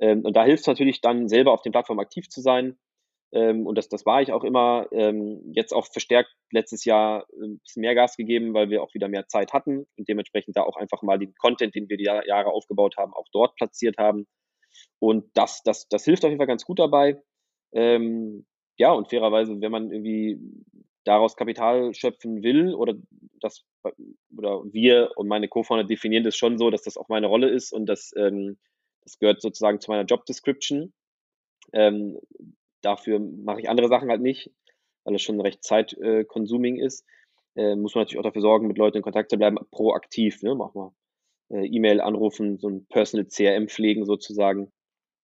Ähm, 0.00 0.24
und 0.24 0.34
da 0.34 0.44
hilft 0.44 0.62
es 0.62 0.66
natürlich 0.66 1.00
dann 1.00 1.28
selber 1.28 1.52
auf 1.52 1.62
den 1.62 1.70
Plattformen 1.70 2.00
aktiv 2.00 2.28
zu 2.28 2.40
sein. 2.40 2.76
Ähm, 3.32 3.68
und 3.68 3.78
das, 3.78 3.88
das 3.88 4.04
war 4.04 4.20
ich 4.20 4.32
auch 4.32 4.42
immer. 4.42 4.88
Ähm, 4.90 5.52
jetzt 5.54 5.72
auch 5.72 5.86
verstärkt 5.86 6.34
letztes 6.50 6.84
Jahr 6.84 7.24
ein 7.40 7.60
bisschen 7.60 7.82
mehr 7.82 7.94
Gas 7.94 8.16
gegeben, 8.16 8.52
weil 8.52 8.68
wir 8.68 8.82
auch 8.82 8.94
wieder 8.94 9.06
mehr 9.06 9.28
Zeit 9.28 9.52
hatten 9.52 9.86
und 9.96 10.08
dementsprechend 10.08 10.56
da 10.56 10.64
auch 10.64 10.76
einfach 10.76 11.02
mal 11.02 11.20
den 11.20 11.32
Content, 11.36 11.76
den 11.76 11.88
wir 11.88 11.98
die 11.98 12.06
Jahre 12.06 12.50
aufgebaut 12.50 12.96
haben, 12.98 13.14
auch 13.14 13.28
dort 13.32 13.54
platziert 13.54 13.96
haben. 13.96 14.26
Und 14.98 15.30
das, 15.34 15.62
das, 15.62 15.86
das 15.86 16.04
hilft 16.04 16.24
auf 16.24 16.30
jeden 16.30 16.40
Fall 16.40 16.48
ganz 16.48 16.64
gut 16.64 16.80
dabei. 16.80 17.22
Ähm, 17.72 18.44
ja, 18.76 18.90
und 18.90 19.08
fairerweise, 19.08 19.60
wenn 19.60 19.70
man 19.70 19.92
irgendwie 19.92 20.40
daraus 21.04 21.36
Kapital 21.36 21.94
schöpfen 21.94 22.42
will 22.42 22.74
oder 22.74 22.94
das 23.40 23.64
oder 24.36 24.62
wir 24.72 25.12
und 25.16 25.28
meine 25.28 25.48
Co-Founder 25.48 25.84
definieren 25.84 26.24
das 26.24 26.36
schon 26.36 26.58
so, 26.58 26.70
dass 26.70 26.82
das 26.82 26.96
auch 26.96 27.08
meine 27.08 27.26
Rolle 27.26 27.48
ist 27.48 27.72
und 27.72 27.86
das, 27.86 28.12
ähm, 28.16 28.58
das 29.02 29.18
gehört 29.18 29.40
sozusagen 29.40 29.80
zu 29.80 29.90
meiner 29.90 30.04
Job 30.04 30.26
Description. 30.26 30.92
Ähm, 31.72 32.18
dafür 32.82 33.18
mache 33.18 33.60
ich 33.60 33.68
andere 33.68 33.88
Sachen 33.88 34.10
halt 34.10 34.20
nicht, 34.20 34.50
weil 35.04 35.14
es 35.14 35.22
schon 35.22 35.40
recht 35.40 35.64
zeitkonsuming 35.64 36.76
äh, 36.76 36.84
ist. 36.84 37.06
Äh, 37.56 37.76
muss 37.76 37.94
man 37.94 38.02
natürlich 38.02 38.18
auch 38.18 38.28
dafür 38.28 38.42
sorgen, 38.42 38.68
mit 38.68 38.78
Leuten 38.78 38.98
in 38.98 39.02
Kontakt 39.02 39.30
zu 39.30 39.38
bleiben, 39.38 39.58
proaktiv, 39.70 40.42
ne? 40.42 40.54
Mach 40.54 40.74
mal 40.74 40.92
äh, 41.50 41.66
E-Mail 41.66 42.00
anrufen, 42.00 42.58
so 42.58 42.68
ein 42.68 42.86
Personal 42.86 43.26
CRM 43.26 43.68
pflegen 43.68 44.04
sozusagen. 44.04 44.72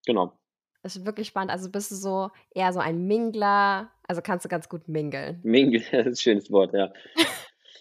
Genau. 0.07 0.39
Das 0.83 0.97
ist 0.97 1.07
wirklich 1.07 1.29
spannend. 1.29 1.51
Also 1.51 1.71
bist 1.71 1.91
du 1.91 1.97
so 1.97 2.31
eher 2.55 2.73
so 2.73 2.79
ein 2.79 3.07
Mingler, 3.07 3.91
also 4.09 4.23
kannst 4.23 4.45
du 4.45 4.49
ganz 4.49 4.69
gut 4.69 4.89
mingeln. 4.89 5.41
Mingeln, 5.43 5.85
das 5.93 6.07
ist 6.07 6.13
ein 6.13 6.17
schönes 6.17 6.51
Wort, 6.51 6.73
ja. 6.75 6.93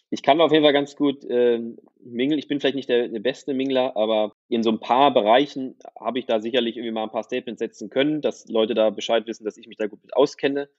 ich 0.09 0.23
kann 0.23 0.41
auf 0.41 0.51
jeden 0.51 0.63
Fall 0.63 0.73
ganz 0.73 0.95
gut 0.95 1.23
äh, 1.25 1.59
mingeln. 1.99 2.39
Ich 2.39 2.47
bin 2.47 2.59
vielleicht 2.59 2.75
nicht 2.75 2.89
der, 2.89 3.07
der, 3.09 3.19
beste 3.19 3.53
Mingler, 3.53 3.95
aber 3.95 4.33
in 4.49 4.63
so 4.63 4.71
ein 4.71 4.79
paar 4.79 5.13
Bereichen 5.13 5.77
habe 5.99 6.19
ich 6.19 6.25
da 6.25 6.39
sicherlich 6.39 6.77
irgendwie 6.77 6.93
mal 6.93 7.03
ein 7.03 7.11
paar 7.11 7.23
Statements 7.23 7.59
setzen 7.59 7.89
können, 7.89 8.21
dass 8.21 8.47
Leute 8.47 8.73
da 8.73 8.89
Bescheid 8.89 9.25
wissen, 9.27 9.45
dass 9.45 9.57
ich 9.57 9.67
mich 9.67 9.77
da 9.77 9.88
gut 9.88 10.03
mit 10.03 10.15
auskenne. 10.15 10.69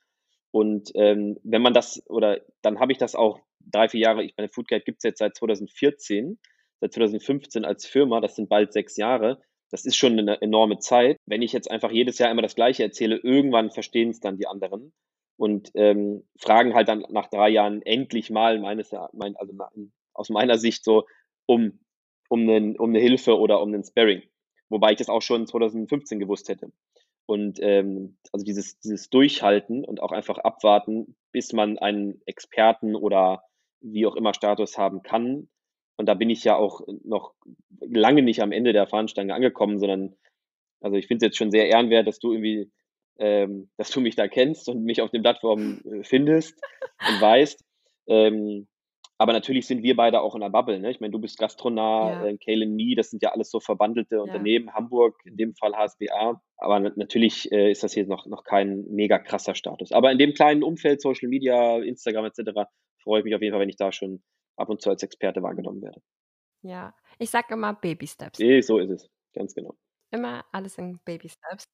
Und 0.52 0.90
ähm, 0.94 1.38
wenn 1.42 1.62
man 1.62 1.74
das, 1.74 2.02
oder 2.09 2.40
dann 2.62 2.80
habe 2.80 2.92
ich 2.92 2.98
das 2.98 3.14
auch 3.14 3.40
drei, 3.61 3.88
vier 3.88 4.00
Jahre, 4.00 4.24
ich 4.24 4.35
meine, 4.37 4.48
Foodguide 4.48 4.85
gibt 4.85 4.98
es 4.98 5.04
jetzt 5.04 5.18
seit 5.18 5.37
2014, 5.37 6.38
seit 6.80 6.92
2015 6.92 7.64
als 7.64 7.85
Firma, 7.87 8.20
das 8.20 8.37
sind 8.37 8.48
bald 8.48 8.72
sechs 8.72 8.97
Jahre 8.97 9.40
das 9.70 9.84
ist 9.84 9.97
schon 9.97 10.18
eine 10.18 10.40
enorme 10.42 10.78
Zeit. 10.78 11.18
Wenn 11.26 11.42
ich 11.42 11.53
jetzt 11.53 11.70
einfach 11.70 11.90
jedes 11.90 12.18
Jahr 12.18 12.30
immer 12.30 12.42
das 12.42 12.55
Gleiche 12.55 12.82
erzähle, 12.82 13.16
irgendwann 13.16 13.70
verstehen 13.70 14.11
es 14.11 14.20
dann 14.20 14.36
die 14.36 14.47
anderen 14.47 14.92
und 15.37 15.70
ähm, 15.74 16.24
fragen 16.39 16.74
halt 16.74 16.89
dann 16.89 17.05
nach 17.11 17.28
drei 17.28 17.49
Jahren 17.51 17.82
endlich 17.82 18.30
mal 18.30 18.59
meines, 18.59 18.93
mein, 19.12 19.37
also 19.37 19.53
aus 20.14 20.30
meiner 20.30 20.59
Sicht 20.59 20.84
so 20.84 21.07
um, 21.47 21.78
um, 22.28 22.41
einen, 22.49 22.76
um 22.76 22.91
eine 22.91 23.01
Hilfe 23.01 23.39
oder 23.39 23.61
um 23.61 23.72
einen 23.72 23.84
Sparring. 23.84 24.22
Wobei 24.68 24.93
ich 24.93 24.99
das 24.99 25.09
auch 25.09 25.22
schon 25.22 25.47
2015 25.47 26.18
gewusst 26.18 26.49
hätte. 26.49 26.72
Und 27.26 27.59
ähm, 27.61 28.16
also 28.32 28.45
dieses, 28.45 28.78
dieses 28.78 29.11
Durchhalten 29.11 29.84
und 29.84 30.01
auch 30.01 30.12
einfach 30.12 30.39
abwarten, 30.39 31.16
bis 31.32 31.53
man 31.53 31.78
einen 31.78 32.20
Experten 32.26 32.95
oder 32.95 33.43
wie 33.80 34.07
auch 34.07 34.16
immer 34.16 34.32
Status 34.32 34.78
haben 34.78 35.03
kann, 35.03 35.49
und 35.97 36.07
da 36.07 36.14
bin 36.14 36.30
ich 36.30 36.45
ja 36.45 36.57
auch 36.57 36.82
noch 37.05 37.34
lange 37.80 38.22
nicht 38.22 38.43
am 38.43 38.53
Ende 38.53 38.72
der 38.72 38.87
Fahnenstange 38.87 39.34
angekommen, 39.34 39.78
sondern 39.78 40.16
also 40.80 40.97
ich 40.97 41.07
finde 41.07 41.24
es 41.24 41.30
jetzt 41.30 41.39
schon 41.39 41.51
sehr 41.51 41.68
ehrenwert, 41.68 42.07
dass 42.07 42.18
du 42.18 42.32
irgendwie 42.32 42.70
ähm, 43.18 43.70
dass 43.76 43.90
du 43.90 44.00
mich 44.00 44.16
da 44.16 44.28
kennst 44.28 44.68
und 44.68 44.82
mich 44.84 45.00
auf 45.02 45.10
den 45.10 45.22
Plattformen 45.22 45.82
äh, 45.84 46.04
findest 46.04 46.54
und 47.08 47.20
weißt. 47.20 47.64
Ähm, 48.08 48.68
aber 49.18 49.32
natürlich 49.32 49.66
sind 49.66 49.82
wir 49.82 49.96
beide 49.96 50.20
auch 50.20 50.34
in 50.34 50.42
der 50.42 50.50
Bubble. 50.50 50.78
Ne? 50.78 50.90
Ich 50.90 51.00
meine, 51.00 51.10
du 51.12 51.18
bist 51.18 51.38
Gastronah, 51.38 52.10
Ja. 52.12 52.26
äh, 52.26 52.36
Kalen 52.36 52.74
Me, 52.76 52.94
das 52.94 53.08
sind 53.10 53.22
ja 53.22 53.30
alles 53.32 53.50
so 53.50 53.60
verbandelte 53.60 54.16
Ja. 54.16 54.20
Unternehmen, 54.22 54.74
Hamburg, 54.74 55.18
in 55.24 55.36
dem 55.38 55.54
Fall 55.54 55.74
HSBA. 55.74 56.42
Aber 56.58 56.80
na- 56.80 56.92
natürlich 56.96 57.50
äh, 57.50 57.70
ist 57.70 57.82
das 57.82 57.94
hier 57.94 58.06
noch, 58.06 58.26
noch 58.26 58.44
kein 58.44 58.84
mega 58.90 59.18
krasser 59.18 59.54
Status. 59.54 59.92
Aber 59.92 60.12
in 60.12 60.18
dem 60.18 60.34
kleinen 60.34 60.62
Umfeld, 60.62 61.00
Social 61.00 61.28
Media, 61.30 61.78
Instagram 61.78 62.26
etc., 62.26 62.68
freue 63.02 63.20
ich 63.20 63.24
mich 63.24 63.34
auf 63.34 63.40
jeden 63.40 63.52
Fall, 63.54 63.60
wenn 63.62 63.70
ich 63.70 63.76
da 63.76 63.90
schon 63.90 64.22
ab 64.56 64.68
und 64.68 64.82
zu 64.82 64.90
als 64.90 65.02
Experte 65.02 65.42
wahrgenommen 65.42 65.80
werde. 65.80 66.02
Ja. 66.62 66.94
Ich 67.18 67.30
sage 67.30 67.54
immer 67.54 67.72
Baby 67.72 68.06
Steps. 68.06 68.38
Eh, 68.40 68.60
so 68.60 68.78
ist 68.78 68.90
es, 68.90 69.08
ganz 69.32 69.54
genau. 69.54 69.74
Immer 70.16 70.44
alles 70.52 70.78
in 70.78 70.98
Baby 71.04 71.28
Steps. 71.28 71.68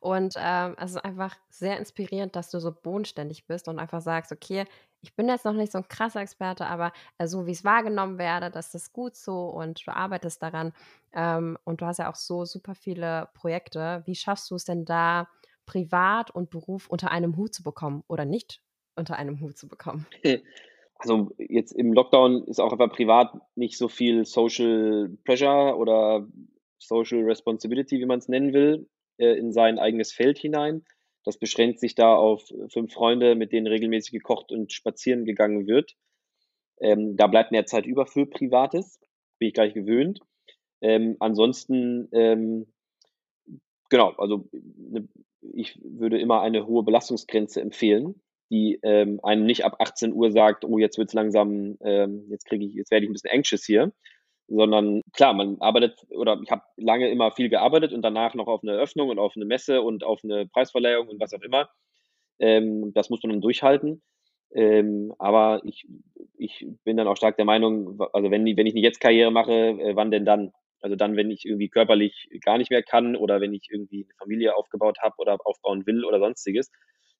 Und 0.00 0.34
ähm, 0.38 0.76
es 0.78 0.92
ist 0.92 1.04
einfach 1.04 1.36
sehr 1.48 1.78
inspirierend, 1.78 2.36
dass 2.36 2.50
du 2.50 2.58
so 2.58 2.72
bodenständig 2.72 3.46
bist 3.46 3.68
und 3.68 3.78
einfach 3.78 4.00
sagst, 4.00 4.32
okay, 4.32 4.64
ich 5.00 5.14
bin 5.14 5.28
jetzt 5.28 5.44
noch 5.44 5.52
nicht 5.52 5.72
so 5.72 5.78
ein 5.78 5.88
krasser 5.88 6.20
Experte, 6.20 6.66
aber 6.66 6.92
äh, 7.18 7.26
so 7.26 7.46
wie 7.46 7.52
es 7.52 7.64
wahrgenommen 7.64 8.18
werde, 8.18 8.50
das 8.50 8.74
ist 8.74 8.92
gut 8.92 9.16
so 9.16 9.46
und 9.48 9.86
du 9.86 9.94
arbeitest 9.94 10.42
daran. 10.42 10.72
Ähm, 11.12 11.58
und 11.64 11.80
du 11.80 11.86
hast 11.86 11.98
ja 11.98 12.10
auch 12.10 12.16
so 12.16 12.44
super 12.44 12.74
viele 12.74 13.28
Projekte. 13.34 14.02
Wie 14.06 14.14
schaffst 14.14 14.50
du 14.50 14.54
es 14.56 14.64
denn 14.64 14.84
da, 14.84 15.28
Privat 15.66 16.30
und 16.30 16.50
Beruf 16.50 16.88
unter 16.88 17.10
einem 17.10 17.36
Hut 17.36 17.54
zu 17.54 17.62
bekommen 17.62 18.04
oder 18.08 18.24
nicht 18.24 18.60
unter 18.96 19.16
einem 19.16 19.40
Hut 19.40 19.56
zu 19.56 19.68
bekommen? 19.68 20.06
Also 20.98 21.32
jetzt 21.38 21.72
im 21.72 21.92
Lockdown 21.92 22.44
ist 22.44 22.60
auch 22.60 22.72
einfach 22.72 22.90
privat 22.90 23.34
nicht 23.56 23.76
so 23.76 23.88
viel 23.88 24.24
Social 24.24 25.10
Pressure 25.24 25.76
oder 25.76 26.26
Social 26.86 27.22
Responsibility, 27.22 27.98
wie 27.98 28.06
man 28.06 28.18
es 28.18 28.28
nennen 28.28 28.52
will, 28.52 28.88
äh, 29.18 29.36
in 29.38 29.52
sein 29.52 29.78
eigenes 29.78 30.12
Feld 30.12 30.38
hinein. 30.38 30.84
Das 31.24 31.38
beschränkt 31.38 31.80
sich 31.80 31.94
da 31.94 32.14
auf 32.14 32.42
fünf 32.68 32.92
Freunde, 32.92 33.34
mit 33.34 33.52
denen 33.52 33.66
regelmäßig 33.66 34.12
gekocht 34.12 34.52
und 34.52 34.72
spazieren 34.72 35.24
gegangen 35.24 35.66
wird. 35.66 35.94
Ähm, 36.80 37.16
da 37.16 37.26
bleibt 37.26 37.50
mehr 37.50 37.66
Zeit 37.66 37.86
über 37.86 38.06
für 38.06 38.26
Privates, 38.26 38.98
bin 39.38 39.48
ich 39.48 39.54
gleich 39.54 39.74
gewöhnt. 39.74 40.20
Ähm, 40.82 41.16
ansonsten, 41.20 42.08
ähm, 42.12 42.66
genau, 43.88 44.10
also 44.18 44.48
ne, 44.52 45.08
ich 45.54 45.80
würde 45.82 46.18
immer 46.20 46.42
eine 46.42 46.66
hohe 46.66 46.82
Belastungsgrenze 46.82 47.60
empfehlen, 47.60 48.20
die 48.50 48.78
ähm, 48.82 49.20
einem 49.22 49.46
nicht 49.46 49.64
ab 49.64 49.76
18 49.78 50.12
Uhr 50.12 50.30
sagt, 50.30 50.64
oh, 50.64 50.78
jetzt 50.78 50.98
wird's 50.98 51.14
langsam, 51.14 51.78
ähm, 51.80 52.26
jetzt 52.28 52.44
kriege 52.44 52.66
ich, 52.66 52.74
jetzt 52.74 52.90
werde 52.90 53.04
ich 53.04 53.10
ein 53.10 53.14
bisschen 53.14 53.32
anxious 53.32 53.64
hier, 53.64 53.92
sondern 54.48 55.02
klar, 55.12 55.32
man 55.32 55.56
arbeitet 55.60 55.98
oder 56.10 56.40
ich 56.42 56.50
habe 56.50 56.62
lange 56.76 57.08
immer 57.10 57.30
viel 57.32 57.48
gearbeitet 57.48 57.92
und 57.92 58.02
danach 58.02 58.34
noch 58.34 58.46
auf 58.46 58.62
eine 58.62 58.72
Eröffnung 58.72 59.08
und 59.08 59.18
auf 59.18 59.34
eine 59.36 59.44
Messe 59.44 59.82
und 59.82 60.04
auf 60.04 60.20
eine 60.22 60.46
Preisverleihung 60.46 61.08
und 61.08 61.20
was 61.20 61.32
auch 61.32 61.42
immer. 61.42 61.68
Ähm, 62.38 62.92
das 62.94 63.10
muss 63.10 63.22
man 63.22 63.30
dann 63.32 63.40
durchhalten. 63.40 64.02
Ähm, 64.54 65.12
aber 65.18 65.62
ich, 65.64 65.86
ich 66.36 66.66
bin 66.84 66.96
dann 66.96 67.08
auch 67.08 67.16
stark 67.16 67.36
der 67.36 67.44
Meinung, 67.44 67.98
also 68.12 68.30
wenn, 68.30 68.44
wenn 68.44 68.66
ich 68.66 68.74
nicht 68.74 68.84
jetzt 68.84 69.00
Karriere 69.00 69.32
mache, 69.32 69.52
äh, 69.52 69.96
wann 69.96 70.10
denn 70.10 70.24
dann? 70.24 70.52
Also 70.80 70.96
dann, 70.96 71.16
wenn 71.16 71.30
ich 71.30 71.46
irgendwie 71.46 71.70
körperlich 71.70 72.28
gar 72.44 72.58
nicht 72.58 72.70
mehr 72.70 72.82
kann 72.82 73.16
oder 73.16 73.40
wenn 73.40 73.54
ich 73.54 73.68
irgendwie 73.70 74.04
eine 74.04 74.14
Familie 74.18 74.54
aufgebaut 74.56 74.98
habe 75.00 75.14
oder 75.18 75.38
aufbauen 75.44 75.86
will 75.86 76.04
oder 76.04 76.20
sonstiges. 76.20 76.70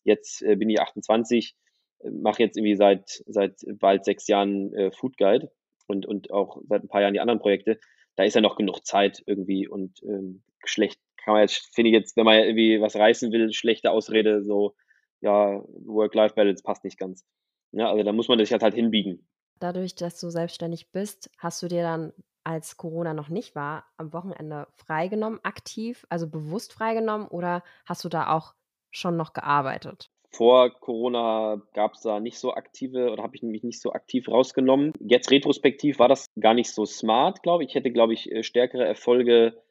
Jetzt 0.04 0.42
äh, 0.42 0.56
bin 0.56 0.68
ich 0.68 0.80
28, 0.80 1.54
äh, 2.00 2.10
mache 2.10 2.42
jetzt 2.42 2.56
irgendwie 2.58 2.76
seit, 2.76 3.08
seit 3.26 3.54
bald 3.80 4.04
sechs 4.04 4.28
Jahren 4.28 4.72
äh, 4.74 4.90
Food 4.92 5.16
Guide 5.16 5.50
und, 5.87 6.07
und 6.07 6.30
auch 6.30 6.59
seit 6.68 6.82
ein 6.82 6.89
paar 6.89 7.01
Jahren 7.03 7.14
die 7.14 7.20
anderen 7.20 7.41
Projekte. 7.41 7.78
Da 8.16 8.24
ist 8.24 8.35
ja 8.35 8.41
noch 8.41 8.57
genug 8.57 8.85
Zeit 8.87 9.22
irgendwie 9.26 9.66
und 9.68 10.03
ähm, 10.05 10.43
schlecht 10.64 11.01
kann 11.24 11.35
man 11.35 11.41
jetzt, 11.43 11.74
finde 11.74 11.91
ich 11.91 11.95
jetzt, 11.95 12.16
wenn 12.16 12.24
man 12.24 12.39
irgendwie 12.39 12.80
was 12.80 12.97
reißen 12.97 13.32
will, 13.32 13.53
schlechte 13.53 13.91
Ausrede, 13.91 14.45
so, 14.45 14.74
ja, 15.20 15.62
Work-Life-Balance 15.87 16.62
passt 16.62 16.85
nicht 16.85 16.99
ganz. 16.99 17.24
Ja, 17.72 17.91
also 17.91 18.05
da 18.05 18.12
muss 18.12 18.28
man 18.28 18.39
sich 18.39 18.53
halt 18.53 18.62
halt 18.62 18.74
hinbiegen. 18.74 19.26
Dadurch, 19.59 19.95
dass 19.95 20.20
du 20.20 20.28
selbstständig 20.28 20.93
bist, 20.93 21.30
hast 21.39 21.62
du 21.62 21.68
dir 21.68 21.82
dann, 21.82 22.12
als 22.47 22.76
Corona 22.76 23.14
noch 23.14 23.30
nicht 23.30 23.55
war, 23.55 23.87
am 23.97 24.12
Wochenende 24.12 24.68
freigenommen, 24.76 25.41
aktiv, 25.43 26.05
also 26.11 26.28
bewusst 26.28 26.74
freigenommen 26.74 27.26
oder 27.28 27.62
hast 27.87 28.05
du 28.05 28.11
da 28.11 28.35
auch 28.35 28.55
schon 28.91 29.16
noch 29.16 29.32
gearbeitet? 29.32 30.11
Vor 30.35 30.70
Corona 30.80 31.62
gab 31.74 31.95
es 31.95 32.01
da 32.01 32.18
nicht 32.18 32.39
so 32.39 32.55
aktive 32.55 33.12
oder 33.12 33.22
habe 33.22 33.37
ich 33.37 33.43
mich 33.43 33.62
nicht 33.62 33.80
so 33.80 33.93
aktiv 33.93 34.28
rausgenommen. 34.28 34.93
Jetzt 34.99 35.30
retrospektiv 35.30 36.01
war 36.01 36.09
das 36.09 36.26
gar 36.41 36.55
nicht 36.55 36.72
so 36.72 36.85
smart, 36.85 37.43
glaube 37.43 37.62
ich. 37.62 37.70
Ich 37.70 37.74
hätte, 37.76 37.93
glaube 37.93 38.14
ich, 38.14 38.32
äh, 38.32 38.43
stärkere 38.43 38.85
Erfolge 38.85 39.62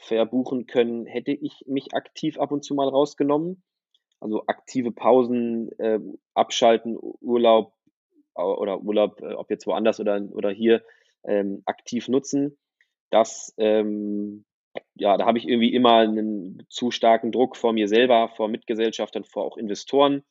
verbuchen 0.00 0.66
können, 0.66 1.04
hätte 1.04 1.32
ich 1.32 1.64
mich 1.66 1.92
aktiv 1.92 2.38
ab 2.38 2.52
und 2.52 2.64
zu 2.64 2.74
mal 2.74 2.88
rausgenommen. 2.88 3.62
Also 4.18 4.44
aktive 4.46 4.92
Pausen, 4.92 5.70
äh, 5.78 6.00
abschalten, 6.34 6.96
Urlaub 7.20 7.74
au- 8.34 8.56
oder 8.56 8.80
Urlaub, 8.80 9.20
äh, 9.20 9.34
ob 9.34 9.50
jetzt 9.50 9.66
woanders 9.66 10.00
oder, 10.00 10.22
oder 10.32 10.50
hier, 10.50 10.82
ähm, 11.24 11.62
aktiv 11.66 12.08
nutzen. 12.08 12.56
Das, 13.10 13.52
ähm, 13.58 14.44
ja, 14.94 15.16
da 15.16 15.26
habe 15.26 15.38
ich 15.38 15.48
irgendwie 15.48 15.72
immer 15.72 15.96
einen 15.98 16.64
zu 16.68 16.90
starken 16.90 17.32
Druck 17.32 17.56
vor 17.56 17.72
mir 17.72 17.88
selber, 17.88 18.28
vor 18.36 18.48
Mitgesellschaftern, 18.48 19.24
vor 19.24 19.44
auch 19.44 19.56
Investoren. 19.56 20.24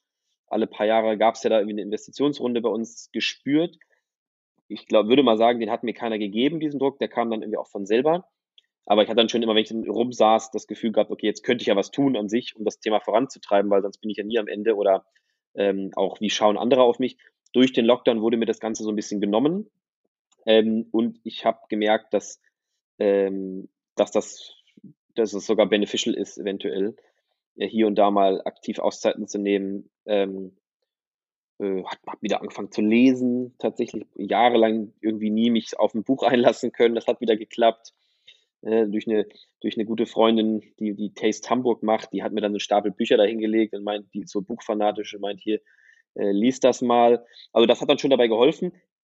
Alle 0.48 0.68
paar 0.68 0.86
Jahre 0.86 1.18
gab 1.18 1.36
es 1.36 1.43
ja 1.43 1.50
da 1.50 1.60
irgendwie 1.60 1.76
eine 1.76 1.84
Investitionsrunde 1.84 2.62
bei 2.62 2.70
uns 2.70 3.10
gespürt. 3.12 3.78
Ich 4.68 4.88
glaube, 4.88 5.10
würde 5.10 5.24
mal 5.24 5.38
sagen, 5.38 5.60
den 5.60 5.72
hat 5.72 5.84
mir 5.84 5.93
keiner 5.93 6.18
gegeben, 6.18 6.60
diesen 6.60 6.80
Druck. 6.80 7.00
Der 7.00 7.08
kam 7.08 7.30
dann 7.30 7.41
irgendwie 7.41 7.58
auch 7.58 7.68
von 7.68 7.86
selber. 7.86 8.28
Aber 8.86 9.04
ich 9.04 9.10
hatte 9.10 9.18
dann 9.18 9.30
schon 9.30 9.43
immer, 9.43 9.54
wenn 9.54 9.64
ich 9.64 9.70
dann 9.70 9.84
rumsaß, 9.84 10.52
das 10.52 10.66
Gefühl 10.66 10.93
gehabt, 10.93 11.12
okay, 11.12 11.28
jetzt 11.28 11.43
könnte 11.43 11.62
ich 11.62 11.68
ja 11.68 11.76
was 11.76 11.91
tun 11.91 12.16
an 12.16 12.30
sich, 12.30 12.56
um 12.56 12.64
das 12.64 12.80
Thema 12.80 13.02
voranzutreiben, 13.02 13.70
weil 13.70 13.82
sonst 13.82 13.98
bin 13.98 14.10
ich 14.10 14.18
ja 14.18 14.24
nie 14.24 14.39
am 14.39 14.48
Ende 14.48 14.76
oder 14.76 15.06
ähm, 15.56 15.91
auch 15.95 16.22
wie 16.22 16.30
schauen 16.30 16.58
andere 16.58 16.84
auf 16.84 16.98
mich. 16.98 17.18
Durch 17.52 17.74
den 17.74 17.86
Lockdown 17.86 18.22
wurde 18.22 18.38
mir 18.38 18.45
das 18.45 18.62
Ganze 18.62 18.84
so 18.84 18.89
ein 18.89 18.95
bisschen 18.95 19.20
genommen. 19.20 19.70
Ähm, 20.45 20.88
und 20.91 21.20
ich 21.24 21.43
habe 21.43 21.60
gemerkt, 21.68 22.14
dass, 22.14 22.41
ähm, 22.98 23.68
dass, 24.00 24.12
das, 24.12 24.54
dass 25.16 25.34
es 25.34 25.45
sogar 25.45 25.68
beneficial 25.68 26.16
ist, 26.16 26.38
eventuell, 26.38 26.95
äh, 27.56 27.68
hier 27.68 27.88
und 27.88 27.95
da 27.95 28.12
mal 28.12 28.41
aktiv 28.45 28.80
Auszeiten 28.80 29.28
zu 29.28 29.39
nehmen. 29.39 29.89
Ähm, 30.06 30.58
äh, 31.60 31.84
hat, 31.84 32.00
hab 32.06 32.22
wieder 32.22 32.41
angefangen 32.41 32.72
zu 32.72 32.82
lesen, 32.82 33.56
tatsächlich 33.58 34.06
jahrelang 34.16 34.93
irgendwie 35.02 35.32
nie 35.32 35.50
mich 35.50 35.78
auf 35.80 35.93
ein 35.93 36.04
Buch 36.04 36.24
einlassen 36.24 36.72
können. 36.72 36.95
Das 36.95 37.08
hat 37.08 37.22
wieder 37.22 37.36
geklappt. 37.36 37.93
Äh, 38.62 38.88
durch, 38.88 39.08
eine, 39.08 39.28
durch 39.62 39.78
eine 39.78 39.86
gute 39.86 40.06
Freundin, 40.06 40.62
die 40.80 40.95
die 40.95 41.14
Taste 41.14 41.50
Hamburg 41.50 41.84
macht, 41.84 42.12
die 42.14 42.24
hat 42.24 42.32
mir 42.32 42.41
dann 42.41 42.52
einen 42.52 42.60
Stapel 42.60 42.91
Bücher 42.91 43.18
dahingelegt 43.18 43.74
und 43.74 43.84
meint, 43.84 44.14
die 44.14 44.24
so 44.26 44.41
buchfanatisch 44.41 45.14
und 45.14 45.22
meint 45.22 45.39
hier, 45.39 45.60
äh, 46.16 46.32
lies 46.32 46.60
das 46.60 46.82
mal. 46.82 47.26
Also 47.54 47.68
das 47.68 47.82
hat 47.82 47.89
dann 47.89 48.00
schon 48.00 48.10
dabei 48.10 48.28
geholfen. 48.28 48.74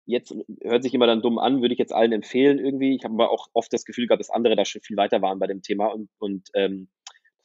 Jetzt 0.09 0.33
hört 0.63 0.81
sich 0.81 0.93
immer 0.95 1.05
dann 1.05 1.21
dumm 1.21 1.37
an, 1.37 1.61
würde 1.61 1.73
ich 1.73 1.79
jetzt 1.79 1.93
allen 1.93 2.11
empfehlen 2.11 2.57
irgendwie. 2.57 2.95
Ich 2.95 3.03
habe 3.03 3.13
aber 3.13 3.29
auch 3.29 3.47
oft 3.53 3.71
das 3.71 3.85
Gefühl 3.85 4.07
gehabt, 4.07 4.19
dass 4.19 4.31
andere 4.31 4.55
da 4.55 4.65
schon 4.65 4.81
viel 4.81 4.97
weiter 4.97 5.21
waren 5.21 5.37
bei 5.37 5.45
dem 5.45 5.61
Thema 5.61 5.85
und, 5.85 6.09
und 6.17 6.49
ähm, 6.55 6.89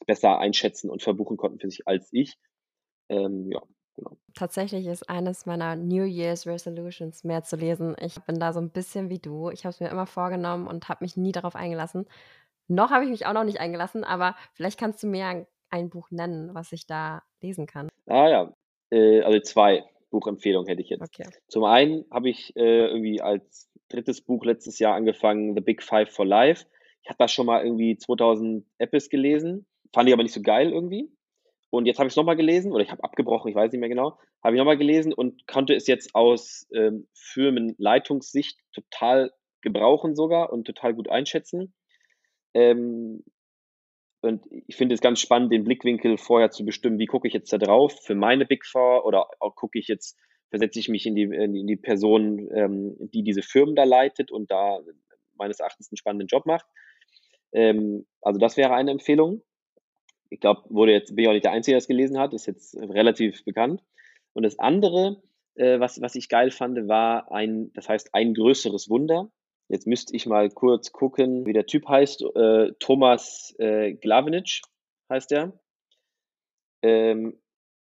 besser 0.07 0.39
einschätzen 0.39 0.89
und 0.89 1.03
verbuchen 1.03 1.37
konnten 1.37 1.59
für 1.59 1.69
sich 1.69 1.87
als 1.87 2.09
ich. 2.11 2.39
Ähm, 3.09 3.51
ja, 3.51 3.61
genau. 3.95 4.17
Tatsächlich 4.33 4.87
ist 4.87 5.07
eines 5.07 5.45
meiner 5.45 5.75
New 5.75 6.05
Year's 6.05 6.47
Resolutions 6.47 7.23
mehr 7.23 7.43
zu 7.43 7.55
lesen. 7.55 7.95
Ich 7.99 8.19
bin 8.23 8.39
da 8.39 8.51
so 8.51 8.61
ein 8.61 8.71
bisschen 8.71 9.11
wie 9.11 9.19
du. 9.19 9.51
Ich 9.51 9.63
habe 9.63 9.69
es 9.71 9.79
mir 9.79 9.89
immer 9.89 10.07
vorgenommen 10.07 10.65
und 10.65 10.89
habe 10.89 11.03
mich 11.03 11.15
nie 11.17 11.33
darauf 11.33 11.55
eingelassen. 11.55 12.07
Noch 12.67 12.89
habe 12.89 13.03
ich 13.03 13.11
mich 13.11 13.27
auch 13.27 13.33
noch 13.33 13.43
nicht 13.43 13.59
eingelassen, 13.59 14.03
aber 14.03 14.35
vielleicht 14.53 14.79
kannst 14.79 15.03
du 15.03 15.07
mir 15.07 15.27
ein, 15.27 15.47
ein 15.69 15.91
Buch 15.91 16.09
nennen, 16.09 16.55
was 16.55 16.71
ich 16.71 16.87
da 16.87 17.21
lesen 17.41 17.67
kann. 17.67 17.89
Ah 18.07 18.27
ja, 18.27 18.53
äh, 18.89 19.21
also 19.21 19.39
zwei 19.39 19.83
Buchempfehlungen 20.15 20.69
hätte 20.69 20.81
ich 20.81 20.89
jetzt. 20.89 21.01
Okay. 21.01 21.29
Zum 21.49 21.65
einen 21.65 22.05
habe 22.09 22.29
ich 22.29 22.55
äh, 22.55 22.87
irgendwie 22.87 23.19
als 23.19 23.69
drittes 23.89 24.21
Buch 24.21 24.45
letztes 24.45 24.79
Jahr 24.79 24.95
angefangen, 24.95 25.55
The 25.55 25.61
Big 25.61 25.83
Five 25.83 26.09
for 26.09 26.25
Life. 26.25 26.65
Ich 27.03 27.09
hatte 27.09 27.17
das 27.19 27.33
schon 27.33 27.45
mal 27.45 27.65
irgendwie 27.65 27.97
2000 27.97 28.65
Epis 28.77 29.09
gelesen, 29.09 29.65
fand 29.93 30.07
ich 30.07 30.13
aber 30.13 30.23
nicht 30.23 30.33
so 30.33 30.41
geil 30.41 30.71
irgendwie. 30.71 31.11
Und 31.69 31.85
jetzt 31.85 31.99
habe 31.99 32.07
ich 32.07 32.13
es 32.13 32.15
nochmal 32.15 32.37
gelesen, 32.37 32.71
oder 32.71 32.81
ich 32.81 32.91
habe 32.91 33.03
abgebrochen, 33.03 33.49
ich 33.49 33.55
weiß 33.55 33.73
nicht 33.73 33.81
mehr 33.81 33.89
genau, 33.89 34.17
habe 34.41 34.55
ich 34.55 34.57
nochmal 34.57 34.77
gelesen 34.77 35.11
und 35.11 35.45
konnte 35.47 35.75
es 35.75 35.85
jetzt 35.87 36.15
aus 36.15 36.65
ähm, 36.73 37.07
Firmenleitungssicht 37.13 38.57
total 38.73 39.33
gebrauchen 39.61 40.15
sogar 40.15 40.53
und 40.53 40.63
total 40.63 40.93
gut 40.93 41.09
einschätzen. 41.09 41.73
Ähm, 42.53 43.25
und 44.25 44.45
ich 44.67 44.75
finde 44.75 44.95
es 44.95 45.01
ganz 45.01 45.19
spannend, 45.19 45.51
den 45.51 45.63
Blickwinkel 45.63 46.17
vorher 46.17 46.51
zu 46.51 46.65
bestimmen, 46.65 46.99
wie 46.99 47.05
gucke 47.05 47.27
ich 47.27 47.33
jetzt 47.33 47.51
da 47.53 47.57
drauf 47.57 47.93
für 48.03 48.15
meine 48.15 48.45
Big 48.45 48.65
Four 48.65 49.05
oder 49.05 49.27
gucke 49.55 49.79
ich 49.79 49.87
jetzt, 49.87 50.17
versetze 50.49 50.79
ich 50.79 50.89
mich 50.89 51.05
in 51.05 51.15
die, 51.15 51.23
in 51.23 51.67
die 51.67 51.75
Person, 51.75 52.49
ähm, 52.53 52.95
die 52.99 53.23
diese 53.23 53.41
Firmen 53.41 53.75
da 53.75 53.83
leitet 53.83 54.31
und 54.31 54.51
da 54.51 54.79
meines 55.37 55.59
Erachtens 55.59 55.91
einen 55.91 55.97
spannenden 55.97 56.27
Job 56.27 56.45
macht. 56.45 56.65
Ähm, 57.53 58.05
also 58.21 58.39
das 58.39 58.57
wäre 58.57 58.73
eine 58.73 58.91
Empfehlung. 58.91 59.41
Ich 60.29 60.39
glaube, 60.39 60.63
wurde 60.69 60.91
jetzt, 60.91 61.15
bin 61.15 61.23
ich 61.23 61.29
auch 61.29 61.33
nicht 61.33 61.45
der 61.45 61.51
Einzige, 61.51 61.73
der 61.73 61.79
das 61.79 61.87
gelesen 61.87 62.19
hat, 62.19 62.33
ist 62.33 62.47
jetzt 62.47 62.75
relativ 62.75 63.45
bekannt. 63.45 63.81
Und 64.33 64.43
das 64.43 64.59
andere, 64.59 65.21
äh, 65.55 65.79
was, 65.79 66.01
was 66.01 66.15
ich 66.15 66.29
geil 66.29 66.51
fand, 66.51 66.87
war 66.87 67.31
ein, 67.31 67.71
das 67.73 67.87
heißt 67.87 68.13
ein 68.13 68.33
größeres 68.33 68.89
Wunder. 68.89 69.31
Jetzt 69.67 69.87
müsste 69.87 70.15
ich 70.15 70.25
mal 70.25 70.49
kurz 70.49 70.91
gucken, 70.91 71.45
wie 71.45 71.53
der 71.53 71.65
Typ 71.65 71.87
heißt. 71.87 72.23
Äh, 72.35 72.71
Thomas 72.79 73.55
äh, 73.57 73.93
Glavinitsch 73.93 74.61
heißt 75.09 75.31
er. 75.31 75.59
ähm, 76.81 77.39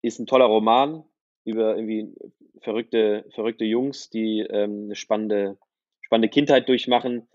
ist 0.02 0.20
ein 0.20 0.26
toller 0.26 0.46
Roman 0.46 1.04
über 1.46 1.76
irgendwie 1.76 2.14
verrückte, 2.62 3.26
verrückte 3.34 3.66
Jungs, 3.66 4.10
die 4.10 4.40
ähm, 4.40 4.86
eine 4.86 4.96
spannende, 4.96 5.58
spannende 6.02 6.30
Kindheit 6.30 6.68
durchmachen. 6.68 7.28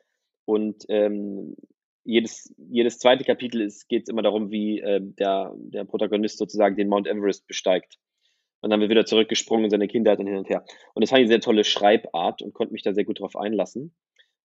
Und 0.46 0.84
ähm, 0.88 1.56
jedes, 2.04 2.54
jedes 2.58 2.98
zweite 2.98 3.24
Kapitel 3.24 3.66
geht 3.88 4.02
es 4.02 4.08
immer 4.08 4.22
darum, 4.22 4.50
wie 4.50 4.80
äh, 4.80 5.00
der, 5.00 5.54
der 5.56 5.84
Protagonist 5.84 6.38
sozusagen 6.38 6.76
den 6.76 6.88
Mount 6.88 7.06
Everest 7.06 7.46
besteigt. 7.46 7.98
Und 8.60 8.70
dann 8.70 8.80
wird 8.80 8.90
wieder 8.90 9.06
zurückgesprungen 9.06 9.64
in 9.64 9.70
seine 9.70 9.88
Kindheit 9.88 10.18
und 10.18 10.26
hin 10.26 10.36
und 10.36 10.48
her. 10.48 10.64
Und 10.94 11.02
das 11.02 11.10
fand 11.10 11.20
ich 11.20 11.24
eine 11.24 11.28
sehr 11.28 11.40
tolle 11.40 11.64
Schreibart 11.64 12.42
und 12.42 12.54
konnte 12.54 12.72
mich 12.72 12.82
da 12.82 12.94
sehr 12.94 13.04
gut 13.04 13.20
drauf 13.20 13.36
einlassen. 13.36 13.94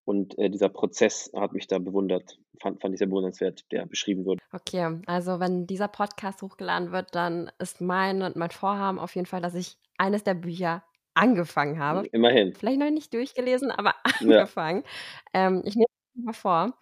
Und 0.04 0.38
äh, 0.38 0.50
dieser 0.50 0.68
Prozess 0.68 1.30
hat 1.34 1.52
mich 1.52 1.66
da 1.66 1.78
bewundert, 1.78 2.38
fand, 2.60 2.80
fand 2.80 2.94
ich 2.94 2.98
sehr 2.98 3.06
bewundernswert, 3.06 3.70
der 3.70 3.86
beschrieben 3.86 4.24
wurde. 4.24 4.40
Okay, 4.52 5.00
also 5.06 5.40
wenn 5.40 5.66
dieser 5.66 5.88
Podcast 5.88 6.42
hochgeladen 6.42 6.90
wird, 6.90 7.14
dann 7.14 7.50
ist 7.58 7.80
mein 7.80 8.22
und 8.22 8.36
mein 8.36 8.50
Vorhaben 8.50 8.98
auf 8.98 9.14
jeden 9.14 9.26
Fall, 9.26 9.40
dass 9.40 9.54
ich 9.54 9.76
eines 9.98 10.24
der 10.24 10.34
Bücher 10.34 10.82
angefangen 11.14 11.78
habe. 11.78 12.06
Immerhin. 12.12 12.54
Vielleicht 12.54 12.80
noch 12.80 12.90
nicht 12.90 13.12
durchgelesen, 13.12 13.70
aber 13.76 13.94
angefangen. 14.02 14.82
Ja. 15.34 15.46
Ähm, 15.46 15.62
ich 15.64 15.76
nehme 15.76 15.86
es 16.16 16.24
mal 16.24 16.32
vor. 16.32 16.74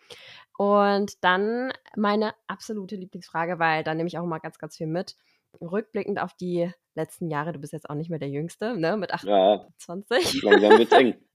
Und 0.57 1.23
dann 1.23 1.73
meine 1.97 2.35
absolute 2.47 2.97
Lieblingsfrage, 2.97 3.59
weil 3.59 3.85
da 3.85 3.95
nehme 3.95 4.09
ich 4.09 4.19
auch 4.19 4.27
mal 4.27 4.39
ganz, 4.39 4.59
ganz 4.59 4.77
viel 4.77 4.89
mit. 4.89 5.17
Rückblickend 5.61 6.21
auf 6.21 6.35
die 6.35 6.71
letzten 6.95 7.31
Jahre, 7.31 7.53
du 7.53 7.59
bist 7.59 7.73
jetzt 7.73 7.89
auch 7.89 7.95
nicht 7.95 8.11
mehr 8.11 8.19
der 8.19 8.29
Jüngste, 8.29 8.77
ne? 8.77 8.97
Mit 8.97 9.13
28. 9.13 10.43
Ja, 10.43 10.51
langsam 10.51 10.79
wird 10.79 10.93
eng. 10.93 11.15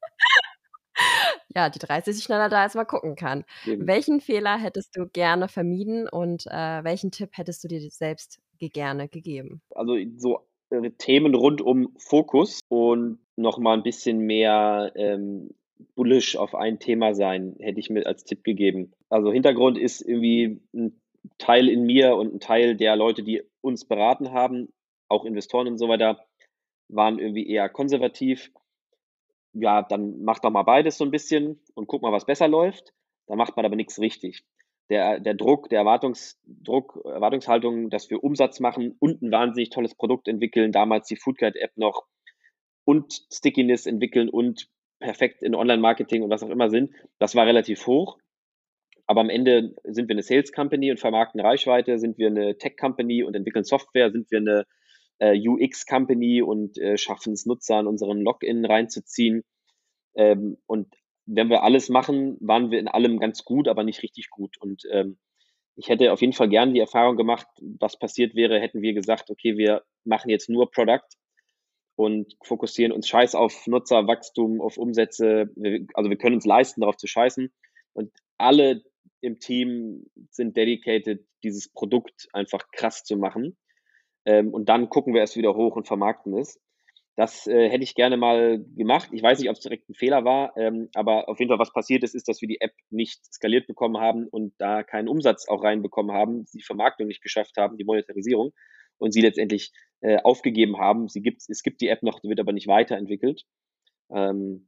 ja, 1.55 1.69
die 1.69 1.79
30 1.79 2.15
ist 2.15 2.23
schneller 2.23 2.49
da, 2.49 2.63
als 2.63 2.75
man 2.75 2.87
gucken 2.87 3.15
kann. 3.15 3.45
Eben. 3.65 3.87
Welchen 3.87 4.21
Fehler 4.21 4.57
hättest 4.57 4.95
du 4.95 5.07
gerne 5.07 5.47
vermieden 5.47 6.07
und 6.07 6.45
äh, 6.47 6.83
welchen 6.83 7.11
Tipp 7.11 7.29
hättest 7.33 7.63
du 7.63 7.67
dir 7.67 7.81
selbst 7.89 8.39
gerne 8.59 9.09
gegeben? 9.09 9.61
Also 9.71 9.97
so 10.17 10.47
äh, 10.69 10.91
Themen 10.91 11.35
rund 11.35 11.61
um 11.61 11.93
Fokus 11.97 12.61
und 12.69 13.19
nochmal 13.35 13.77
ein 13.77 13.83
bisschen 13.83 14.19
mehr 14.19 14.91
ähm, 14.95 15.49
bullish 15.95 16.35
auf 16.35 16.55
ein 16.55 16.79
Thema 16.79 17.13
sein, 17.13 17.55
hätte 17.59 17.79
ich 17.79 17.89
mir 17.89 18.05
als 18.05 18.23
Tipp 18.23 18.43
gegeben. 18.43 18.93
Also 19.09 19.31
Hintergrund 19.31 19.77
ist 19.77 20.01
irgendwie 20.01 20.61
ein 20.73 21.01
Teil 21.37 21.69
in 21.69 21.83
mir 21.83 22.15
und 22.15 22.33
ein 22.35 22.39
Teil 22.39 22.75
der 22.75 22.95
Leute, 22.95 23.23
die 23.23 23.43
uns 23.61 23.85
beraten 23.85 24.31
haben, 24.31 24.69
auch 25.09 25.25
Investoren 25.25 25.67
und 25.67 25.77
so 25.77 25.87
weiter, 25.87 26.25
waren 26.89 27.19
irgendwie 27.19 27.47
eher 27.47 27.69
konservativ. 27.69 28.51
Ja, 29.53 29.83
dann 29.83 30.23
macht 30.23 30.43
doch 30.43 30.51
mal 30.51 30.63
beides 30.63 30.97
so 30.97 31.05
ein 31.05 31.11
bisschen 31.11 31.59
und 31.75 31.87
guck 31.87 32.01
mal, 32.01 32.11
was 32.11 32.25
besser 32.25 32.47
läuft. 32.47 32.93
Da 33.27 33.35
macht 33.35 33.55
man 33.55 33.65
aber 33.65 33.75
nichts 33.75 33.99
richtig. 33.99 34.43
Der, 34.89 35.19
der 35.19 35.33
Druck, 35.35 35.69
der 35.69 35.79
Erwartungsdruck, 35.79 37.01
Erwartungshaltung, 37.05 37.89
dass 37.89 38.09
wir 38.09 38.23
Umsatz 38.23 38.59
machen 38.59 38.95
und 38.99 39.21
ein 39.21 39.31
wahnsinnig 39.31 39.69
tolles 39.69 39.95
Produkt 39.95 40.27
entwickeln, 40.27 40.71
damals 40.71 41.07
die 41.07 41.15
Foodguide-App 41.15 41.77
noch 41.77 42.05
und 42.83 43.25
Stickiness 43.31 43.85
entwickeln 43.85 44.29
und 44.29 44.67
perfekt 44.99 45.41
in 45.43 45.55
Online-Marketing 45.55 46.23
und 46.23 46.29
was 46.29 46.43
auch 46.43 46.49
immer 46.49 46.69
sind, 46.69 46.93
das 47.19 47.35
war 47.35 47.45
relativ 47.45 47.85
hoch. 47.87 48.17
Aber 49.05 49.21
am 49.21 49.29
Ende 49.29 49.75
sind 49.83 50.07
wir 50.07 50.15
eine 50.15 50.23
Sales 50.23 50.51
Company 50.51 50.89
und 50.91 50.99
vermarkten 50.99 51.41
Reichweite, 51.41 51.99
sind 51.99 52.17
wir 52.17 52.27
eine 52.27 52.57
Tech 52.57 52.77
Company 52.77 53.23
und 53.23 53.35
entwickeln 53.35 53.65
Software, 53.65 54.11
sind 54.11 54.31
wir 54.31 54.39
eine 54.39 54.65
äh, 55.19 55.37
UX 55.37 55.85
Company 55.85 56.41
und 56.41 56.77
äh, 56.77 56.97
schaffen 56.97 57.33
es 57.33 57.45
Nutzern 57.45 57.87
unseren 57.87 58.21
Login 58.21 58.65
reinzuziehen. 58.65 59.43
Ähm, 60.15 60.57
und 60.65 60.93
wenn 61.25 61.49
wir 61.49 61.63
alles 61.63 61.89
machen, 61.89 62.37
waren 62.41 62.71
wir 62.71 62.79
in 62.79 62.87
allem 62.87 63.19
ganz 63.19 63.43
gut, 63.43 63.67
aber 63.67 63.83
nicht 63.83 64.03
richtig 64.03 64.29
gut. 64.29 64.57
Und 64.59 64.83
ähm, 64.91 65.17
ich 65.75 65.89
hätte 65.89 66.11
auf 66.11 66.21
jeden 66.21 66.33
Fall 66.33 66.49
gern 66.49 66.73
die 66.73 66.79
Erfahrung 66.79 67.15
gemacht, 67.15 67.47
was 67.79 67.97
passiert 67.97 68.35
wäre, 68.35 68.59
hätten 68.59 68.81
wir 68.81 68.93
gesagt, 68.93 69.29
okay, 69.29 69.57
wir 69.57 69.83
machen 70.03 70.29
jetzt 70.29 70.49
nur 70.49 70.69
Product 70.69 71.07
und 71.95 72.35
fokussieren 72.43 72.91
uns 72.91 73.07
scheiß 73.07 73.35
auf 73.35 73.67
Nutzerwachstum, 73.67 74.61
auf 74.61 74.77
Umsätze. 74.77 75.49
also 75.93 76.09
wir 76.09 76.17
können 76.17 76.35
uns 76.35 76.45
leisten, 76.45 76.81
darauf 76.81 76.97
zu 76.97 77.07
scheißen. 77.07 77.51
Und 77.93 78.11
alle 78.37 78.83
im 79.21 79.39
Team 79.39 80.05
sind 80.31 80.57
dedicated, 80.57 81.25
dieses 81.43 81.69
Produkt 81.69 82.27
einfach 82.33 82.67
krass 82.71 83.03
zu 83.03 83.15
machen. 83.15 83.57
Ähm, 84.25 84.53
und 84.53 84.69
dann 84.69 84.89
gucken 84.89 85.13
wir 85.13 85.21
erst 85.21 85.35
wieder 85.35 85.55
hoch 85.55 85.75
und 85.75 85.87
vermarkten 85.87 86.37
es. 86.37 86.59
Das 87.15 87.45
äh, 87.45 87.69
hätte 87.69 87.83
ich 87.83 87.93
gerne 87.93 88.17
mal 88.17 88.65
gemacht. 88.75 89.09
Ich 89.11 89.21
weiß 89.21 89.39
nicht, 89.39 89.49
ob 89.49 89.55
es 89.55 89.61
direkt 89.61 89.87
ein 89.87 89.93
Fehler 89.93 90.25
war, 90.25 90.57
ähm, 90.57 90.89
aber 90.95 91.29
auf 91.29 91.39
jeden 91.39 91.49
Fall, 91.49 91.59
was 91.59 91.71
passiert 91.71 92.03
ist, 92.03 92.15
ist, 92.15 92.27
dass 92.27 92.41
wir 92.41 92.47
die 92.47 92.59
App 92.59 92.73
nicht 92.89 93.23
skaliert 93.31 93.67
bekommen 93.67 93.97
haben 93.97 94.27
und 94.27 94.53
da 94.57 94.81
keinen 94.81 95.07
Umsatz 95.07 95.47
auch 95.47 95.63
reinbekommen 95.63 96.15
haben, 96.15 96.45
die 96.53 96.63
Vermarktung 96.63 97.07
nicht 97.07 97.21
geschafft 97.21 97.57
haben, 97.57 97.77
die 97.77 97.83
Monetarisierung 97.83 98.51
und 98.97 99.11
sie 99.11 99.21
letztendlich 99.21 99.71
äh, 100.01 100.17
aufgegeben 100.23 100.79
haben. 100.79 101.07
Sie 101.07 101.21
gibt, 101.21 101.43
es 101.47 101.61
gibt 101.61 101.81
die 101.81 101.89
App 101.89 102.01
noch, 102.01 102.19
die 102.19 102.29
wird 102.29 102.39
aber 102.39 102.51
nicht 102.51 102.67
weiterentwickelt. 102.67 103.43
Ähm, 104.11 104.67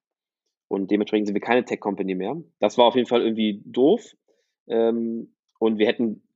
und 0.67 0.91
dementsprechend 0.91 1.27
sind 1.27 1.35
wir 1.35 1.41
keine 1.41 1.65
Tech-Company 1.65 2.15
mehr. 2.15 2.35
Das 2.59 2.77
war 2.77 2.85
auf 2.85 2.95
jeden 2.95 3.07
Fall 3.07 3.21
irgendwie 3.21 3.63
doof. 3.65 4.13
Ähm, 4.67 5.35
und 5.59 5.79
wir 5.79 5.87
hätten 5.87 6.27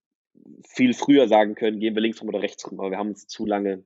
viel 0.68 0.93
früher 0.93 1.28
sagen 1.28 1.56
können, 1.56 1.80
gehen 1.80 1.95
wir 1.95 2.02
links 2.02 2.22
rum 2.22 2.30
oder 2.30 2.41
rechts 2.41 2.70
rum, 2.70 2.80
aber 2.80 2.91
wir 2.91 2.97
haben 2.97 3.10
uns 3.10 3.28
zu 3.28 3.45
lange 3.45 3.84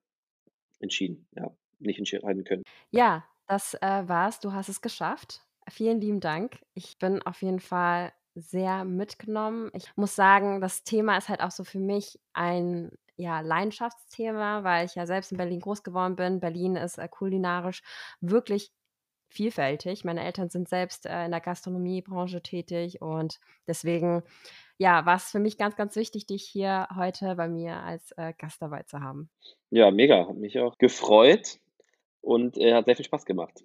entschieden, 0.79 1.27
ja, 1.35 1.51
nicht 1.79 1.99
entscheiden 1.99 2.43
können. 2.43 2.63
Ja, 2.91 3.25
das 3.47 3.73
äh, 3.75 4.07
war's. 4.07 4.39
Du 4.39 4.53
hast 4.53 4.69
es 4.69 4.81
geschafft. 4.81 5.41
Vielen 5.69 6.01
lieben 6.01 6.19
Dank. 6.19 6.59
Ich 6.73 6.97
bin 6.97 7.21
auf 7.21 7.41
jeden 7.41 7.59
Fall 7.59 8.13
sehr 8.35 8.83
mitgenommen. 8.83 9.69
Ich 9.73 9.95
muss 9.95 10.15
sagen, 10.15 10.59
das 10.59 10.83
Thema 10.83 11.17
ist 11.17 11.29
halt 11.29 11.41
auch 11.41 11.51
so 11.51 11.63
für 11.63 11.79
mich 11.79 12.19
ein 12.33 12.91
ja, 13.15 13.41
Leidenschaftsthema, 13.41 14.63
weil 14.63 14.85
ich 14.85 14.95
ja 14.95 15.05
selbst 15.05 15.31
in 15.31 15.37
Berlin 15.37 15.59
groß 15.59 15.83
geworden 15.83 16.15
bin. 16.15 16.39
Berlin 16.39 16.75
ist 16.75 16.97
äh, 16.97 17.07
kulinarisch 17.07 17.83
wirklich 18.21 18.71
vielfältig. 19.29 20.03
Meine 20.03 20.23
Eltern 20.23 20.49
sind 20.49 20.67
selbst 20.67 21.05
äh, 21.05 21.25
in 21.25 21.31
der 21.31 21.41
Gastronomiebranche 21.41 22.41
tätig 22.41 23.01
und 23.01 23.39
deswegen 23.67 24.23
ja, 24.77 25.05
war 25.05 25.15
es 25.15 25.31
für 25.31 25.39
mich 25.39 25.57
ganz, 25.57 25.75
ganz 25.75 25.95
wichtig, 25.95 26.25
dich 26.25 26.43
hier 26.43 26.87
heute 26.95 27.35
bei 27.35 27.47
mir 27.47 27.77
als 27.77 28.11
äh, 28.17 28.33
Gast 28.37 28.61
dabei 28.61 28.83
zu 28.83 28.99
haben. 28.99 29.29
Ja, 29.69 29.91
mega. 29.91 30.27
Hat 30.27 30.35
mich 30.35 30.59
auch 30.59 30.77
gefreut 30.77 31.59
und 32.21 32.57
äh, 32.57 32.73
hat 32.73 32.85
sehr 32.85 32.95
viel 32.95 33.05
Spaß 33.05 33.25
gemacht. 33.25 33.63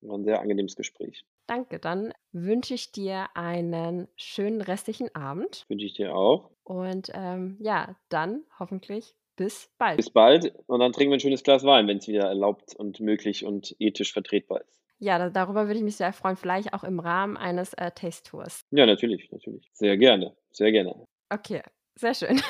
War 0.00 0.18
ein 0.18 0.24
sehr 0.24 0.40
angenehmes 0.40 0.76
Gespräch. 0.76 1.24
Danke, 1.46 1.78
dann 1.78 2.12
wünsche 2.32 2.74
ich 2.74 2.92
dir 2.92 3.28
einen 3.34 4.08
schönen 4.16 4.60
restlichen 4.60 5.14
Abend. 5.14 5.64
Wünsche 5.68 5.86
ich 5.86 5.94
dir 5.94 6.14
auch. 6.14 6.50
Und 6.62 7.10
ähm, 7.14 7.56
ja, 7.60 7.96
dann 8.10 8.44
hoffentlich 8.58 9.14
bis 9.36 9.70
bald. 9.78 9.96
Bis 9.96 10.10
bald 10.10 10.54
und 10.66 10.80
dann 10.80 10.92
trinken 10.92 11.10
wir 11.10 11.16
ein 11.16 11.20
schönes 11.20 11.42
Glas 11.42 11.64
Wein, 11.64 11.88
wenn 11.88 11.98
es 11.98 12.08
wieder 12.08 12.24
erlaubt 12.24 12.74
und 12.76 13.00
möglich 13.00 13.44
und 13.44 13.74
ethisch 13.78 14.12
vertretbar 14.12 14.60
ist. 14.60 14.83
Ja, 14.98 15.18
da, 15.18 15.30
darüber 15.30 15.66
würde 15.66 15.78
ich 15.78 15.84
mich 15.84 15.96
sehr 15.96 16.12
freuen, 16.12 16.36
vielleicht 16.36 16.72
auch 16.72 16.84
im 16.84 17.00
Rahmen 17.00 17.36
eines 17.36 17.74
äh, 17.74 17.90
Taste-Tours. 17.90 18.64
Ja, 18.70 18.86
natürlich, 18.86 19.30
natürlich. 19.30 19.68
Sehr 19.72 19.96
gerne, 19.96 20.36
sehr 20.50 20.72
gerne. 20.72 21.06
Okay, 21.30 21.62
sehr 21.96 22.14
schön. 22.14 22.40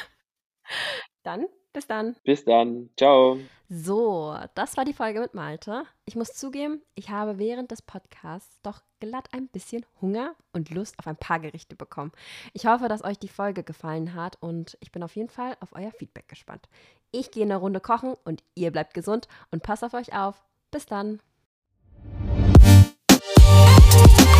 Dann 1.23 1.47
bis 1.75 1.89
dann. 1.89 2.15
Bis 2.23 2.45
dann. 2.45 2.89
Ciao. 2.97 3.39
So, 3.69 4.39
das 4.55 4.77
war 4.77 4.85
die 4.85 4.93
Folge 4.93 5.21
mit 5.21 5.35
Malte. 5.35 5.85
Ich 6.05 6.15
muss 6.15 6.33
zugeben, 6.33 6.81
ich 6.95 7.11
habe 7.11 7.39
während 7.39 7.73
des 7.73 7.83
Podcasts 7.83 8.63
doch 8.63 8.81
glatt 9.01 9.29
ein 9.33 9.49
bisschen 9.49 9.85
Hunger 10.01 10.37
und 10.53 10.71
Lust 10.71 10.97
auf 11.01 11.09
ein 11.09 11.17
paar 11.17 11.41
Gerichte 11.41 11.75
bekommen. 11.75 12.13
Ich 12.53 12.67
hoffe, 12.67 12.89
dass 12.89 13.03
euch 13.03 13.19
die 13.19 13.29
Folge 13.29 13.65
gefallen 13.65 14.15
hat 14.15 14.41
und 14.41 14.79
ich 14.81 14.93
bin 14.93 15.03
auf 15.03 15.17
jeden 15.17 15.29
Fall 15.29 15.57
auf 15.59 15.75
euer 15.75 15.91
Feedback 15.91 16.29
gespannt. 16.29 16.69
Ich 17.11 17.33
gehe 17.33 17.43
eine 17.43 17.57
Runde 17.57 17.81
kochen 17.81 18.15
und 18.25 18.45
ihr 18.55 18.71
bleibt 18.71 18.95
gesund 18.95 19.27
und 19.51 19.65
passt 19.65 19.83
auf 19.83 19.95
euch 19.95 20.15
auf. 20.15 20.45
Bis 20.71 20.87
dann. 20.87 21.21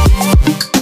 Thank 0.07 0.74